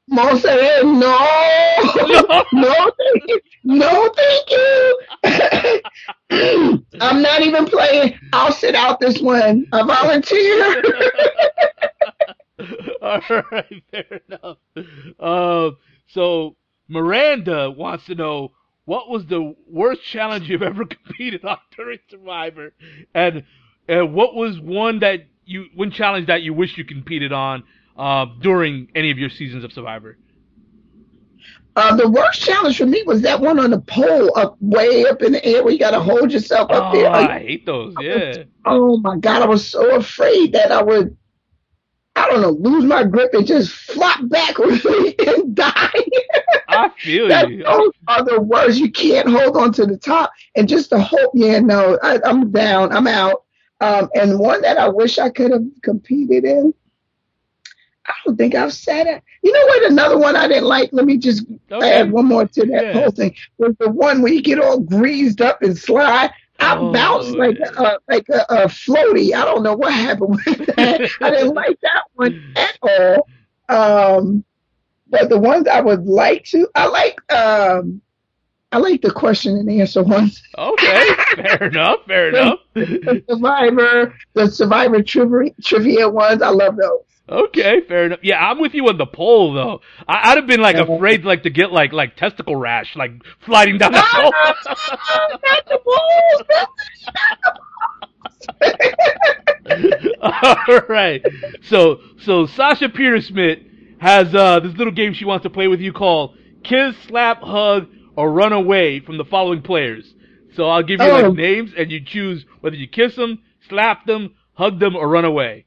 Montserrat. 0.09 0.85
No, 0.85 0.93
no, 2.53 2.91
thank 2.97 3.23
you. 3.27 3.39
No, 3.63 4.09
thank 4.15 4.51
you. 4.51 4.99
I'm 7.01 7.21
not 7.21 7.41
even 7.41 7.65
playing. 7.65 8.17
I'll 8.33 8.51
sit 8.51 8.75
out 8.75 8.99
this 8.99 9.21
one. 9.21 9.65
I 9.71 9.83
volunteer. 9.83 10.83
All 13.01 13.19
right, 13.51 13.83
fair 13.91 14.21
enough. 14.29 14.57
Uh, 15.19 15.71
so 16.07 16.55
Miranda 16.87 17.71
wants 17.71 18.05
to 18.05 18.15
know 18.15 18.51
what 18.85 19.09
was 19.09 19.25
the 19.25 19.55
worst 19.69 20.03
challenge 20.03 20.49
you've 20.49 20.63
ever 20.63 20.85
competed 21.05 21.43
on 21.45 21.57
during 21.75 21.99
Survivor, 22.09 22.73
and 23.13 23.43
uh, 23.89 24.05
what 24.05 24.35
was 24.35 24.59
one 24.59 24.99
that 24.99 25.25
you 25.45 25.65
one 25.75 25.91
challenge 25.91 26.27
that 26.27 26.41
you 26.41 26.53
wish 26.53 26.77
you 26.77 26.85
competed 26.85 27.31
on 27.31 27.63
uh, 27.97 28.25
during 28.41 28.89
any 28.95 29.11
of 29.11 29.17
your 29.17 29.29
seasons 29.29 29.63
of 29.63 29.71
Survivor? 29.73 30.17
Uh, 31.75 31.95
the 31.95 32.07
worst 32.07 32.39
challenge 32.39 32.77
for 32.77 32.85
me 32.85 33.01
was 33.07 33.21
that 33.23 33.39
one 33.39 33.59
on 33.59 33.71
the 33.71 33.79
pole 33.79 34.31
up 34.37 34.55
way 34.61 35.05
up 35.05 35.23
in 35.23 35.31
the 35.31 35.43
air 35.43 35.63
where 35.63 35.73
you 35.73 35.79
got 35.79 35.91
to 35.91 35.99
hold 35.99 36.31
yourself 36.31 36.69
up 36.69 36.93
there. 36.93 37.07
oh, 37.07 37.11
there. 37.13 37.31
I 37.31 37.39
hate 37.39 37.65
those. 37.65 37.95
Yeah. 37.99 38.43
Oh 38.63 38.97
my 38.97 39.17
God, 39.17 39.41
I 39.41 39.47
was 39.47 39.65
so 39.67 39.95
afraid 39.95 40.53
that 40.53 40.71
I 40.71 40.83
would, 40.83 41.17
I 42.23 42.29
don't 42.29 42.41
know, 42.41 42.69
lose 42.69 42.85
my 42.85 43.03
grip 43.03 43.33
and 43.33 43.45
just 43.45 43.71
flop 43.71 44.19
backwards 44.29 44.85
and 45.27 45.55
die. 45.55 45.89
I 46.69 46.89
feel 46.99 47.27
that, 47.27 47.49
you. 47.49 47.63
Those 47.63 47.91
are 48.07 48.23
the 48.23 48.39
worst. 48.41 48.79
You 48.79 48.91
can't 48.91 49.27
hold 49.29 49.57
on 49.57 49.73
to 49.73 49.85
the 49.85 49.97
top 49.97 50.31
and 50.55 50.67
just 50.67 50.89
to 50.91 50.99
hope. 50.99 51.31
Yeah, 51.33 51.59
no, 51.59 51.99
I, 52.01 52.19
I'm 52.23 52.51
down. 52.51 52.91
I'm 52.95 53.07
out. 53.07 53.43
Um, 53.81 54.09
and 54.15 54.39
one 54.39 54.61
that 54.61 54.77
I 54.77 54.87
wish 54.87 55.19
I 55.19 55.29
could 55.29 55.51
have 55.51 55.65
competed 55.81 56.45
in. 56.45 56.73
I 58.05 58.13
don't 58.25 58.35
think 58.37 58.53
I've 58.55 58.73
said 58.73 59.07
it. 59.07 59.21
You 59.43 59.51
know 59.53 59.65
what? 59.65 59.91
Another 59.91 60.17
one 60.17 60.35
I 60.35 60.47
didn't 60.47 60.65
like. 60.65 60.89
Let 60.93 61.05
me 61.05 61.17
just 61.17 61.45
Okay. 61.71 61.91
add 61.99 62.11
one 62.11 62.25
more 62.25 62.45
to 62.45 62.65
that 62.67 62.83
Yeah. 62.87 62.93
whole 62.93 63.11
thing. 63.11 63.33
Was 63.57 63.75
the 63.79 63.89
one 63.89 64.21
where 64.21 64.31
you 64.33 64.41
get 64.41 64.59
all 64.59 64.79
greased 64.79 65.41
up 65.41 65.61
and 65.61 65.77
slide. 65.77 66.31
I 66.59 66.77
Oh, 66.79 66.91
bounced 66.91 67.35
like 67.37 67.57
a 67.77 67.99
like 68.07 68.27
a, 68.29 68.45
a 68.49 68.65
floaty. 68.67 69.33
I 69.33 69.45
don't 69.45 69.63
know 69.63 69.75
what 69.75 69.93
happened 69.93 70.39
with 70.45 70.65
that. 70.75 71.01
I 71.21 71.29
didn't 71.31 71.53
like 71.53 71.79
that 71.81 72.03
one 72.13 72.33
at 72.55 72.77
all. 72.81 73.27
Um, 73.69 74.43
but 75.07 75.29
the 75.29 75.37
ones 75.37 75.67
I 75.67 75.81
would 75.81 76.05
like 76.05 76.45
to, 76.45 76.67
I 76.75 76.87
like 76.87 77.33
um, 77.33 78.01
I 78.71 78.77
like 78.77 79.01
the 79.01 79.11
question 79.11 79.57
and 79.57 79.69
answer 79.69 80.03
ones. 80.03 80.41
Okay, 80.57 81.09
fair 81.35 81.63
enough. 81.67 81.99
Fair 82.07 82.29
enough. 82.29 82.59
The 82.75 83.23
Survivor, 83.29 84.15
the 84.33 84.47
Survivor 84.49 85.03
trivia, 85.03 85.51
trivia 85.63 86.09
ones. 86.09 86.41
I 86.41 86.49
love 86.49 86.77
those. 86.77 87.01
Okay, 87.29 87.81
fair 87.87 88.05
enough. 88.07 88.19
Yeah, 88.21 88.37
I'm 88.45 88.59
with 88.59 88.73
you 88.73 88.87
on 88.89 88.97
the 88.97 89.05
pole 89.05 89.53
though. 89.53 89.79
I, 90.07 90.31
I'd 90.31 90.37
have 90.37 90.47
been 90.47 90.59
like 90.61 90.75
afraid 90.75 91.23
like 91.23 91.43
to 91.43 91.49
get 91.49 91.71
like 91.71 91.93
like 91.93 92.17
testicle 92.17 92.55
rash, 92.55 92.95
like 92.97 93.11
sliding 93.45 93.77
down 93.77 93.93
the 93.93 93.99
No, 94.01 94.05
pole. 94.21 94.33
not 95.43 95.65
the 95.67 95.79
bulls. 95.85 96.43
All 100.21 100.81
right. 100.89 101.25
So 101.63 102.01
so 102.25 102.45
Sasha 102.45 102.89
Peter 102.89 103.21
Smith 103.21 103.59
has 103.99 104.33
uh, 104.35 104.59
this 104.59 104.75
little 104.75 104.93
game 104.93 105.13
she 105.13 105.23
wants 105.25 105.43
to 105.43 105.49
play 105.49 105.67
with 105.69 105.79
you 105.79 105.93
called 105.93 106.35
Kiss, 106.63 106.95
Slap, 107.07 107.41
Hug, 107.41 107.87
or 108.17 108.31
Run 108.31 108.51
Away 108.53 108.99
from 108.99 109.17
the 109.17 109.25
following 109.25 109.61
players. 109.61 110.13
So 110.55 110.67
I'll 110.69 110.83
give 110.83 110.99
you 110.99 111.07
Oh. 111.07 111.21
like 111.21 111.33
names 111.35 111.71
and 111.77 111.89
you 111.91 112.03
choose 112.03 112.45
whether 112.59 112.75
you 112.75 112.87
kiss 112.87 113.15
them, 113.15 113.39
slap 113.69 114.05
them, 114.05 114.35
hug 114.53 114.79
them, 114.79 114.95
or 114.95 115.07
run 115.07 115.25
away. 115.25 115.65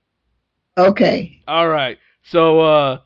Okay. 0.78 1.42
All 1.48 1.68
right. 1.68 1.98
So 2.24 2.60
uh, 2.60 2.98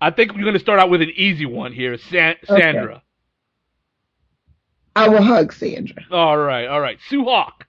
I 0.00 0.10
think 0.10 0.32
we're 0.34 0.42
going 0.42 0.54
to 0.54 0.60
start 0.60 0.78
out 0.78 0.90
with 0.90 1.02
an 1.02 1.10
easy 1.14 1.46
one 1.46 1.72
here, 1.72 1.96
San- 1.98 2.36
Okay. 2.48 2.60
Sandra. 2.60 3.02
I 4.94 5.08
will 5.08 5.22
hug 5.22 5.52
Sandra. 5.52 6.02
All 6.10 6.36
right. 6.38 6.66
All 6.66 6.80
right. 6.80 6.98
Sue 7.08 7.24
Hawk. 7.24 7.66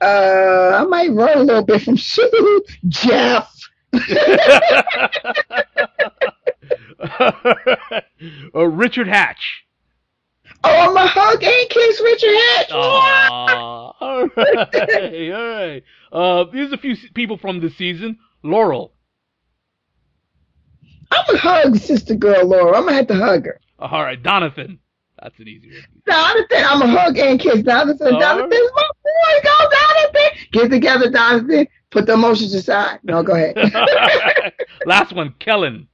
Uh, 0.00 0.80
I 0.80 0.84
might 0.84 1.10
run 1.12 1.38
a 1.38 1.42
little 1.42 1.64
bit 1.64 1.82
from 1.82 1.96
Sue. 1.96 2.62
Jeff. 2.88 3.52
uh, 8.54 8.66
Richard 8.66 9.08
Hatch. 9.08 9.64
Oh, 10.64 10.70
I'm 10.90 10.96
a 10.96 11.06
hug 11.06 11.42
and 11.42 11.70
kiss 11.70 12.00
Richard 12.02 12.34
Hatch. 12.34 12.70
Aw, 12.72 13.92
all 14.00 14.28
right, 14.36 15.32
all 15.32 15.48
right. 15.48 15.82
Uh, 16.10 16.44
here's 16.52 16.72
a 16.72 16.78
few 16.78 16.96
people 17.14 17.38
from 17.38 17.60
this 17.60 17.76
season. 17.76 18.18
Laurel. 18.42 18.92
I'm 21.10 21.24
gonna 21.26 21.38
hug 21.38 21.76
sister 21.76 22.14
girl 22.14 22.46
Laura. 22.46 22.76
I'm 22.76 22.84
gonna 22.84 22.96
have 22.96 23.06
to 23.08 23.14
hug 23.14 23.46
her. 23.46 23.60
All 23.78 24.02
right, 24.02 24.20
Donathan. 24.22 24.78
That's 25.22 25.38
an 25.38 25.48
easy 25.48 25.70
one. 25.70 25.84
Donathan, 26.08 26.64
I'm 26.68 26.82
a 26.82 26.86
hug 26.88 27.18
and 27.18 27.40
kiss 27.40 27.62
Donathan. 27.62 28.12
All 28.12 28.20
Donathan's 28.20 28.72
my 28.74 28.88
boy. 29.04 29.42
Go 29.42 29.68
Donathan. 29.70 30.50
Get 30.52 30.70
together, 30.70 31.10
Donathan. 31.10 31.66
Put 31.90 32.06
the 32.06 32.12
emotions 32.14 32.52
aside. 32.54 33.00
No, 33.02 33.22
go 33.22 33.34
ahead. 33.34 33.56
Last 34.86 35.14
one, 35.14 35.34
Kellyn. 35.38 35.88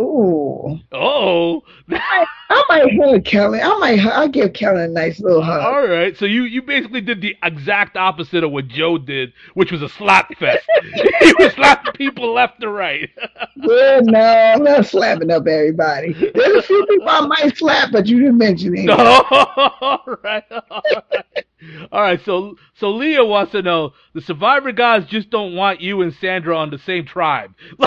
Ooh. 0.00 0.78
Oh, 0.92 1.62
I, 1.90 2.24
I 2.48 2.64
might 2.70 2.92
hug 2.98 3.24
Kelly. 3.24 3.60
I 3.60 3.76
might 3.78 4.00
I'll 4.00 4.28
give 4.28 4.54
Kelly 4.54 4.84
a 4.84 4.88
nice 4.88 5.20
little 5.20 5.42
hug. 5.42 5.60
all 5.62 5.86
right. 5.86 6.16
So 6.16 6.24
you 6.24 6.44
you 6.44 6.62
basically 6.62 7.02
did 7.02 7.20
the 7.20 7.36
exact 7.42 7.96
opposite 7.98 8.42
of 8.42 8.50
what 8.50 8.68
Joe 8.68 8.96
did, 8.96 9.32
which 9.54 9.70
was 9.70 9.82
a 9.82 9.88
slap 9.90 10.34
fest. 10.38 10.66
he 11.20 11.32
was 11.38 11.52
slapping 11.54 11.92
people 11.92 12.32
left 12.32 12.60
to 12.62 12.68
right. 12.68 13.10
Well, 13.62 14.00
no, 14.04 14.18
I'm 14.18 14.64
not 14.64 14.86
slapping 14.86 15.30
up 15.30 15.46
everybody. 15.46 16.14
There's 16.14 16.56
a 16.56 16.62
few 16.62 16.86
people 16.86 17.08
I 17.08 17.26
might 17.26 17.56
slap, 17.58 17.92
but 17.92 18.06
you 18.06 18.18
didn't 18.20 18.38
mention 18.38 18.74
any. 18.78 18.88
all 18.88 20.00
right, 20.24 20.42
all 20.50 20.82
right, 20.82 21.44
all 21.92 22.00
right. 22.00 22.20
So, 22.24 22.56
so 22.74 22.90
Leah 22.90 23.24
wants 23.24 23.52
to 23.52 23.60
know: 23.60 23.92
the 24.14 24.22
Survivor 24.22 24.72
guys 24.72 25.04
just 25.06 25.28
don't 25.28 25.54
want 25.56 25.82
you 25.82 26.00
and 26.00 26.14
Sandra 26.14 26.56
on 26.56 26.70
the 26.70 26.78
same 26.78 27.04
tribe. 27.04 27.52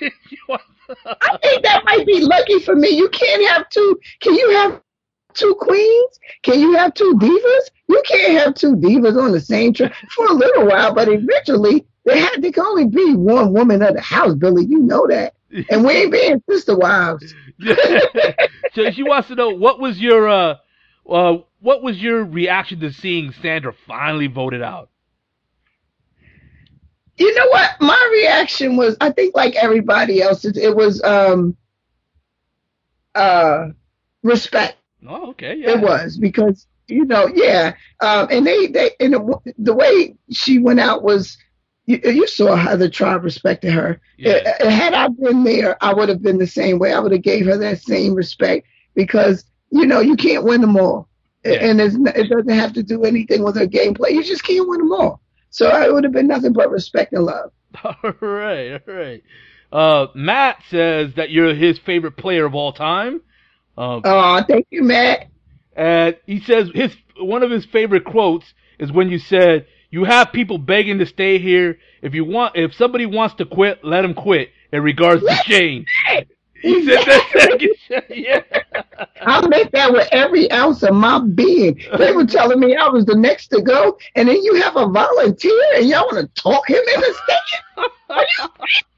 You 0.00 0.38
want- 0.48 0.62
I 1.06 1.38
think 1.42 1.62
that 1.64 1.84
might 1.84 2.06
be 2.06 2.20
lucky 2.20 2.60
for 2.60 2.74
me. 2.74 2.90
You 2.90 3.08
can't 3.10 3.48
have 3.50 3.68
two. 3.70 3.98
Can 4.20 4.34
you 4.34 4.50
have 4.50 4.80
two 5.34 5.54
queens? 5.60 6.18
Can 6.42 6.60
you 6.60 6.74
have 6.76 6.94
two 6.94 7.14
divas? 7.20 7.70
You 7.88 8.02
can't 8.06 8.38
have 8.38 8.54
two 8.54 8.76
divas 8.76 9.20
on 9.20 9.32
the 9.32 9.40
same 9.40 9.72
trip 9.72 9.92
for 10.10 10.26
a 10.26 10.32
little 10.32 10.66
while, 10.66 10.94
but 10.94 11.08
eventually 11.08 11.86
there 12.04 12.16
had 12.18 12.42
there 12.42 12.52
can 12.52 12.64
only 12.66 12.86
be 12.86 13.14
one 13.14 13.52
woman 13.52 13.82
of 13.82 13.94
the 13.94 14.00
house, 14.00 14.34
Billy. 14.34 14.64
You 14.64 14.78
know 14.80 15.06
that. 15.08 15.34
And 15.70 15.84
we 15.84 15.92
ain't 15.92 16.12
being 16.12 16.42
sister 16.48 16.76
wives. 16.76 17.34
so 18.74 18.90
she 18.90 19.02
wants 19.02 19.28
to 19.28 19.34
know 19.36 19.50
what 19.50 19.78
was 19.78 19.98
your 20.00 20.28
uh, 20.28 20.56
uh, 21.08 21.38
what 21.60 21.82
was 21.82 21.98
your 22.02 22.24
reaction 22.24 22.80
to 22.80 22.92
seeing 22.92 23.32
Sandra 23.40 23.72
finally 23.86 24.26
voted 24.26 24.62
out? 24.62 24.90
You 27.16 27.32
know 27.34 27.46
what? 27.48 27.70
My 27.80 28.08
reaction 28.12 28.76
was, 28.76 28.96
I 29.00 29.10
think, 29.10 29.34
like 29.36 29.54
everybody 29.56 30.20
else's, 30.22 30.56
it 30.56 30.74
was 30.74 31.02
um 31.04 31.56
uh 33.14 33.68
respect. 34.22 34.76
Oh, 35.06 35.30
okay, 35.30 35.56
yeah. 35.56 35.70
It 35.72 35.80
was 35.80 36.16
because 36.18 36.66
you 36.88 37.04
know, 37.04 37.26
yeah. 37.34 37.74
Um, 38.00 38.28
and 38.30 38.46
they 38.46 38.66
they 38.66 38.90
and 39.00 39.12
the, 39.14 39.54
the 39.58 39.74
way 39.74 40.16
she 40.30 40.58
went 40.58 40.80
out 40.80 41.02
was. 41.02 41.36
You, 41.86 42.00
you 42.02 42.26
saw 42.26 42.56
how 42.56 42.76
the 42.76 42.88
tribe 42.88 43.24
respected 43.24 43.70
her. 43.74 44.00
Yeah. 44.16 44.54
Uh, 44.58 44.70
Had 44.70 44.94
I 44.94 45.08
been 45.08 45.44
there, 45.44 45.76
I 45.84 45.92
would 45.92 46.08
have 46.08 46.22
been 46.22 46.38
the 46.38 46.46
same 46.46 46.78
way. 46.78 46.94
I 46.94 46.98
would 46.98 47.12
have 47.12 47.20
gave 47.20 47.44
her 47.44 47.58
that 47.58 47.82
same 47.82 48.14
respect 48.14 48.66
because 48.94 49.44
you 49.70 49.84
know 49.84 50.00
you 50.00 50.16
can't 50.16 50.44
win 50.44 50.62
them 50.62 50.78
all, 50.78 51.10
Yeah. 51.44 51.58
and 51.60 51.82
it's, 51.82 51.94
it 52.16 52.30
doesn't 52.30 52.48
have 52.48 52.72
to 52.72 52.82
do 52.82 53.04
anything 53.04 53.42
with 53.44 53.56
her 53.56 53.66
gameplay. 53.66 54.12
You 54.12 54.24
just 54.24 54.44
can't 54.44 54.66
win 54.66 54.78
them 54.78 54.92
all. 54.92 55.20
So 55.54 55.68
it 55.80 55.92
would 55.92 56.02
have 56.02 56.12
been 56.12 56.26
nothing 56.26 56.52
but 56.52 56.68
respect 56.68 57.12
and 57.12 57.24
love. 57.24 57.52
All 57.84 58.12
right, 58.20 58.72
all 58.72 58.94
right. 58.94 59.22
Uh, 59.72 60.06
Matt 60.14 60.58
says 60.68 61.14
that 61.14 61.30
you're 61.30 61.54
his 61.54 61.78
favorite 61.78 62.16
player 62.16 62.44
of 62.44 62.54
all 62.56 62.72
time. 62.72 63.20
Uh, 63.76 64.00
Oh, 64.04 64.42
thank 64.48 64.66
you, 64.70 64.82
Matt. 64.82 65.28
And 65.76 66.16
he 66.26 66.40
says 66.40 66.70
his 66.74 66.96
one 67.18 67.44
of 67.44 67.50
his 67.52 67.64
favorite 67.66 68.04
quotes 68.04 68.52
is 68.80 68.90
when 68.90 69.10
you 69.10 69.18
said, 69.18 69.66
"You 69.90 70.02
have 70.04 70.32
people 70.32 70.58
begging 70.58 70.98
to 70.98 71.06
stay 71.06 71.38
here. 71.38 71.78
If 72.02 72.14
you 72.14 72.24
want, 72.24 72.56
if 72.56 72.74
somebody 72.74 73.06
wants 73.06 73.36
to 73.36 73.44
quit, 73.44 73.84
let 73.84 74.02
them 74.02 74.14
quit." 74.14 74.50
In 74.72 74.82
regards 74.82 75.22
to 75.22 75.34
Shane, 75.44 75.86
he 76.64 76.86
said 76.86 77.04
that 77.04 77.28
second. 77.88 78.06
Yeah. 78.10 78.42
I 79.20 79.46
meant 79.46 79.72
that 79.72 79.92
with 79.92 80.08
every 80.12 80.50
ounce 80.50 80.82
of 80.82 80.94
my 80.94 81.18
being. 81.20 81.80
They 81.98 82.12
were 82.12 82.26
telling 82.26 82.60
me 82.60 82.76
I 82.76 82.88
was 82.88 83.04
the 83.04 83.16
next 83.16 83.48
to 83.48 83.60
go, 83.60 83.98
and 84.14 84.28
then 84.28 84.42
you 84.42 84.54
have 84.62 84.76
a 84.76 84.88
volunteer, 84.88 85.62
and 85.76 85.88
y'all 85.88 86.06
want 86.06 86.34
to 86.34 86.42
talk 86.42 86.68
him 86.68 86.82
into 86.94 87.14
you 87.76 87.84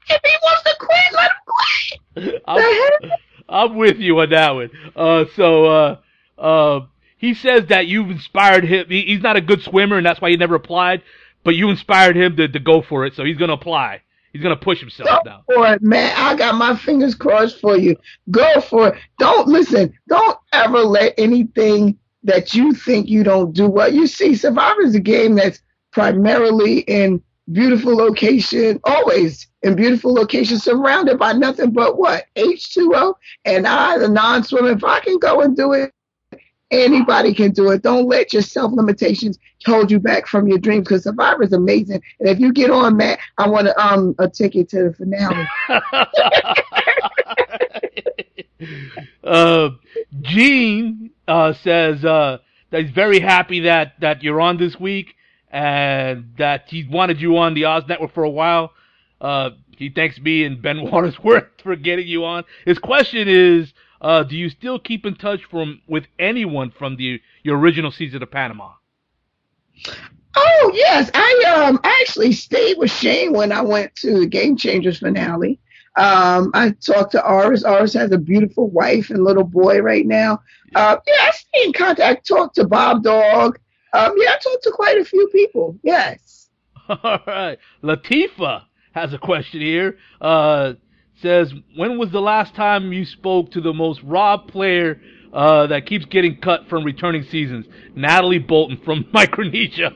if 0.09 0.21
he 0.23 0.37
wants 0.43 0.63
to 0.63 0.75
quit, 0.79 1.13
let 1.13 1.31
him 1.31 1.37
quit. 1.45 2.43
I'm, 2.47 2.57
The? 2.57 3.17
I'm 3.49 3.75
with 3.75 3.97
you 3.97 4.19
on 4.19 4.29
that 4.29 4.51
one. 4.51 4.69
Uh, 4.95 5.25
so 5.35 5.65
uh, 5.65 5.97
uh, 6.37 6.85
he 7.17 7.33
says 7.33 7.67
that 7.67 7.87
you've 7.87 8.09
inspired 8.09 8.63
him. 8.63 8.87
He, 8.89 9.03
he's 9.03 9.21
not 9.21 9.35
a 9.35 9.41
good 9.41 9.61
swimmer, 9.61 9.97
and 9.97 10.05
that's 10.05 10.21
why 10.21 10.29
he 10.29 10.37
never 10.37 10.55
applied. 10.55 11.03
But 11.43 11.55
you 11.55 11.69
inspired 11.69 12.17
him 12.17 12.35
to, 12.37 12.47
to 12.47 12.59
go 12.59 12.81
for 12.81 13.05
it, 13.05 13.15
so 13.15 13.23
he's 13.23 13.37
gonna 13.37 13.53
apply. 13.53 14.01
He's 14.33 14.41
gonna 14.43 14.55
push 14.57 14.79
himself 14.79 15.09
Go 15.09 15.19
now. 15.25 15.41
for 15.45 15.73
it, 15.73 15.81
man. 15.81 16.13
I 16.15 16.35
got 16.35 16.55
my 16.55 16.75
fingers 16.75 17.15
crossed 17.15 17.59
for 17.59 17.77
you. 17.77 17.95
Go 18.29 18.61
for 18.61 18.89
it. 18.89 18.95
Don't 19.19 19.47
listen. 19.47 19.93
Don't 20.07 20.37
ever 20.53 20.79
let 20.79 21.13
anything 21.17 21.97
that 22.23 22.53
you 22.53 22.73
think 22.73 23.07
you 23.07 23.23
don't 23.23 23.53
do 23.53 23.67
well. 23.67 23.91
You 23.91 24.07
see, 24.07 24.35
Survivor 24.35 24.81
is 24.81 24.95
a 24.95 24.99
game 24.99 25.35
that's 25.35 25.61
primarily 25.91 26.79
in 26.79 27.21
beautiful 27.51 27.95
location, 27.95 28.79
always 28.83 29.47
in 29.63 29.75
beautiful 29.75 30.13
location, 30.13 30.59
surrounded 30.59 31.17
by 31.17 31.33
nothing 31.33 31.71
but 31.71 31.97
what 31.97 32.25
H2O. 32.35 33.13
And 33.45 33.65
I, 33.65 33.97
the 33.97 34.09
non-swimmer, 34.09 34.71
if 34.71 34.83
I 34.83 34.99
can 34.99 35.17
go 35.19 35.41
and 35.41 35.55
do 35.55 35.73
it 35.73 35.93
Anybody 36.69 37.33
can 37.33 37.51
do 37.51 37.71
it. 37.71 37.81
Don't 37.81 38.07
let 38.07 38.33
your 38.33 38.41
self 38.41 38.73
limitations 38.73 39.39
hold 39.67 39.91
you 39.91 39.99
back 39.99 40.27
from 40.27 40.47
your 40.47 40.57
dreams 40.57 40.87
because 40.87 41.03
Survivor 41.03 41.43
is 41.43 41.53
amazing. 41.53 42.01
And 42.19 42.29
if 42.29 42.39
you 42.39 42.51
get 42.51 42.71
on, 42.71 42.97
Matt, 42.97 43.19
I 43.37 43.47
want 43.47 43.67
to, 43.67 43.79
um 43.79 44.15
a 44.19 44.27
ticket 44.27 44.69
to 44.69 44.89
the 44.89 44.93
finale. 44.93 45.47
uh, 49.23 49.69
Gene 50.21 51.11
uh, 51.27 51.53
says 51.53 52.03
uh, 52.03 52.39
that 52.71 52.81
he's 52.81 52.91
very 52.91 53.19
happy 53.19 53.61
that, 53.61 53.93
that 53.99 54.23
you're 54.23 54.41
on 54.41 54.57
this 54.57 54.79
week 54.79 55.15
and 55.51 56.33
that 56.37 56.65
he 56.67 56.87
wanted 56.89 57.21
you 57.21 57.37
on 57.37 57.53
the 57.53 57.65
Oz 57.65 57.83
Network 57.87 58.13
for 58.13 58.23
a 58.23 58.29
while. 58.29 58.71
Uh, 59.21 59.51
he 59.77 59.89
thanks 59.89 60.19
me 60.19 60.43
and 60.43 60.61
Ben 60.61 60.81
Wadsworth 60.91 61.45
for 61.63 61.75
getting 61.75 62.07
you 62.07 62.25
on. 62.25 62.43
His 62.65 62.79
question 62.79 63.27
is, 63.27 63.73
uh, 64.01 64.23
do 64.23 64.35
you 64.35 64.49
still 64.49 64.79
keep 64.79 65.05
in 65.05 65.15
touch 65.15 65.41
from 65.49 65.81
with 65.87 66.05
anyone 66.19 66.71
from 66.71 66.97
the 66.97 67.19
your 67.43 67.57
original 67.57 67.91
season 67.91 68.21
of 68.21 68.31
Panama? 68.31 68.71
Oh 70.35 70.71
yes, 70.73 71.09
I 71.13 71.67
um 71.67 71.79
actually 71.83 72.31
stayed 72.31 72.77
with 72.77 72.91
Shane 72.91 73.33
when 73.33 73.51
I 73.51 73.61
went 73.61 73.95
to 73.97 74.19
the 74.19 74.27
Game 74.27 74.55
Changers 74.55 74.99
finale. 74.99 75.59
Um, 75.97 76.51
I 76.53 76.75
talked 76.85 77.13
to 77.13 77.23
Aras. 77.23 77.63
Aras 77.63 77.93
has 77.93 78.11
a 78.11 78.19
beautiful 78.19 78.69
wife 78.69 79.09
and 79.09 79.23
little 79.23 79.43
boy 79.43 79.79
right 79.79 80.05
now. 80.05 80.39
Uh, 80.75 80.97
yeah, 81.07 81.13
I 81.21 81.31
stay 81.31 81.63
in 81.65 81.73
contact. 81.73 82.27
Talked 82.27 82.55
to 82.55 82.67
Bob 82.67 83.03
Dog. 83.03 83.57
Um, 83.93 84.13
yeah, 84.17 84.33
I 84.33 84.37
talked 84.37 84.63
to 84.63 84.71
quite 84.71 84.97
a 84.99 85.05
few 85.05 85.27
people. 85.29 85.79
Yes. 85.81 86.49
All 86.89 87.19
right, 87.25 87.57
Latifa 87.83 88.63
has 88.93 89.13
a 89.13 89.17
question 89.17 89.61
here. 89.61 89.97
Uh, 90.21 90.73
says, 91.21 91.51
when 91.75 91.97
was 91.97 92.11
the 92.11 92.21
last 92.21 92.53
time 92.53 92.93
you 92.93 93.03
spoke 93.03 93.51
to 93.51 93.61
the 93.61 93.73
most 93.73 94.01
robbed 94.03 94.51
player 94.51 95.01
uh, 95.33 95.67
that 95.67 95.85
keeps 95.85 96.05
getting 96.05 96.37
cut 96.37 96.67
from 96.67 96.83
returning 96.83 97.23
seasons? 97.23 97.65
Natalie 97.95 98.39
Bolton 98.39 98.77
from 98.77 99.05
Micronesia. 99.13 99.93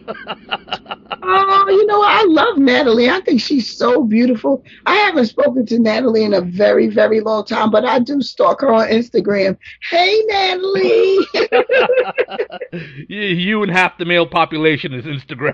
oh, 1.24 1.66
you 1.70 1.86
know, 1.86 2.02
I 2.02 2.24
love 2.28 2.58
Natalie. 2.58 3.10
I 3.10 3.22
think 3.22 3.42
she's 3.42 3.78
so 3.78 4.04
beautiful. 4.04 4.64
I 4.86 4.96
haven't 4.96 5.28
spoken 5.28 5.66
to 5.68 5.80
Natalie 5.80 6.24
in 6.24 6.34
a 6.34 6.42
very, 6.42 6.88
very 6.88 7.20
long 7.22 7.46
time, 7.46 7.72
but 7.72 7.86
I 7.86 8.00
do 8.00 8.22
stalk 8.22 8.62
her 8.62 8.74
on 8.74 8.88
Instagram. 8.90 9.58
Hey, 9.90 10.22
Natalie. 10.28 11.18
you 13.08 13.64
and 13.64 13.72
half 13.72 13.98
the 13.98 14.06
male 14.06 14.28
population 14.28 14.94
is 14.94 15.06
Instagram. 15.06 15.54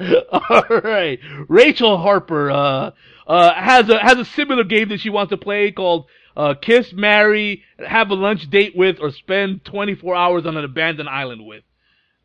All 0.50 0.80
right, 0.82 1.18
Rachel 1.48 1.96
Harper 1.98 2.50
uh, 2.50 2.90
uh, 3.26 3.54
has 3.54 3.88
a 3.88 3.98
has 3.98 4.18
a 4.18 4.24
similar 4.24 4.64
game 4.64 4.88
that 4.88 5.00
she 5.00 5.08
wants 5.08 5.30
to 5.30 5.36
play 5.36 5.70
called 5.70 6.06
uh, 6.36 6.54
Kiss, 6.60 6.92
Marry, 6.92 7.62
Have 7.78 8.10
a 8.10 8.14
Lunch 8.14 8.48
Date 8.50 8.76
with, 8.76 8.96
or 9.00 9.10
Spend 9.10 9.64
24 9.64 10.14
Hours 10.14 10.46
on 10.46 10.56
an 10.56 10.64
Abandoned 10.64 11.08
Island 11.08 11.46
with. 11.46 11.64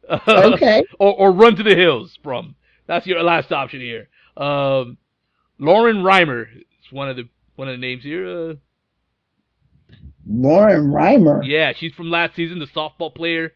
okay. 0.27 0.83
or, 0.99 1.13
or 1.13 1.31
Run 1.31 1.55
to 1.55 1.63
the 1.63 1.75
Hills 1.75 2.17
from. 2.23 2.55
That's 2.87 3.05
your 3.05 3.21
last 3.21 3.51
option 3.51 3.81
here. 3.81 4.09
Um, 4.35 4.97
Lauren 5.59 5.97
Rimler 5.97 6.47
is 6.51 6.91
one 6.91 7.09
of 7.09 7.17
the 7.17 7.29
one 7.55 7.67
of 7.67 7.73
the 7.73 7.77
names 7.77 8.03
here. 8.03 8.25
Uh, 8.27 8.53
Lauren 10.25 10.91
Rimler. 10.91 11.41
Yeah, 11.43 11.73
she's 11.75 11.93
from 11.93 12.09
last 12.09 12.35
season, 12.35 12.59
the 12.59 12.67
softball 12.67 13.13
player. 13.13 13.53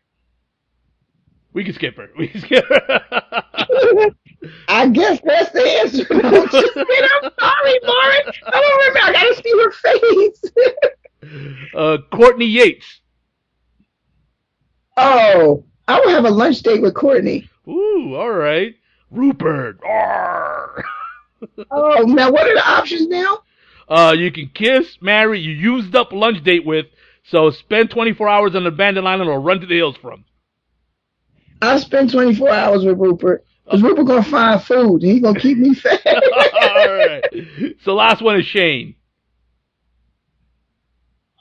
We 1.53 1.63
can 1.63 1.73
skip 1.73 1.97
her. 1.97 2.09
We 2.17 2.27
can 2.27 2.41
skip 2.41 2.65
her. 2.67 4.09
I 4.67 4.89
guess 4.89 5.19
that's 5.23 5.51
the 5.51 5.61
answer. 5.61 6.05
I'm, 6.11 6.49
just. 6.49 6.77
I'm 6.77 7.31
sorry, 7.39 7.79
Lauren. 7.83 8.33
I 8.45 8.61
don't 8.61 8.77
remember. 8.79 8.99
I 9.01 9.11
gotta 9.13 9.35
see 9.35 9.53
her 9.61 9.71
face. 9.71 10.43
uh, 11.75 11.97
Courtney 12.11 12.47
Yates. 12.47 13.01
Oh, 14.97 15.63
I 15.87 15.99
will 15.99 16.09
have 16.09 16.25
a 16.25 16.29
lunch 16.29 16.61
date 16.61 16.81
with 16.81 16.93
Courtney. 16.93 17.49
Ooh, 17.67 18.15
all 18.15 18.31
right. 18.31 18.75
Rupert. 19.11 19.79
oh, 19.85 20.67
now 21.71 22.31
what 22.31 22.47
are 22.47 22.55
the 22.55 22.67
options 22.67 23.07
now? 23.07 23.39
Uh, 23.87 24.15
you 24.17 24.31
can 24.31 24.49
kiss, 24.53 24.97
marry, 25.01 25.39
you 25.39 25.51
used 25.51 25.95
up 25.95 26.13
lunch 26.13 26.43
date 26.43 26.65
with, 26.65 26.85
so 27.23 27.51
spend 27.51 27.89
24 27.89 28.29
hours 28.29 28.55
on 28.55 28.61
an 28.61 28.67
abandoned 28.67 29.07
island 29.07 29.29
or 29.29 29.39
run 29.39 29.59
to 29.59 29.67
the 29.67 29.75
hills 29.75 29.97
from. 29.97 30.25
I'll 31.61 31.79
spend 31.79 32.11
24 32.11 32.49
hours 32.49 32.85
with 32.85 32.97
Rupert. 32.97 33.45
Cause 33.69 33.81
Rupert 33.81 34.05
gonna 34.07 34.23
find 34.23 34.61
food. 34.61 35.03
and 35.03 35.11
He 35.11 35.19
gonna 35.19 35.39
keep 35.39 35.57
me 35.57 35.73
fed. 35.73 36.01
All 36.05 36.93
right. 36.93 37.23
So 37.83 37.95
last 37.95 38.21
one 38.21 38.39
is 38.39 38.45
Shane. 38.45 38.95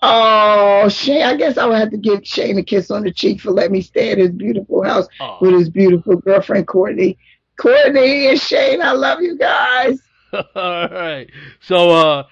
Oh, 0.05 0.89
Shane! 0.89 1.23
I 1.23 1.37
guess 1.37 1.57
I 1.57 1.67
would 1.67 1.79
have 1.79 1.91
to 1.91 1.97
give 1.97 2.27
Shane 2.27 2.59
a 2.59 2.63
kiss 2.63 2.91
on 2.91 3.05
the 3.05 3.13
cheek 3.13 3.41
for 3.41 3.51
letting 3.53 3.73
me 3.73 3.83
stay 3.83 4.11
at 4.11 4.19
his 4.19 4.31
beautiful 4.31 4.83
house 4.83 5.07
with 5.41 5.53
his 5.55 5.69
beautiful 5.71 6.17
girlfriend 6.17 6.67
Courtney. 6.67 7.19
Courtney 7.57 8.27
and 8.29 8.41
Shane, 8.41 8.83
I 8.83 8.93
love 8.93 9.21
you 9.21 9.37
guys. 9.39 10.01
All 10.33 10.89
right. 10.89 11.29
So 11.61 11.91
uh, 11.91 12.25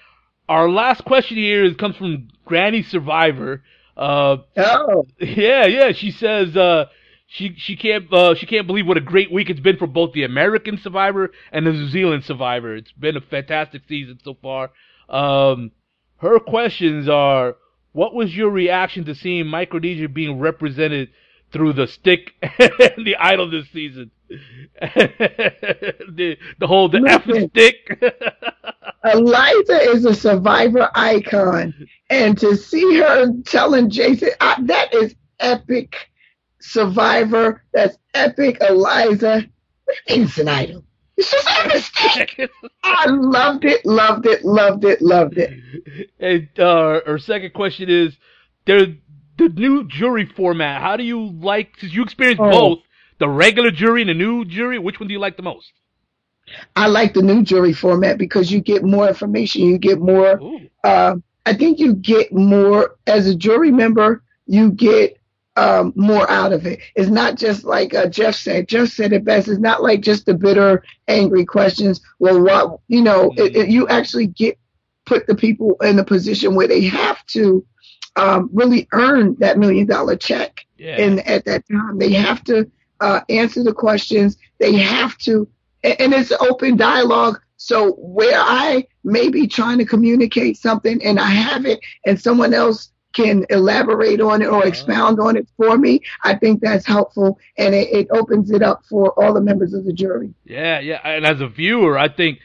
our 0.49 0.69
last 0.69 1.05
question 1.05 1.37
here 1.37 1.65
is, 1.65 1.77
comes 1.77 1.97
from 1.97 2.29
Granny 2.45 2.83
Survivor. 2.83 3.63
Uh, 3.97 4.39
oh. 4.57 5.07
Yeah, 5.21 5.67
yeah. 5.67 5.93
She 5.93 6.11
says. 6.11 6.57
Uh, 6.57 6.87
she 7.33 7.55
she 7.57 7.77
can't 7.77 8.13
uh, 8.13 8.35
she 8.35 8.45
can't 8.45 8.67
believe 8.67 8.89
what 8.89 8.97
a 8.97 9.01
great 9.01 9.31
week 9.31 9.51
it's 9.51 9.61
been 9.61 9.77
for 9.77 9.87
both 9.87 10.13
the 10.13 10.25
American 10.25 10.79
Survivor 10.79 11.31
and 11.53 11.65
the 11.65 11.73
New 11.73 11.89
Zealand 11.89 12.25
Survivor. 12.25 12.75
It's 12.75 12.91
been 12.91 13.17
a 13.17 13.21
fantastic 13.21 13.83
season 13.89 14.19
so 14.25 14.35
far. 14.35 14.73
Um, 15.09 15.71
her 16.17 16.41
questions 16.41 17.09
are: 17.09 17.55
What 17.93 18.15
was 18.15 18.37
your 18.37 18.51
reaction 18.51 19.05
to 19.05 19.15
seeing 19.15 19.47
Micronesia 19.47 20.09
being 20.09 20.41
represented 20.41 21.11
through 21.53 21.75
the 21.75 21.87
stick 21.87 22.33
and 22.43 23.07
the 23.07 23.15
idol 23.17 23.49
this 23.49 23.71
season? 23.71 24.11
the 24.29 26.37
the 26.59 26.67
whole 26.67 26.89
the 26.89 27.05
F 27.07 27.23
stick. 27.51 28.13
Eliza 29.15 29.93
is 29.93 30.05
a 30.05 30.15
survivor 30.15 30.91
icon, 30.97 31.73
and 32.11 32.37
to 32.39 32.57
see 32.57 32.99
her 32.99 33.33
telling 33.47 33.89
Jason 33.89 34.31
I, 34.41 34.57
that 34.63 34.93
is 34.95 35.15
epic 35.39 36.10
Survivor. 36.61 37.63
That's 37.73 37.97
epic. 38.15 38.59
Eliza. 38.61 39.47
What 39.85 39.97
do 40.07 40.15
you 40.15 40.21
mean 40.21 40.29
it's 40.29 40.39
an 40.39 40.49
idol? 40.49 40.85
It's 41.17 41.31
just 41.31 41.49
a 41.49 41.69
mistake. 41.69 42.51
I 42.83 43.07
loved 43.07 43.65
it, 43.65 43.85
loved 43.85 44.27
it, 44.27 44.45
loved 44.45 44.85
it, 44.85 45.03
loved 45.03 45.37
it. 45.37 45.61
And 46.19 46.49
uh, 46.59 47.01
our 47.07 47.19
second 47.19 47.53
question 47.53 47.91
is, 47.91 48.17
there 48.67 48.87
the 49.41 49.49
new 49.49 49.85
jury 49.85 50.27
format. 50.27 50.81
How 50.81 50.97
do 50.97 51.03
you 51.03 51.31
like? 51.41 51.77
Since 51.79 51.93
you 51.93 52.03
experienced 52.03 52.41
oh. 52.41 52.51
both, 52.51 52.79
the 53.19 53.29
regular 53.29 53.71
jury 53.71 54.03
and 54.03 54.11
the 54.11 54.15
new 54.15 54.45
jury, 54.45 54.79
which 54.79 55.01
one 55.01 55.09
do 55.09 55.13
you 55.13 55.19
like 55.19 55.37
the 55.37 55.43
most? 55.43 55.73
I 56.77 56.89
like 56.89 57.15
the 57.15 57.23
new 57.23 57.43
jury 57.43 57.73
format 57.73 58.19
because 58.19 58.51
you 58.51 58.61
get 58.61 58.83
more 58.83 59.09
information. 59.09 59.63
You 59.63 59.79
get 59.79 60.01
more. 60.01 60.41
Uh, 60.85 61.17
I 61.47 61.55
think 61.55 61.79
you 61.79 61.95
get 61.95 62.33
more 62.33 62.97
as 63.07 63.27
a 63.27 63.35
jury 63.35 63.71
member. 63.71 64.23
You 64.47 64.73
get 64.73 65.20
um, 65.57 65.93
more 65.97 66.31
out 66.31 66.53
of 66.53 66.67
it. 66.67 66.81
It's 66.95 67.11
not 67.11 67.37
just 67.37 67.65
like 67.65 67.95
uh, 67.95 68.07
Jeff 68.07 68.35
said. 68.35 68.69
Jeff 68.69 68.89
said 68.89 69.13
it 69.13 69.25
best. 69.25 69.49
It's 69.49 69.61
not 69.61 69.83
like 69.83 70.01
just 70.01 70.27
the 70.27 70.35
bitter, 70.35 70.85
angry 71.09 71.45
questions. 71.45 72.01
Well, 72.19 72.43
what 72.43 72.81
you 72.89 73.03
know, 73.03 73.33
it, 73.37 73.57
it, 73.57 73.69
you 73.69 73.89
actually 73.89 74.29
get 74.29 74.59
put 75.07 75.27
the 75.27 75.35
people 75.35 75.77
in 75.83 75.99
a 75.99 76.05
position 76.05 76.55
where 76.55 76.69
they 76.69 76.83
have 76.83 77.25
to 77.27 77.65
um, 78.17 78.51
really 78.53 78.89
earn 78.93 79.37
that 79.41 79.59
million 79.59 79.87
dollar 79.87 80.17
check. 80.17 80.67
Yeah. 80.77 80.97
And 81.01 81.27
at 81.27 81.45
that 81.47 81.65
time, 81.69 81.99
they 81.99 82.13
have 82.13 82.45
to 82.45 82.71
uh, 83.01 83.21
answer 83.29 83.63
the 83.63 83.75
questions. 83.75 84.37
They 84.59 84.77
have 84.77 85.19
to, 85.19 85.49
and, 85.83 86.01
and 86.01 86.15
it's 86.15 86.33
open 86.33 86.77
dialogue. 86.77 87.41
So 87.57 87.93
where 87.95 88.41
I 88.41 88.87
may 89.05 89.29
be 89.29 89.47
trying 89.47 89.79
to 89.79 89.85
communicate 89.85 90.57
something 90.57 91.03
and 91.05 91.19
I 91.19 91.27
have 91.27 91.67
it, 91.67 91.81
and 92.07 92.21
someone 92.21 92.55
else 92.55 92.91
can 93.13 93.45
elaborate 93.51 94.21
on 94.21 94.43
it 94.43 94.47
or 94.47 94.59
uh-huh. 94.59 94.69
expound 94.69 95.21
on 95.21 95.37
it 95.37 95.47
for 95.57 95.77
me, 95.77 96.01
I 96.23 96.35
think 96.37 96.61
that's 96.61 96.87
helpful 96.87 97.39
and 97.57 97.75
it, 97.75 97.89
it, 97.93 98.09
opens 98.11 98.51
it 98.51 98.63
up 98.63 98.85
for 98.89 99.13
all 99.13 99.35
the 99.35 99.41
members 99.41 99.75
of 99.75 99.85
the 99.85 99.93
jury. 99.93 100.33
Yeah, 100.45 100.81
yeah. 100.81 101.01
And 101.05 101.27
as 101.27 101.41
a 101.41 101.49
viewer, 101.49 101.99
I 101.99 102.09
think 102.09 102.39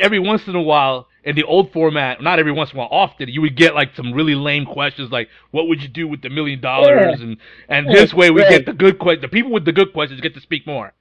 every 0.00 0.18
once 0.18 0.46
in 0.46 0.54
a 0.54 0.62
while 0.62 1.08
in 1.24 1.36
the 1.36 1.44
old 1.44 1.72
format, 1.72 2.22
not 2.22 2.38
every 2.38 2.52
once 2.52 2.70
in 2.70 2.76
a 2.76 2.80
while, 2.80 2.88
often 2.90 3.28
you 3.28 3.40
would 3.42 3.56
get 3.56 3.74
like 3.74 3.94
some 3.94 4.12
really 4.12 4.34
lame 4.34 4.64
questions 4.64 5.10
like, 5.10 5.28
"What 5.50 5.68
would 5.68 5.82
you 5.82 5.88
do 5.88 6.08
with 6.08 6.22
the 6.22 6.30
million 6.30 6.60
dollars?" 6.60 7.20
and 7.20 7.36
and 7.68 7.86
yeah, 7.86 7.92
this 7.92 8.14
way 8.14 8.30
we 8.30 8.42
right. 8.42 8.50
get 8.50 8.66
the 8.66 8.72
good 8.72 8.98
questions. 8.98 9.22
The 9.22 9.28
people 9.28 9.52
with 9.52 9.64
the 9.64 9.72
good 9.72 9.92
questions 9.92 10.20
get 10.20 10.34
to 10.34 10.40
speak 10.40 10.66
more. 10.66 10.92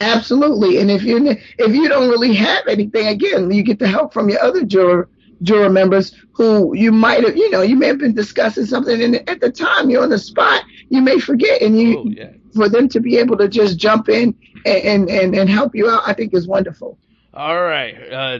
Absolutely, 0.00 0.78
and 0.78 0.90
if 0.90 1.02
you 1.02 1.36
if 1.58 1.74
you 1.74 1.88
don't 1.88 2.08
really 2.08 2.34
have 2.34 2.66
anything, 2.68 3.06
again, 3.06 3.50
you 3.50 3.62
get 3.62 3.78
the 3.78 3.88
help 3.88 4.12
from 4.12 4.28
your 4.28 4.42
other 4.42 4.64
juror 4.64 5.08
juror 5.42 5.70
members 5.70 6.14
who 6.32 6.74
you 6.74 6.92
might 6.92 7.24
have, 7.24 7.36
you 7.36 7.50
know, 7.50 7.62
you 7.62 7.76
may 7.76 7.86
have 7.86 7.98
been 7.98 8.14
discussing 8.14 8.66
something, 8.66 9.02
and 9.02 9.28
at 9.28 9.40
the 9.40 9.50
time 9.50 9.90
you're 9.90 10.02
on 10.02 10.10
the 10.10 10.18
spot, 10.18 10.64
you 10.88 11.00
may 11.00 11.18
forget, 11.18 11.62
and 11.62 11.78
you, 11.78 11.98
oh, 11.98 12.04
yeah. 12.06 12.30
for 12.54 12.68
them 12.68 12.88
to 12.88 13.00
be 13.00 13.16
able 13.16 13.36
to 13.36 13.48
just 13.48 13.78
jump 13.78 14.08
in 14.08 14.34
and, 14.64 15.08
and 15.08 15.34
and 15.34 15.48
help 15.48 15.74
you 15.74 15.88
out, 15.88 16.02
I 16.06 16.14
think 16.14 16.34
is 16.34 16.46
wonderful. 16.46 16.98
All 17.34 17.62
right, 17.62 18.12
uh, 18.12 18.38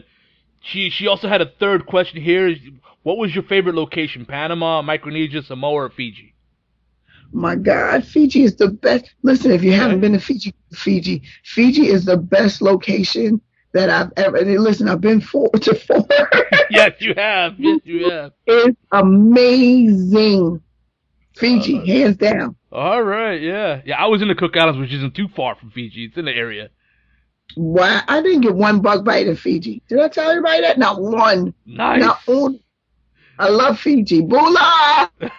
she 0.60 0.90
she 0.90 1.06
also 1.06 1.28
had 1.28 1.40
a 1.40 1.50
third 1.58 1.86
question 1.86 2.20
here. 2.20 2.54
What 3.02 3.18
was 3.18 3.34
your 3.34 3.44
favorite 3.44 3.74
location? 3.74 4.26
Panama, 4.26 4.82
Micronesia, 4.82 5.42
Samoa, 5.42 5.84
or 5.84 5.90
Fiji? 5.90 6.34
My 7.32 7.56
God, 7.56 8.04
Fiji 8.04 8.42
is 8.42 8.56
the 8.56 8.68
best. 8.68 9.10
Listen, 9.22 9.50
if 9.50 9.62
you 9.62 9.72
haven't 9.72 10.00
been 10.00 10.12
to 10.12 10.18
Fiji, 10.18 10.54
Fiji, 10.72 11.22
Fiji 11.44 11.88
is 11.88 12.06
the 12.06 12.16
best 12.16 12.62
location 12.62 13.40
that 13.72 13.90
I've 13.90 14.12
ever. 14.16 14.36
And 14.38 14.50
listen, 14.62 14.88
I've 14.88 15.00
been 15.00 15.20
four 15.20 15.50
to 15.50 15.74
four. 15.74 16.06
yes, 16.70 16.92
you 17.00 17.14
have. 17.16 17.54
Yes, 17.58 17.80
you 17.84 18.10
have. 18.10 18.32
It's 18.46 18.78
amazing. 18.92 20.60
Fiji, 21.36 21.78
Uh, 21.78 21.84
hands 21.84 22.16
down. 22.16 22.56
All 22.72 23.02
right, 23.02 23.40
yeah, 23.40 23.80
yeah. 23.84 23.96
I 23.96 24.06
was 24.06 24.20
in 24.22 24.28
the 24.28 24.34
Cook 24.34 24.56
Islands, 24.56 24.78
which 24.80 24.92
isn't 24.92 25.14
too 25.14 25.28
far 25.28 25.54
from 25.54 25.70
Fiji. 25.70 26.04
It's 26.06 26.16
in 26.16 26.24
the 26.24 26.32
area. 26.32 26.70
Why 27.54 28.02
I 28.06 28.20
didn't 28.22 28.42
get 28.42 28.54
one 28.54 28.80
bug 28.80 29.04
bite 29.04 29.26
in 29.26 29.36
Fiji. 29.36 29.82
Did 29.88 30.00
I 30.00 30.08
tell 30.08 30.28
everybody 30.28 30.62
that? 30.62 30.78
Not 30.78 31.00
one. 31.00 31.54
Nice. 31.64 32.00
Not 32.00 32.18
one. 32.26 32.60
I 33.38 33.48
love 33.48 33.78
Fiji. 33.78 34.20
Bula! 34.20 35.10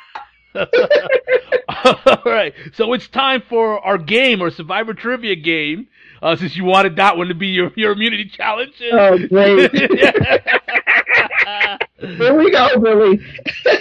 All 0.55 2.21
right, 2.25 2.53
so 2.73 2.93
it's 2.93 3.07
time 3.07 3.43
for 3.47 3.79
our 3.85 3.97
game, 3.97 4.41
our 4.41 4.49
Survivor 4.51 4.93
Trivia 4.93 5.35
game. 5.35 5.87
Uh, 6.21 6.35
since 6.35 6.53
you 6.57 6.65
wanted 6.65 6.97
that 6.97 7.15
one 7.15 7.29
to 7.29 7.33
be 7.35 7.47
your 7.47 7.71
your 7.77 7.93
immunity 7.93 8.25
challenge. 8.29 8.73
Oh, 8.91 9.17
great. 9.29 9.71
Here 12.01 12.37
we 12.37 12.51
go, 12.51 12.67
Billy. 12.81 13.19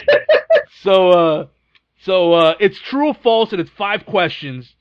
so, 0.83 1.11
uh, 1.11 1.47
so 2.05 2.33
uh, 2.35 2.55
it's 2.61 2.79
true 2.81 3.09
or 3.09 3.15
false, 3.15 3.53
and 3.53 3.61
it's 3.61 3.71
five 3.71 4.05
questions. 4.07 4.73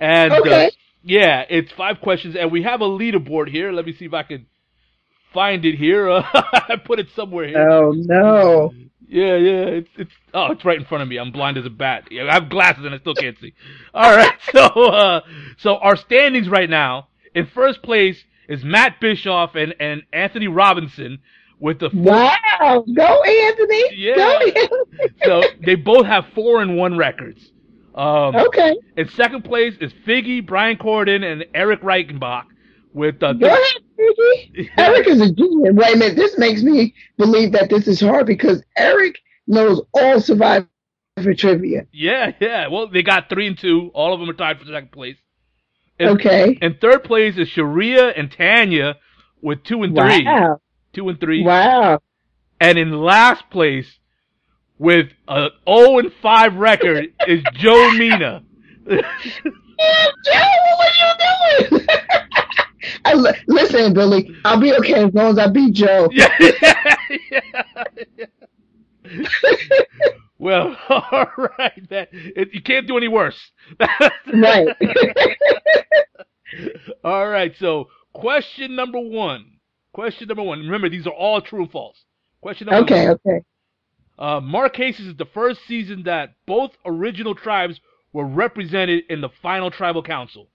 And 0.00 0.32
uh, 0.32 0.40
Okay. 0.40 0.70
yeah, 1.02 1.44
it's 1.48 1.70
five 1.72 2.00
questions, 2.00 2.36
and 2.36 2.50
we 2.50 2.62
have 2.62 2.80
a 2.80 2.88
leaderboard 2.88 3.48
here. 3.48 3.72
Let 3.72 3.86
me 3.86 3.92
see 3.92 4.06
if 4.06 4.14
I 4.14 4.22
can 4.24 4.46
find 5.32 5.64
it 5.64 5.76
here. 5.76 6.10
Uh, 6.10 6.22
I 6.34 6.76
put 6.84 6.98
it 6.98 7.08
somewhere 7.14 7.46
here. 7.48 7.68
oh 7.70 7.92
no. 7.94 8.72
Yeah, 9.08 9.36
yeah. 9.36 9.64
It's 9.66 9.90
it's 9.96 10.12
oh, 10.32 10.52
it's 10.52 10.64
right 10.64 10.78
in 10.78 10.84
front 10.86 11.02
of 11.02 11.08
me. 11.08 11.18
I'm 11.18 11.30
blind 11.32 11.56
as 11.58 11.66
a 11.66 11.70
bat. 11.70 12.08
I 12.12 12.32
have 12.34 12.48
glasses 12.48 12.84
and 12.84 12.94
I 12.94 12.98
still 12.98 13.14
can't 13.14 13.38
see. 13.38 13.54
All 13.92 14.16
right. 14.16 14.32
So 14.52 14.60
uh 14.66 15.20
so 15.58 15.76
our 15.76 15.96
standings 15.96 16.48
right 16.48 16.70
now, 16.70 17.08
in 17.34 17.46
first 17.46 17.82
place 17.82 18.24
is 18.48 18.64
Matt 18.64 19.00
Bischoff 19.00 19.54
and 19.56 19.74
and 19.80 20.02
Anthony 20.12 20.48
Robinson 20.48 21.18
with 21.60 21.78
the 21.80 21.90
four, 21.90 22.02
Wow. 22.60 22.84
Go 22.94 23.22
Anthony. 23.22 23.84
Yeah. 23.96 24.14
Go 24.16 24.38
Anthony. 24.38 24.68
so 25.24 25.42
they 25.64 25.74
both 25.76 26.06
have 26.06 26.26
4 26.34 26.62
and 26.62 26.76
1 26.76 26.96
records. 26.96 27.52
Um 27.94 28.36
Okay. 28.36 28.74
in 28.96 29.08
second 29.10 29.44
place 29.44 29.74
is 29.80 29.92
Figgy, 30.06 30.44
Brian 30.44 30.76
Corden 30.76 31.24
and 31.24 31.44
Eric 31.54 31.82
Reichenbach 31.82 32.44
with 32.92 33.22
uh, 33.22 33.32
Go 33.34 33.46
ahead, 33.46 33.60
Ricky. 33.98 34.70
Eric 34.76 35.06
is 35.06 35.20
a 35.20 35.32
genius. 35.32 35.74
Wait 35.74 35.94
a 35.94 35.98
minute. 35.98 36.16
This 36.16 36.36
makes 36.38 36.62
me 36.62 36.94
believe 37.18 37.52
that 37.52 37.70
this 37.70 37.86
is 37.88 38.00
hard 38.00 38.26
because 38.26 38.62
Eric 38.76 39.16
knows 39.46 39.82
all 39.92 40.20
Survivor 40.20 40.66
trivia. 41.36 41.86
Yeah, 41.92 42.32
yeah. 42.40 42.68
Well, 42.68 42.88
they 42.88 43.02
got 43.02 43.28
3 43.28 43.46
and 43.48 43.58
2. 43.58 43.90
All 43.94 44.12
of 44.14 44.20
them 44.20 44.28
are 44.30 44.34
tied 44.34 44.58
for 44.58 44.64
second 44.66 44.90
place. 44.92 45.16
And- 45.98 46.10
Okay. 46.10 46.58
And 46.60 46.80
third 46.80 47.04
place 47.04 47.36
is 47.38 47.48
Sharia 47.48 48.08
and 48.08 48.30
Tanya 48.32 48.96
with 49.40 49.62
two 49.62 49.82
and 49.84 49.94
three. 49.96 50.24
Wow. 50.24 50.60
Two 50.92 51.08
and 51.08 51.20
three. 51.20 51.44
Wow. 51.44 52.00
And 52.60 52.78
in 52.78 52.90
last 53.00 53.48
place 53.50 53.98
with 54.78 55.08
a 55.28 55.48
0 55.68 55.98
and 55.98 56.12
5 56.20 56.54
record 56.56 57.12
is 57.28 57.42
Joe 57.54 57.90
Mina. 57.92 58.42
Yeah, 58.88 58.96
Joe, 59.44 59.50
what 60.78 60.92
are 61.00 61.68
you 61.68 61.68
doing? 61.70 61.86
I 63.04 63.14
li- 63.14 63.32
listen, 63.48 63.94
Billy. 63.94 64.30
I'll 64.44 64.60
be 64.60 64.74
okay 64.74 65.04
as 65.04 65.14
long 65.14 65.32
as 65.32 65.38
I 65.38 65.48
beat 65.48 65.74
Joe. 65.74 66.08
yeah, 66.12 66.36
yeah. 67.30 68.26
well, 70.38 70.76
all 70.88 71.26
right. 71.58 71.88
That 71.90 72.08
it, 72.12 72.52
you 72.52 72.62
can't 72.62 72.86
do 72.86 72.96
any 72.96 73.08
worse. 73.08 73.38
right. 74.32 74.68
all 77.04 77.28
right. 77.28 77.54
So, 77.58 77.88
question 78.12 78.76
number 78.76 79.00
one. 79.00 79.58
Question 79.92 80.28
number 80.28 80.42
one. 80.42 80.60
Remember, 80.60 80.88
these 80.88 81.06
are 81.06 81.12
all 81.12 81.40
true 81.40 81.62
and 81.62 81.70
false. 81.70 82.04
Question 82.40 82.68
number 82.68 82.84
okay. 82.84 83.08
one. 83.08 83.18
Okay. 83.26 83.30
Okay. 83.30 83.44
Uh, 84.18 84.40
Marquesas 84.40 85.08
is 85.08 85.16
the 85.16 85.26
first 85.34 85.60
season 85.66 86.04
that 86.04 86.34
both 86.46 86.70
original 86.84 87.34
tribes 87.34 87.80
were 88.12 88.26
represented 88.26 89.04
in 89.10 89.20
the 89.20 89.28
final 89.42 89.70
tribal 89.70 90.02
council. 90.02 90.48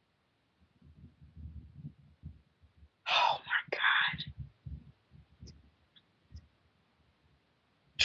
Oh 3.08 3.38
my 3.38 3.78
God. 3.78 4.24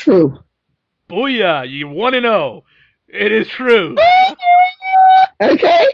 True. 0.05 0.39
Booyah! 1.09 1.69
You 1.71 1.89
one 1.89 2.13
and 2.15 2.25
zero. 2.25 2.65
It 3.09 3.33
is 3.33 3.49
true. 3.49 3.97
Okay. 5.41 5.87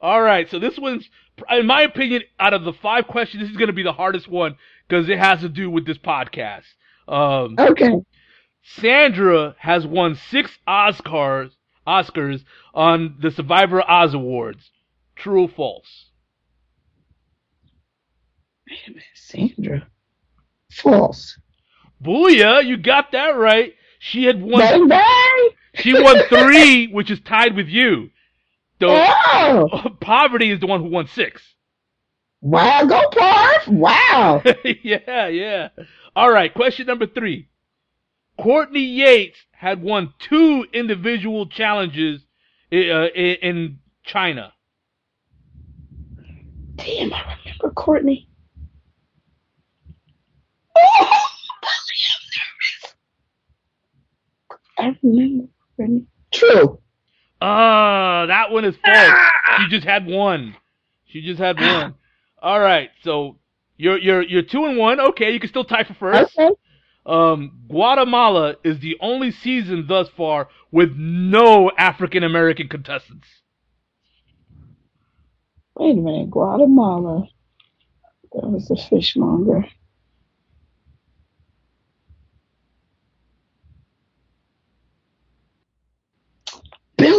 All 0.00 0.20
right, 0.20 0.48
so 0.50 0.58
this 0.58 0.78
one's, 0.78 1.08
in 1.50 1.66
my 1.66 1.82
opinion, 1.82 2.22
out 2.38 2.52
of 2.52 2.64
the 2.64 2.74
five 2.74 3.06
questions, 3.06 3.42
this 3.42 3.50
is 3.50 3.56
going 3.56 3.68
to 3.68 3.72
be 3.74 3.82
the 3.82 3.92
hardest 3.92 4.28
one 4.28 4.56
because 4.86 5.08
it 5.08 5.18
has 5.18 5.40
to 5.40 5.48
do 5.48 5.70
with 5.70 5.86
this 5.86 5.96
podcast. 5.98 6.64
Um, 7.08 7.56
Okay. 7.58 7.92
Sandra 8.62 9.54
has 9.58 9.86
won 9.86 10.14
six 10.30 10.50
Oscars, 10.68 11.50
Oscars 11.86 12.44
on 12.74 13.16
the 13.20 13.30
Survivor 13.30 13.82
Oz 13.88 14.12
Awards. 14.14 14.70
True 15.16 15.42
or 15.42 15.48
false? 15.48 16.10
Wait 18.68 18.78
a 18.86 18.90
minute, 18.90 19.04
Sandra. 19.14 19.86
False. 20.70 21.38
Booyah! 22.04 22.64
You 22.66 22.76
got 22.76 23.12
that 23.12 23.36
right. 23.36 23.74
She 23.98 24.24
had 24.24 24.40
won. 24.42 24.60
Bang 24.60 24.88
bang. 24.88 25.48
She 25.74 25.92
won 25.94 26.16
three, 26.28 26.86
which 26.88 27.10
is 27.10 27.20
tied 27.20 27.56
with 27.56 27.68
you. 27.68 28.10
So 28.80 28.88
Oh. 28.90 29.96
Parvati 30.00 30.50
is 30.50 30.60
the 30.60 30.66
one 30.66 30.80
who 30.82 30.88
won 30.90 31.06
six. 31.08 31.42
Wow. 32.40 32.84
Go 32.84 33.00
Parv. 33.10 33.68
Wow. 33.68 34.42
yeah, 34.82 35.28
yeah. 35.28 35.68
All 36.14 36.30
right. 36.30 36.52
Question 36.52 36.86
number 36.86 37.06
three. 37.06 37.48
Courtney 38.38 38.84
Yates 38.84 39.38
had 39.52 39.82
won 39.82 40.12
two 40.18 40.66
individual 40.72 41.46
challenges 41.46 42.20
uh, 42.72 42.76
in, 42.76 43.36
in 43.42 43.78
China. 44.04 44.52
Damn, 46.76 47.14
I 47.14 47.36
remember 47.44 47.70
Courtney. 47.74 48.28
Oh, 50.76 51.26
I'm 51.62 51.70
nervous. 52.82 52.94
I 54.78 54.96
remember 55.02 55.48
True. 56.32 56.80
Ah, 57.40 58.26
that 58.26 58.50
one 58.50 58.64
is 58.64 58.76
false. 58.84 59.18
She 59.58 59.68
just 59.68 59.86
had 59.86 60.06
one. 60.06 60.56
She 61.06 61.22
just 61.22 61.38
had 61.38 61.60
one. 61.60 61.94
All 62.42 62.60
right. 62.60 62.90
So 63.02 63.38
you're 63.76 63.98
you're 63.98 64.22
you're 64.22 64.42
two 64.42 64.64
and 64.64 64.78
one. 64.78 65.00
Okay, 65.00 65.32
you 65.32 65.40
can 65.40 65.48
still 65.50 65.64
tie 65.64 65.84
for 65.84 65.94
first. 65.94 66.38
Okay. 66.38 66.54
Um, 67.06 67.60
Guatemala 67.68 68.56
is 68.64 68.80
the 68.80 68.96
only 69.00 69.30
season 69.30 69.86
thus 69.86 70.08
far 70.16 70.48
with 70.72 70.94
no 70.96 71.70
African 71.76 72.24
American 72.24 72.68
contestants. 72.68 73.28
Wait 75.76 75.98
a 75.98 76.00
minute. 76.00 76.30
Guatemala. 76.30 77.28
That 78.32 78.48
was 78.48 78.68
the 78.68 78.76
fishmonger. 78.76 79.66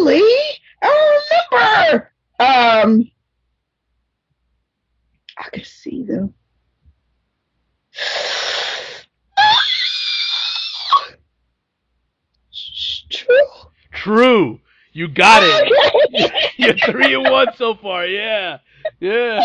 Billy? 0.05 0.21
I 0.83 1.21
remember. 1.51 2.11
Um, 2.39 3.11
I 5.37 5.49
could 5.51 5.65
see 5.65 6.03
them. 6.03 6.33
True. 13.09 13.35
True. 13.93 14.59
You 14.93 15.07
got 15.07 15.43
it. 15.43 16.51
You're 16.57 16.77
three 16.77 17.15
and 17.15 17.29
one 17.29 17.47
so 17.55 17.75
far. 17.75 18.05
Yeah. 18.05 18.59
Yeah. 18.99 19.41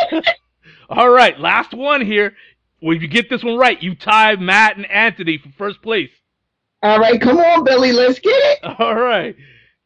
All 0.88 1.08
right. 1.08 1.38
Last 1.38 1.72
one 1.72 2.04
here. 2.04 2.34
When 2.80 3.00
you 3.00 3.08
get 3.08 3.30
this 3.30 3.42
one 3.42 3.56
right, 3.56 3.82
you 3.82 3.94
tie 3.94 4.36
Matt 4.36 4.76
and 4.76 4.86
Anthony 4.90 5.38
for 5.38 5.50
first 5.56 5.82
place. 5.82 6.11
All 6.82 6.98
right, 6.98 7.20
come 7.20 7.36
on, 7.36 7.62
Billy. 7.62 7.92
Let's 7.92 8.18
get 8.20 8.30
it. 8.32 8.58
All 8.78 8.94
right. 8.94 9.36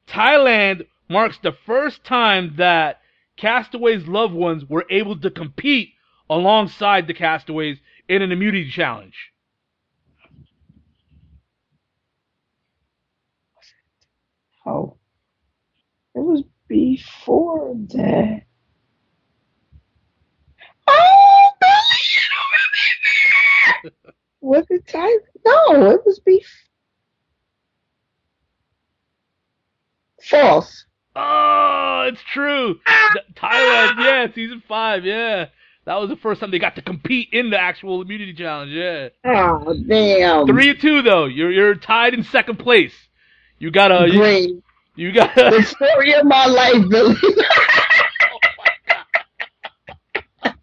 Thailand 0.07 0.87
marks 1.09 1.39
the 1.39 1.53
first 1.67 2.05
time 2.05 2.55
that 2.57 3.01
castaways' 3.37 4.07
loved 4.07 4.35
ones 4.35 4.65
were 4.65 4.87
able 4.91 5.19
to 5.21 5.31
compete 5.31 5.91
alongside 6.31 7.07
the 7.07 7.15
castaways 7.15 7.79
in 8.09 8.23
an 8.23 8.33
immunity 8.33 8.71
challenge. 8.71 9.33
Oh, 14.67 14.97
it 16.15 16.21
was 16.21 16.43
before 16.69 17.75
that. 17.89 18.43
Oh, 20.87 21.51
Billy, 21.61 21.81
don't 22.31 23.85
remember. 23.85 24.15
Was 24.41 24.67
it 24.71 24.87
Thailand? 24.87 25.19
No, 25.47 25.91
it 25.91 26.01
was 26.05 26.21
beef. 26.21 26.64
False. 30.29 30.85
Oh, 31.17 32.09
it's 32.11 32.21
true. 32.33 32.75
Th- 33.13 33.25
Thailand, 33.37 33.99
yeah, 33.99 34.27
season 34.35 34.63
five, 34.67 35.05
yeah. 35.05 35.47
That 35.87 36.01
was 36.01 36.09
the 36.09 36.17
first 36.17 36.41
time 36.41 36.51
they 36.51 36.59
got 36.59 36.77
to 36.77 36.83
compete 36.83 37.29
in 37.33 37.51
the 37.51 37.59
actual 37.61 38.01
immunity 38.01 38.33
challenge, 38.33 38.73
yeah. 38.73 39.09
Oh 39.25 39.75
damn. 39.87 40.47
Three 40.47 40.75
to 40.75 40.81
two 40.81 41.03
though. 41.03 41.27
You're 41.27 41.51
you're 41.53 41.75
tied 41.75 42.15
in 42.15 42.25
second 42.25 42.59
place. 42.59 42.95
You 43.59 43.71
gotta 43.71 44.07
you, 44.11 44.19
Great. 44.19 44.51
you 44.97 45.13
gotta 45.13 45.51
The 45.51 45.63
story 45.63 46.15
of 46.15 46.25
my 46.25 46.47
life, 46.47 46.89
Billy. 46.89 47.17
Oh, 50.47 50.55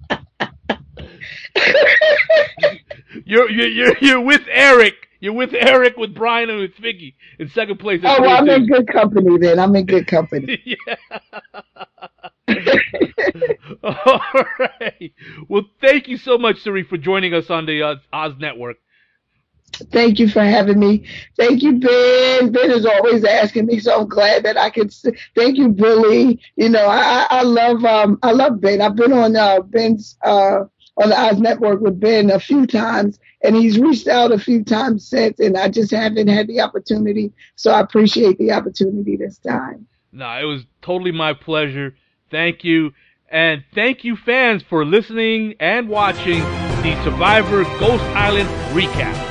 you're 3.26 3.50
you're 3.50 3.68
you're 3.68 3.98
you're 4.02 4.22
with 4.22 4.42
Eric. 4.50 4.96
You're 5.22 5.34
with 5.34 5.54
Eric, 5.54 5.98
with 5.98 6.16
Brian, 6.16 6.50
and 6.50 6.60
with 6.60 6.76
Vicky 6.78 7.16
in 7.40 7.50
second 7.50 7.80
place. 7.80 8.02
oh, 8.04 8.22
well, 8.22 8.38
I'm 8.38 8.50
in 8.50 8.68
good 8.68 8.88
company 8.88 9.38
then. 9.40 9.60
I'm 9.60 9.76
in 9.78 9.86
good 9.88 10.08
company. 10.08 10.62
yeah. 10.88 10.96
All 13.84 14.22
right. 14.60 15.14
Well, 15.50 15.64
thank 15.82 16.08
you 16.10 16.18
so 16.18 16.38
much, 16.38 16.62
Cirie, 16.62 16.84
for 16.84 16.98
joining 16.98 17.34
us 17.34 17.50
on 17.52 17.66
the 17.68 17.84
uh, 17.84 17.96
Oz 18.14 18.34
Network. 18.40 18.78
Thank 19.92 20.20
you 20.20 20.28
for 20.28 20.44
having 20.44 20.80
me. 20.80 21.06
Thank 21.38 21.64
you, 21.64 21.74
Ben. 21.80 22.52
Ben 22.52 22.72
is 22.72 22.86
always 22.86 23.24
asking 23.24 23.68
me, 23.68 23.80
so 23.80 24.02
I'm 24.02 24.10
glad 24.10 24.44
that 24.44 24.58
I 24.58 24.70
can. 24.70 24.88
s- 24.88 25.06
Thank 25.36 25.58
you, 25.58 25.70
Billy. 25.70 26.42
You 26.58 26.70
know, 26.70 26.86
I, 26.88 27.26
I 27.30 27.40
I 27.40 27.44
love 27.44 27.86
um 27.86 28.20
I 28.24 28.32
love 28.32 28.62
Ben. 28.62 28.82
I've 28.82 28.96
been 28.98 29.14
on 29.14 29.36
uh, 29.36 29.62
Ben's 29.62 30.18
uh 30.26 30.66
on 30.98 31.10
the 31.10 31.20
Oz 31.20 31.40
Network 31.40 31.82
with 31.82 32.00
Ben 32.00 32.30
a 32.30 32.40
few 32.40 32.68
times, 32.68 33.20
and 33.44 33.56
he's 33.56 33.80
reached 33.80 34.08
out 34.08 34.32
a 34.32 34.40
few 34.40 34.64
times 34.64 35.08
since, 35.08 35.40
and 35.40 35.58
I 35.58 35.70
just 35.70 35.92
haven't 35.92 36.28
had 36.28 36.48
the 36.48 36.62
opportunity. 36.62 37.32
So 37.56 37.72
I 37.72 37.80
appreciate 37.80 38.38
the 38.38 38.52
opportunity 38.52 39.16
this 39.16 39.38
time. 39.38 39.88
No, 40.12 40.30
it 40.40 40.44
was 40.44 40.66
totally 40.82 41.12
my 41.12 41.34
pleasure. 41.34 41.96
Thank 42.30 42.64
you. 42.64 42.94
And 43.30 43.64
thank 43.74 44.04
you, 44.04 44.18
fans, 44.18 44.62
for 44.62 44.84
listening 44.84 45.56
and 45.60 45.88
watching 45.88 46.40
the 46.84 47.02
Survivor 47.04 47.64
Ghost 47.80 48.04
Island 48.14 48.50
recap. 48.74 49.31